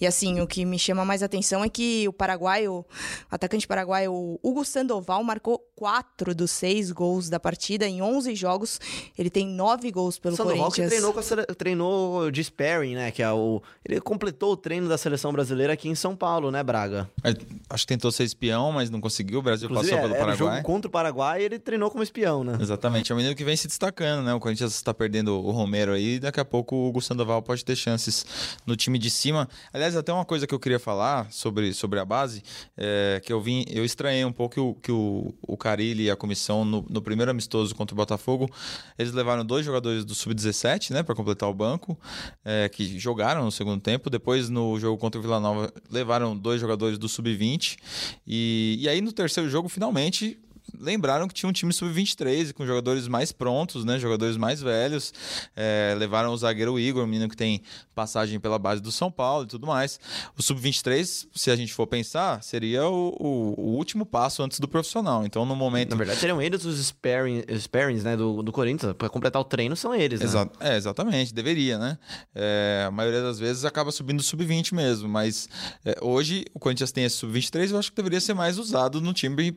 E 0.00 0.06
assim, 0.06 0.40
o 0.40 0.46
que 0.46 0.64
me 0.64 0.78
chama 0.78 1.04
mais 1.04 1.22
atenção 1.22 1.64
é 1.64 1.68
que 1.68 2.06
o 2.08 2.12
paraguaio, 2.12 2.72
o 2.74 2.86
atacante 3.30 3.66
paraguaio 3.66 4.38
Hugo 4.42 4.64
Sandoval 4.64 5.22
marcou 5.24 5.58
quatro 5.74 6.34
dos 6.34 6.50
seis 6.50 6.90
gols 6.90 7.28
da 7.28 7.40
partida 7.40 7.86
em 7.86 8.02
11 8.02 8.34
jogos. 8.34 8.80
Ele 9.18 9.30
tem 9.30 9.46
nove 9.46 9.90
gols 9.90 10.18
pelo 10.18 10.36
Sandoval 10.36 10.70
Corinthians. 10.70 10.88
Que 10.88 10.96
treinou, 10.96 11.12
com 11.12 11.20
a 11.20 11.54
treinou 11.54 12.30
de 12.30 12.44
sparring, 12.44 12.94
né? 12.94 13.10
Que 13.10 13.22
é 13.22 13.32
o 13.32 13.62
ele 13.84 14.00
completou 14.12 14.52
o 14.52 14.56
treino 14.58 14.90
da 14.90 14.98
seleção 14.98 15.32
brasileira 15.32 15.72
aqui 15.72 15.88
em 15.88 15.94
São 15.94 16.14
Paulo, 16.14 16.50
né, 16.50 16.62
Braga? 16.62 17.08
É, 17.24 17.30
acho 17.70 17.84
que 17.84 17.94
tentou 17.94 18.12
ser 18.12 18.24
espião, 18.24 18.70
mas 18.70 18.90
não 18.90 19.00
conseguiu. 19.00 19.38
O 19.38 19.42
Brasil 19.42 19.70
Inclusive, 19.70 19.94
passou 19.94 20.08
pelo 20.10 20.14
era 20.14 20.26
Paraguai. 20.26 20.56
jogo 20.56 20.66
contra 20.66 20.88
o 20.88 20.90
Paraguai 20.90 21.40
e 21.40 21.44
ele 21.46 21.58
treinou 21.58 21.90
como 21.90 22.02
espião, 22.02 22.44
né? 22.44 22.58
Exatamente, 22.60 23.10
é 23.10 23.14
um 23.14 23.16
menino 23.16 23.34
que 23.34 23.42
vem 23.42 23.56
se 23.56 23.66
destacando, 23.66 24.22
né? 24.22 24.34
O 24.34 24.38
Corinthians 24.38 24.74
está 24.74 24.92
perdendo 24.92 25.34
o 25.34 25.50
Romero 25.50 25.92
aí, 25.92 26.20
daqui 26.20 26.38
a 26.38 26.44
pouco 26.44 26.76
o 26.76 26.88
Hugo 26.88 27.00
Sandoval 27.00 27.40
pode 27.40 27.64
ter 27.64 27.74
chances 27.74 28.26
no 28.66 28.76
time 28.76 28.98
de 28.98 29.08
cima. 29.08 29.48
Aliás, 29.72 29.96
até 29.96 30.12
uma 30.12 30.26
coisa 30.26 30.46
que 30.46 30.54
eu 30.54 30.60
queria 30.60 30.78
falar 30.78 31.32
sobre, 31.32 31.72
sobre 31.72 31.98
a 31.98 32.04
base, 32.04 32.42
é 32.76 33.18
que 33.24 33.32
eu 33.32 33.40
vim, 33.40 33.64
eu 33.70 33.82
estranhei 33.82 34.26
um 34.26 34.32
pouco 34.32 34.54
que 34.54 34.60
o, 34.60 34.74
que 34.74 34.92
o, 34.92 35.34
o 35.40 35.56
Carilli 35.56 36.04
e 36.04 36.10
a 36.10 36.16
comissão, 36.16 36.66
no, 36.66 36.84
no 36.86 37.00
primeiro 37.00 37.30
amistoso 37.30 37.74
contra 37.74 37.94
o 37.94 37.96
Botafogo, 37.96 38.50
eles 38.98 39.12
levaram 39.14 39.42
dois 39.42 39.64
jogadores 39.64 40.04
do 40.04 40.14
Sub-17, 40.14 40.90
né, 40.90 41.02
para 41.02 41.14
completar 41.14 41.48
o 41.48 41.54
banco, 41.54 41.98
é, 42.44 42.68
que 42.68 42.98
jogaram 42.98 43.42
no 43.42 43.50
segundo 43.50 43.80
tempo. 43.80 44.01
Depois, 44.10 44.48
no 44.48 44.78
jogo 44.78 44.98
contra 44.98 45.18
o 45.18 45.22
Vila 45.22 45.40
Nova, 45.40 45.72
levaram 45.90 46.36
dois 46.36 46.60
jogadores 46.60 46.98
do 46.98 47.08
Sub-20. 47.08 47.76
E, 48.26 48.78
e 48.80 48.88
aí, 48.88 49.00
no 49.00 49.12
terceiro 49.12 49.48
jogo, 49.48 49.68
finalmente, 49.68 50.38
lembraram 50.78 51.28
que 51.28 51.34
tinha 51.34 51.48
um 51.48 51.52
time 51.52 51.72
sub-23 51.72 52.52
com 52.52 52.66
jogadores 52.66 53.08
mais 53.08 53.32
prontos, 53.32 53.84
né? 53.84 53.98
Jogadores 53.98 54.36
mais 54.36 54.60
velhos. 54.60 55.12
É, 55.56 55.94
levaram 55.98 56.32
o 56.32 56.36
zagueiro 56.36 56.78
Igor, 56.78 57.04
um 57.04 57.06
menino 57.06 57.28
que 57.28 57.36
tem 57.36 57.62
passagem 57.94 58.40
pela 58.40 58.58
base 58.58 58.80
do 58.80 58.90
São 58.90 59.10
Paulo 59.10 59.44
e 59.44 59.46
tudo 59.46 59.66
mais. 59.66 60.00
O 60.36 60.42
sub-23, 60.42 61.26
se 61.34 61.50
a 61.50 61.56
gente 61.56 61.72
for 61.72 61.86
pensar, 61.86 62.42
seria 62.42 62.86
o, 62.86 63.16
o, 63.18 63.54
o, 63.60 63.76
último 63.76 64.04
passo 64.04 64.42
antes 64.42 64.58
do 64.58 64.68
profissional. 64.68 65.24
Então, 65.24 65.44
no 65.44 65.54
momento. 65.54 65.90
Na 65.90 65.96
verdade, 65.96 66.18
seriam 66.18 66.40
eles 66.40 66.64
os 66.64 66.78
sparring, 66.86 67.42
sparings 67.58 68.04
né, 68.04 68.16
do, 68.16 68.42
do 68.42 68.52
Corinthians. 68.52 68.94
Para 68.94 69.08
completar 69.08 69.40
o 69.40 69.44
treino, 69.44 69.76
são 69.76 69.94
eles. 69.94 70.20
Né? 70.20 70.26
Exa 70.26 70.50
é, 70.60 70.76
exatamente, 70.76 71.34
deveria, 71.34 71.78
né? 71.78 71.98
É, 72.34 72.84
a 72.86 72.90
maioria 72.90 73.22
das 73.22 73.38
vezes 73.38 73.64
acaba 73.64 73.90
subindo 73.92 74.22
sub-20 74.22 74.74
mesmo, 74.74 75.08
mas 75.08 75.48
é, 75.84 75.96
hoje 76.00 76.44
o 76.54 76.58
Corinthians 76.58 76.92
tem 76.92 77.04
esse 77.04 77.16
sub-23, 77.16 77.70
eu 77.70 77.78
acho 77.78 77.90
que 77.90 77.96
deveria 77.96 78.20
ser 78.20 78.34
mais 78.34 78.58
usado 78.58 79.00
no 79.00 79.12
time 79.12 79.56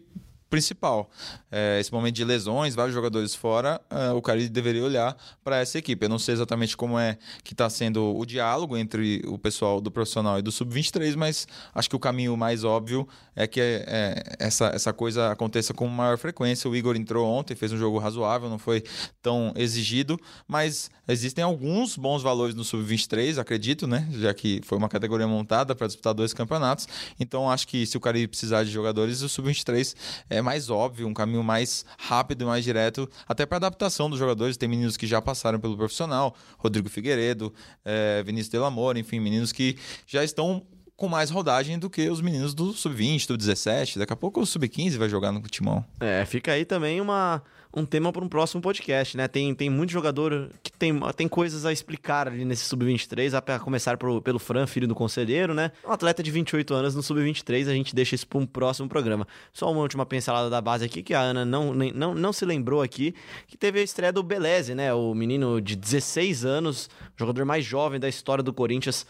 principal. 0.56 1.10
É, 1.52 1.80
esse 1.82 1.92
momento 1.92 2.16
de 2.16 2.24
lesões, 2.24 2.76
vários 2.76 2.96
jogadores 2.96 3.36
fora, 3.36 3.82
é, 3.90 4.12
o 4.12 4.22
Cari 4.22 4.48
deveria 4.48 4.84
olhar 4.84 5.18
para 5.44 5.60
essa 5.60 5.78
equipe. 5.78 6.06
Eu 6.06 6.10
não 6.10 6.18
sei 6.18 6.34
exatamente 6.34 6.78
como 6.78 6.98
é 6.98 7.18
que 7.44 7.54
está 7.54 7.70
sendo 7.70 8.18
o 8.18 8.26
diálogo 8.26 8.78
entre 8.78 9.22
o 9.28 9.38
pessoal 9.38 9.82
do 9.82 9.92
profissional 9.92 10.40
e 10.40 10.42
do 10.42 10.54
sub-23, 10.54 11.16
mas 11.18 11.46
acho 11.74 11.90
que 11.90 11.96
o 11.96 12.00
caminho 12.00 12.38
mais 12.38 12.64
óbvio 12.64 13.06
é 13.36 13.46
que 13.46 13.60
é, 13.60 14.24
essa, 14.40 14.68
essa 14.68 14.94
coisa 14.94 15.32
aconteça 15.32 15.74
com 15.74 15.88
maior 15.88 16.18
frequência. 16.18 16.70
O 16.70 16.76
Igor 16.76 16.96
entrou 16.96 17.28
ontem, 17.28 17.54
fez 17.54 17.74
um 17.74 17.78
jogo 17.78 17.98
razoável, 18.00 18.50
não 18.50 18.58
foi 18.58 18.82
tão 19.22 19.52
exigido, 19.58 20.18
mas 20.48 20.90
existem 21.06 21.44
alguns 21.44 21.98
bons 21.98 22.24
valores 22.24 22.56
no 22.56 22.64
sub-23, 22.64 23.38
acredito, 23.38 23.88
né? 23.88 24.08
Já 24.14 24.34
que 24.34 24.62
foi 24.64 24.78
uma 24.78 24.88
categoria 24.88 25.28
montada 25.28 25.76
para 25.76 25.88
disputar 25.88 26.14
dois 26.14 26.34
campeonatos. 26.34 26.88
Então 27.20 27.52
acho 27.52 27.68
que 27.68 27.86
se 27.86 27.98
o 27.98 28.00
Cari 28.00 28.26
precisar 28.26 28.64
de 28.64 28.72
jogadores, 28.72 29.22
o 29.22 29.28
sub-23 29.28 29.96
é 30.30 30.45
mais 30.46 30.70
óbvio, 30.70 31.08
um 31.08 31.14
caminho 31.14 31.44
mais 31.44 31.84
rápido 31.98 32.44
e 32.44 32.46
mais 32.46 32.64
direto, 32.64 33.10
até 33.28 33.46
para 33.46 33.58
adaptação 33.58 34.10
dos 34.10 34.20
jogadores. 34.20 34.56
Tem 34.56 34.70
meninos 34.70 34.96
que 34.96 35.08
já 35.08 35.22
passaram 35.22 35.60
pelo 35.60 35.76
profissional, 35.76 36.36
Rodrigo 36.58 36.88
Figueiredo, 36.88 37.54
é, 37.84 38.24
Vinícius 38.24 38.50
Delamor, 38.52 38.96
enfim, 38.96 39.20
meninos 39.20 39.52
que 39.52 39.76
já 40.08 40.24
estão 40.24 40.66
com 40.96 41.10
mais 41.10 41.30
rodagem 41.30 41.78
do 41.78 41.90
que 41.90 42.10
os 42.10 42.22
meninos 42.22 42.54
do 42.54 42.72
sub-20, 42.72 43.28
do 43.28 43.38
17. 43.38 44.00
Daqui 44.00 44.14
a 44.14 44.16
pouco 44.16 44.40
o 44.40 44.46
sub-15 44.46 44.98
vai 44.98 45.10
jogar 45.10 45.32
no 45.32 45.42
timão. 45.42 45.84
É, 46.00 46.26
fica 46.26 46.54
aí 46.54 46.64
também 46.64 47.02
uma, 47.02 47.42
um 47.76 47.86
tema 47.86 48.12
para 48.14 48.24
um 48.24 48.30
próximo 48.30 48.62
podcast, 48.62 49.18
né? 49.18 49.28
Tem, 49.28 49.54
tem 49.54 49.70
muito 49.70 49.92
jogador 49.92 50.50
que 50.64 50.72
tem, 50.72 50.98
tem 51.16 51.28
coisas 51.28 51.66
a 51.66 51.74
explicar 51.74 52.28
ali 52.28 52.46
nesse 52.46 52.64
sub-23, 52.64 53.34
a 53.34 53.60
começar 53.60 53.98
pro, 53.98 54.22
pelo 54.22 54.40
Fran, 54.40 54.66
filho 54.66 54.88
do 54.88 54.96
conselheiro, 54.96 55.54
né? 55.54 55.72
Um 55.86 55.92
atleta 55.92 56.24
de 56.24 56.32
28 56.32 56.74
anos 56.74 56.96
no 56.96 57.04
sub-23, 57.04 57.68
a 57.68 57.74
gente 57.74 57.94
deixa 57.94 58.16
isso 58.16 58.26
para 58.26 58.40
um 58.40 58.46
próximo 58.46 58.88
programa. 58.88 59.28
Só 59.52 59.70
uma 59.70 59.82
última 59.82 60.06
pincelada 60.06 60.50
da 60.50 60.62
base 60.62 60.86
aqui, 60.86 61.04
que 61.04 61.14
a 61.14 61.20
Ana 61.20 61.44
não, 61.44 61.74
nem, 61.74 61.92
não, 61.92 62.16
não 62.16 62.32
se 62.32 62.46
lembrou 62.46 62.82
aqui, 62.82 63.14
que 63.48 63.58
teve 63.58 63.80
a 63.80 63.84
estreia 63.84 64.14
do 64.14 64.24
Beleze, 64.24 64.74
né? 64.74 64.94
O 64.94 65.14
menino 65.14 65.60
de 65.60 65.76
16 65.76 66.46
anos, 66.46 66.90
jogador 67.18 67.44
mais 67.44 67.66
jovem 67.66 68.00
da 68.00 68.08
história 68.08 68.44
do 68.44 68.54
Corinthians, 68.54 69.06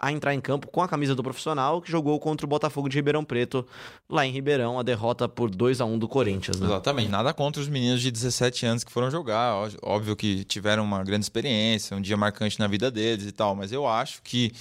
a 0.00 0.10
entrar 0.10 0.34
em 0.34 0.40
campo 0.40 0.66
com 0.68 0.82
a 0.82 0.88
camisa 0.88 1.14
do 1.14 1.22
profissional, 1.22 1.82
que 1.82 1.90
jogou 1.90 2.18
contra 2.18 2.46
o 2.46 2.48
Botafogo 2.48 2.88
de 2.88 2.96
Ribeirão 2.96 3.22
Preto, 3.22 3.66
lá 4.08 4.26
em 4.26 4.32
Ribeirão, 4.32 4.78
a 4.78 4.82
derrota 4.82 5.28
por 5.28 5.50
2 5.50 5.80
a 5.80 5.84
1 5.84 5.98
do 5.98 6.08
Corinthians. 6.08 6.58
Né? 6.58 6.66
Exatamente, 6.66 7.10
nada 7.10 7.34
contra 7.34 7.60
os 7.60 7.68
meninos 7.68 8.00
de 8.00 8.10
17 8.10 8.64
anos 8.64 8.82
que 8.82 8.90
foram 8.90 9.10
jogar, 9.10 9.68
óbvio 9.82 10.16
que 10.16 10.42
tiveram 10.44 10.82
uma 10.82 11.04
grande 11.04 11.24
experiência, 11.26 11.94
um 11.94 12.00
dia 12.00 12.16
marcante 12.16 12.58
na 12.58 12.66
vida 12.66 12.90
deles 12.90 13.26
e 13.26 13.32
tal, 13.32 13.54
mas 13.54 13.72
eu 13.72 13.86
acho 13.86 14.22
que 14.22 14.52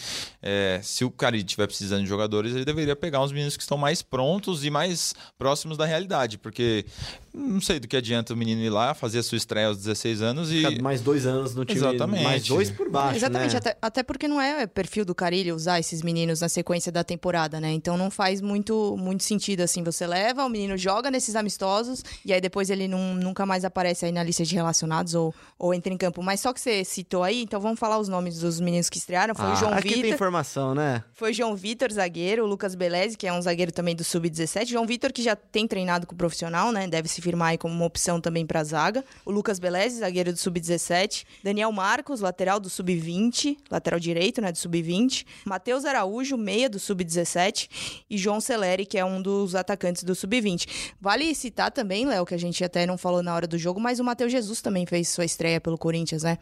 é, 0.41 0.81
se 0.83 1.05
o 1.05 1.11
Cari 1.11 1.37
estiver 1.37 1.67
precisando 1.67 2.03
de 2.03 2.09
jogadores, 2.09 2.53
ele 2.53 2.65
deveria 2.65 2.95
pegar 2.95 3.21
uns 3.21 3.31
meninos 3.31 3.55
que 3.55 3.63
estão 3.63 3.77
mais 3.77 4.01
prontos 4.01 4.65
e 4.65 4.69
mais 4.69 5.13
próximos 5.37 5.77
da 5.77 5.85
realidade, 5.85 6.37
porque 6.37 6.85
não 7.33 7.61
sei 7.61 7.79
do 7.79 7.87
que 7.87 7.95
adianta 7.95 8.33
o 8.33 8.37
menino 8.37 8.61
ir 8.61 8.69
lá, 8.69 8.93
fazer 8.93 9.19
a 9.19 9.23
sua 9.23 9.37
estreia 9.37 9.67
aos 9.67 9.77
16 9.77 10.21
anos 10.21 10.51
e... 10.51 10.81
Mais 10.81 11.01
dois 11.01 11.25
anos 11.25 11.55
no 11.55 11.63
time, 11.63 11.79
Exatamente. 11.79 12.23
mais 12.23 12.45
dois 12.45 12.69
por 12.69 12.89
baixo, 12.89 13.17
Exatamente, 13.17 13.53
né? 13.53 13.57
até, 13.57 13.77
até 13.81 14.03
porque 14.03 14.27
não 14.27 14.41
é 14.41 14.67
perfil 14.67 15.05
do 15.05 15.15
Usar 15.53 15.79
esses 15.79 16.01
meninos 16.01 16.41
na 16.41 16.49
sequência 16.49 16.91
da 16.91 17.03
temporada, 17.03 17.59
né? 17.59 17.71
Então 17.71 17.97
não 17.97 18.09
faz 18.09 18.41
muito, 18.41 18.95
muito 18.97 19.23
sentido, 19.23 19.61
assim, 19.61 19.83
você 19.83 20.05
leva, 20.05 20.43
o 20.43 20.49
menino 20.49 20.77
joga 20.77 21.09
nesses 21.09 21.35
amistosos 21.35 22.03
e 22.25 22.33
aí 22.33 22.41
depois 22.41 22.69
ele 22.69 22.87
não, 22.87 23.13
nunca 23.13 23.45
mais 23.45 23.63
aparece 23.63 24.05
aí 24.05 24.11
na 24.11 24.23
lista 24.23 24.43
de 24.43 24.55
relacionados 24.55 25.15
ou, 25.15 25.33
ou 25.57 25.73
entra 25.73 25.93
em 25.93 25.97
campo. 25.97 26.21
Mas 26.21 26.39
só 26.39 26.53
que 26.53 26.59
você 26.59 26.83
citou 26.83 27.23
aí, 27.23 27.41
então 27.41 27.59
vamos 27.59 27.79
falar 27.79 27.97
os 27.97 28.07
nomes 28.07 28.39
dos 28.39 28.59
meninos 28.59 28.89
que 28.89 28.97
estrearam. 28.97 29.35
Foi 29.35 29.45
ah, 29.45 29.53
o 29.53 29.55
João 29.55 29.73
aqui 29.73 29.89
Vitor. 29.89 30.01
tem 30.03 30.11
informação, 30.13 30.75
né? 30.75 31.03
Foi 31.13 31.31
o 31.31 31.33
João 31.33 31.55
Vitor, 31.55 31.91
zagueiro, 31.91 32.43
o 32.43 32.47
Lucas 32.47 32.75
Beleze, 32.75 33.17
que 33.17 33.27
é 33.27 33.33
um 33.33 33.41
zagueiro 33.41 33.71
também 33.71 33.95
do 33.95 34.03
Sub-17. 34.03 34.67
João 34.67 34.85
Vitor, 34.85 35.11
que 35.13 35.21
já 35.21 35.35
tem 35.35 35.67
treinado 35.67 36.07
com 36.07 36.13
o 36.13 36.17
profissional, 36.17 36.71
né? 36.71 36.87
Deve 36.87 37.07
se 37.07 37.21
firmar 37.21 37.49
aí 37.49 37.57
como 37.57 37.73
uma 37.73 37.85
opção 37.85 38.19
também 38.19 38.45
para 38.45 38.63
zaga. 38.63 39.03
O 39.25 39.31
Lucas 39.31 39.59
Beleze, 39.59 39.99
zagueiro 39.99 40.31
do 40.31 40.37
Sub-17. 40.37 41.25
Daniel 41.43 41.71
Marcos, 41.71 42.21
lateral 42.21 42.59
do 42.59 42.69
Sub-20, 42.69 43.57
lateral 43.69 43.99
direito, 43.99 44.41
né? 44.41 44.51
Do 44.51 44.57
Sub-20. 44.57 45.18
Matheus 45.45 45.85
Araújo, 45.85 46.37
meia 46.37 46.69
do 46.69 46.79
Sub-17. 46.79 47.69
E 48.09 48.17
João 48.17 48.39
Celeri, 48.39 48.85
que 48.85 48.97
é 48.97 49.05
um 49.05 49.21
dos 49.21 49.55
atacantes 49.55 50.03
do 50.03 50.15
Sub-20. 50.15 50.67
Vale 50.99 51.35
citar 51.35 51.71
também, 51.71 52.05
Léo, 52.05 52.25
que 52.25 52.33
a 52.33 52.39
gente 52.39 52.63
até 52.63 52.85
não 52.85 52.97
falou 52.97 53.21
na 53.21 53.35
hora 53.35 53.47
do 53.47 53.57
jogo, 53.57 53.79
mas 53.79 53.99
o 53.99 54.03
Matheus 54.03 54.31
Jesus 54.31 54.61
também 54.61 54.85
fez 54.85 55.09
sua 55.09 55.25
estreia 55.25 55.59
pelo 55.59 55.77
Corinthians, 55.77 56.23
né? 56.23 56.37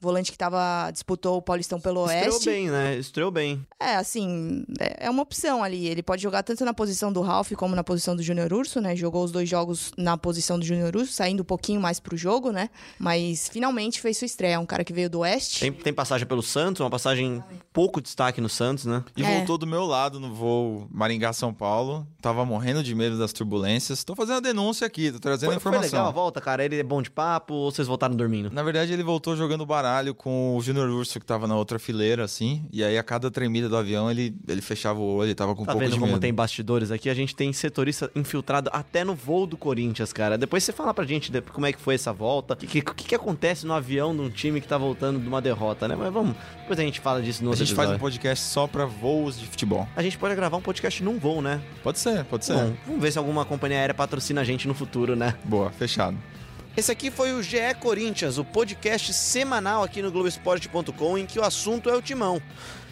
Volante 0.00 0.30
que 0.30 0.38
tava, 0.38 0.90
disputou 0.92 1.38
o 1.38 1.42
Paulistão 1.42 1.80
pelo 1.80 2.04
Estreou 2.06 2.34
Oeste. 2.34 2.48
bem, 2.48 2.70
né? 2.70 2.96
Estreou 2.96 3.30
bem. 3.30 3.66
É, 3.78 3.96
assim, 3.96 4.64
é 4.78 5.00
é 5.00 5.10
uma 5.10 5.22
opção 5.22 5.64
ali. 5.64 5.88
Ele 5.88 6.02
pode 6.02 6.22
jogar 6.22 6.42
tanto 6.42 6.64
na 6.64 6.74
posição 6.74 7.12
do 7.12 7.20
Ralph 7.22 7.52
como 7.52 7.74
na 7.74 7.82
posição 7.82 8.14
do 8.14 8.22
Júnior 8.22 8.52
Urso, 8.52 8.80
né? 8.80 8.94
Jogou 8.94 9.24
os 9.24 9.32
dois 9.32 9.48
jogos 9.48 9.92
na 9.96 10.16
posição 10.16 10.58
do 10.58 10.64
Júnior 10.64 10.94
Urso, 10.94 11.12
saindo 11.12 11.40
um 11.40 11.44
pouquinho 11.44 11.80
mais 11.80 11.98
pro 11.98 12.16
jogo, 12.16 12.52
né? 12.52 12.68
Mas 12.98 13.48
finalmente 13.48 14.00
fez 14.00 14.18
sua 14.18 14.26
estreia. 14.26 14.54
É 14.54 14.58
um 14.58 14.66
cara 14.66 14.84
que 14.84 14.92
veio 14.92 15.08
do 15.08 15.20
Oeste. 15.20 15.60
Tem, 15.60 15.72
tem 15.72 15.92
passagem 15.92 16.26
pelo 16.26 16.42
Santos, 16.42 16.80
uma 16.80 16.90
passagem 16.90 17.42
pouco 17.72 18.00
destaque 18.20 18.40
no 18.40 18.48
Santos, 18.50 18.84
né? 18.84 19.02
E 19.16 19.22
É. 19.22 19.36
voltou 19.38 19.56
do 19.56 19.66
meu 19.66 19.84
lado 19.86 20.20
no 20.20 20.32
voo 20.34 20.86
Maringá-São 20.92 21.54
Paulo. 21.54 22.06
Tava 22.20 22.44
morrendo 22.44 22.82
de 22.82 22.94
medo 22.94 23.18
das 23.18 23.32
turbulências. 23.32 24.04
Tô 24.04 24.14
fazendo 24.14 24.36
a 24.36 24.40
denúncia 24.40 24.86
aqui, 24.86 25.10
tô 25.10 25.18
trazendo 25.18 25.50
a 25.50 25.52
Foi, 25.54 25.60
foi 25.60 25.70
informação. 25.72 25.98
legal 25.98 26.08
a 26.08 26.12
volta, 26.12 26.38
cara? 26.40 26.62
Ele 26.62 26.78
é 26.78 26.82
bom 26.82 27.00
de 27.00 27.10
papo 27.10 27.54
ou 27.54 27.70
vocês 27.72 27.88
voltaram 27.88 28.14
dormindo? 28.14 28.50
Na 28.52 28.62
verdade, 28.62 28.92
ele 28.92 29.02
voltou 29.02 29.34
jogando 29.36 29.64
baralho 29.64 30.14
com 30.14 30.54
o 30.54 30.60
Júnior 30.60 30.88
Urso, 30.90 31.18
que 31.18 31.24
tava 31.24 31.46
na 31.46 31.56
outra 31.56 31.78
fileira, 31.78 32.22
assim. 32.24 32.66
E 32.70 32.84
aí, 32.84 32.98
a 32.98 33.02
cada 33.02 33.30
tremida 33.30 33.68
do 33.70 33.76
avião, 33.76 34.10
ele, 34.10 34.36
ele 34.46 34.60
fechava 34.60 35.00
o 35.00 35.14
olho, 35.16 35.28
ele 35.28 35.34
tava 35.34 35.54
com 35.54 35.62
um 35.62 35.66
Tá 35.66 35.72
pouco 35.72 35.84
vendo 35.84 35.94
de 35.94 35.98
como 35.98 36.12
medo. 36.12 36.20
tem 36.20 36.34
bastidores 36.34 36.90
aqui? 36.90 37.08
A 37.08 37.14
gente 37.14 37.34
tem 37.34 37.50
setorista 37.54 38.10
infiltrado 38.14 38.68
até 38.72 39.02
no 39.02 39.14
voo 39.14 39.46
do 39.46 39.56
Corinthians, 39.56 40.12
cara. 40.12 40.36
Depois 40.36 40.62
você 40.62 40.72
fala 40.72 40.92
pra 40.92 41.06
gente 41.06 41.32
de- 41.32 41.40
como 41.40 41.64
é 41.64 41.72
que 41.72 41.80
foi 41.80 41.94
essa 41.94 42.12
volta. 42.12 42.52
O 42.52 42.56
que, 42.58 42.82
que, 42.82 43.04
que 43.08 43.14
acontece 43.14 43.66
no 43.66 43.72
avião 43.72 44.14
de 44.14 44.20
um 44.20 44.28
time 44.28 44.60
que 44.60 44.68
tá 44.68 44.76
voltando 44.76 45.18
de 45.18 45.26
uma 45.26 45.40
derrota, 45.40 45.88
né? 45.88 45.96
Mas 45.96 46.12
vamos. 46.12 46.36
Depois 46.60 46.78
a 46.78 46.82
gente 46.82 47.00
fala 47.00 47.22
disso 47.22 47.42
no 47.42 47.48
A 47.48 47.52
outro 47.52 47.64
um 47.64 47.66
episódio. 47.66 47.92
Podcast 48.00 48.44
só 48.46 48.66
pra 48.66 48.86
voos 48.86 49.38
de 49.38 49.46
futebol. 49.46 49.86
A 49.94 50.02
gente 50.02 50.16
pode 50.16 50.34
gravar 50.34 50.56
um 50.56 50.62
podcast 50.62 51.02
num 51.04 51.18
voo, 51.18 51.42
né? 51.42 51.60
Pode 51.82 51.98
ser, 51.98 52.24
pode 52.24 52.46
ser. 52.46 52.54
Bom, 52.54 52.76
vamos 52.86 53.02
ver 53.02 53.12
se 53.12 53.18
alguma 53.18 53.44
companhia 53.44 53.78
aérea 53.78 53.94
patrocina 53.94 54.40
a 54.40 54.44
gente 54.44 54.66
no 54.66 54.74
futuro, 54.74 55.14
né? 55.14 55.36
Boa, 55.44 55.70
fechado. 55.70 56.16
Esse 56.76 56.90
aqui 56.90 57.10
foi 57.10 57.32
o 57.32 57.42
GE 57.42 57.58
Corinthians, 57.78 58.38
o 58.38 58.44
podcast 58.44 59.12
semanal 59.12 59.82
aqui 59.82 60.00
no 60.00 60.10
Globoesporte.com 60.10 61.18
em 61.18 61.26
que 61.26 61.38
o 61.38 61.44
assunto 61.44 61.90
é 61.90 61.94
o 61.96 62.00
timão. 62.00 62.40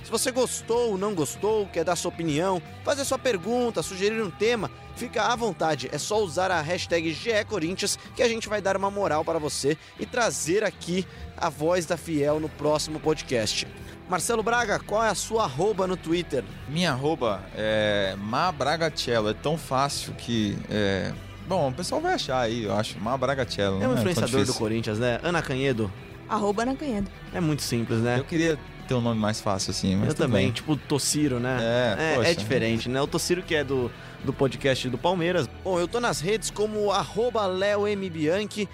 Se 0.04 0.10
você 0.10 0.30
gostou 0.30 0.92
ou 0.92 0.98
não 0.98 1.14
gostou, 1.14 1.66
quer 1.66 1.84
dar 1.84 1.94
sua 1.94 2.10
opinião, 2.10 2.62
fazer 2.84 3.04
sua 3.04 3.18
pergunta, 3.18 3.82
sugerir 3.82 4.22
um 4.22 4.30
tema, 4.30 4.70
fica 4.96 5.22
à 5.22 5.36
vontade. 5.36 5.88
É 5.92 5.98
só 5.98 6.18
usar 6.22 6.50
a 6.50 6.60
hashtag 6.60 7.12
GE 7.12 7.44
Corinthians 7.46 7.98
que 8.16 8.22
a 8.22 8.28
gente 8.28 8.48
vai 8.48 8.60
dar 8.60 8.76
uma 8.76 8.90
moral 8.90 9.24
para 9.24 9.38
você 9.38 9.76
e 9.98 10.04
trazer 10.04 10.64
aqui 10.64 11.06
a 11.36 11.48
voz 11.48 11.86
da 11.86 11.96
Fiel 11.96 12.40
no 12.40 12.48
próximo 12.48 12.98
podcast. 12.98 13.66
Marcelo 14.08 14.42
Braga, 14.42 14.78
qual 14.78 15.04
é 15.04 15.10
a 15.10 15.14
sua 15.14 15.44
arroba 15.44 15.86
no 15.86 15.96
Twitter? 15.96 16.42
Minha 16.68 16.92
arroba 16.92 17.42
é 17.54 18.14
Mabragacello. 18.18 19.28
É 19.28 19.34
tão 19.34 19.58
fácil 19.58 20.14
que. 20.14 20.56
É... 20.70 21.12
Bom, 21.46 21.68
o 21.68 21.72
pessoal 21.72 22.00
vai 22.00 22.14
achar 22.14 22.40
aí, 22.40 22.64
eu 22.64 22.74
acho. 22.74 22.98
Mabragacello. 22.98 23.82
É 23.82 23.86
um 23.86 23.88
não 23.88 23.96
tão 23.96 23.98
influenciador 23.98 24.30
do 24.30 24.38
difícil. 24.38 24.58
Corinthians, 24.60 24.98
né? 24.98 25.20
Ana 25.22 25.42
Canhedo. 25.42 25.92
Arroba 26.28 26.64
na 26.64 26.74
Canhedo. 26.74 27.10
É 27.34 27.40
muito 27.40 27.62
simples, 27.62 28.00
né? 28.00 28.18
Eu 28.18 28.24
queria 28.24 28.58
ter 28.86 28.94
um 28.94 29.00
nome 29.02 29.20
mais 29.20 29.40
fácil 29.40 29.70
assim. 29.70 29.94
Mas 29.96 30.08
Eu 30.08 30.14
também, 30.14 30.50
tipo 30.50 30.74
Tociro, 30.76 31.38
né? 31.38 31.58
É, 31.60 31.96
é, 32.12 32.14
poxa. 32.16 32.30
é 32.30 32.34
diferente, 32.34 32.88
né? 32.88 33.00
O 33.02 33.06
Tociro 33.06 33.42
que 33.42 33.54
é 33.54 33.62
do, 33.62 33.90
do 34.24 34.32
podcast 34.32 34.88
do 34.88 34.96
Palmeiras. 34.96 35.46
Bom, 35.62 35.78
eu 35.78 35.86
tô 35.86 36.00
nas 36.00 36.20
redes 36.20 36.50
como 36.50 36.90
arroba 36.90 37.46
Leo 37.46 37.86
M. 37.86 38.08
Bianchi, 38.08 38.66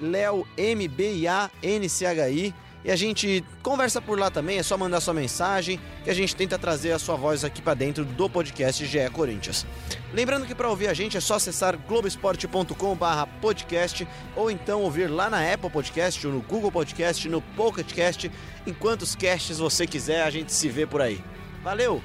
Leo 0.00 0.46
M-B-A-N-C-H-I. 0.56 2.54
E 2.84 2.90
a 2.90 2.96
gente 2.96 3.44
conversa 3.62 4.00
por 4.00 4.18
lá 4.18 4.30
também, 4.30 4.56
é 4.58 4.62
só 4.62 4.78
mandar 4.78 5.00
sua 5.00 5.12
mensagem 5.12 5.78
que 6.04 6.10
a 6.10 6.14
gente 6.14 6.36
tenta 6.36 6.56
trazer 6.58 6.92
a 6.92 6.98
sua 6.98 7.16
voz 7.16 7.44
aqui 7.44 7.60
pra 7.60 7.74
dentro 7.74 8.02
do 8.04 8.30
podcast 8.30 8.86
GE 8.86 9.10
Corinthians. 9.12 9.66
Lembrando 10.14 10.46
que 10.46 10.54
para 10.54 10.70
ouvir 10.70 10.86
a 10.88 10.94
gente 10.94 11.16
é 11.16 11.20
só 11.20 11.34
acessar 11.34 11.76
globesport.com/podcast 11.76 14.06
ou 14.36 14.48
então 14.50 14.82
ouvir 14.82 15.10
lá 15.10 15.28
na 15.28 15.52
Apple 15.52 15.70
Podcast, 15.70 16.24
ou 16.26 16.32
no 16.32 16.40
Google 16.40 16.72
Podcast, 16.72 17.28
no 17.28 17.42
Pocket 17.42 17.92
Cast, 17.92 18.30
em 18.66 18.72
quantos 18.72 19.14
casts 19.16 19.58
você 19.58 19.86
quiser, 19.86 20.22
a 20.22 20.30
gente 20.30 20.52
se 20.52 20.68
vê 20.68 20.86
por 20.86 21.02
aí. 21.02 21.20
Valeu! 21.62 22.02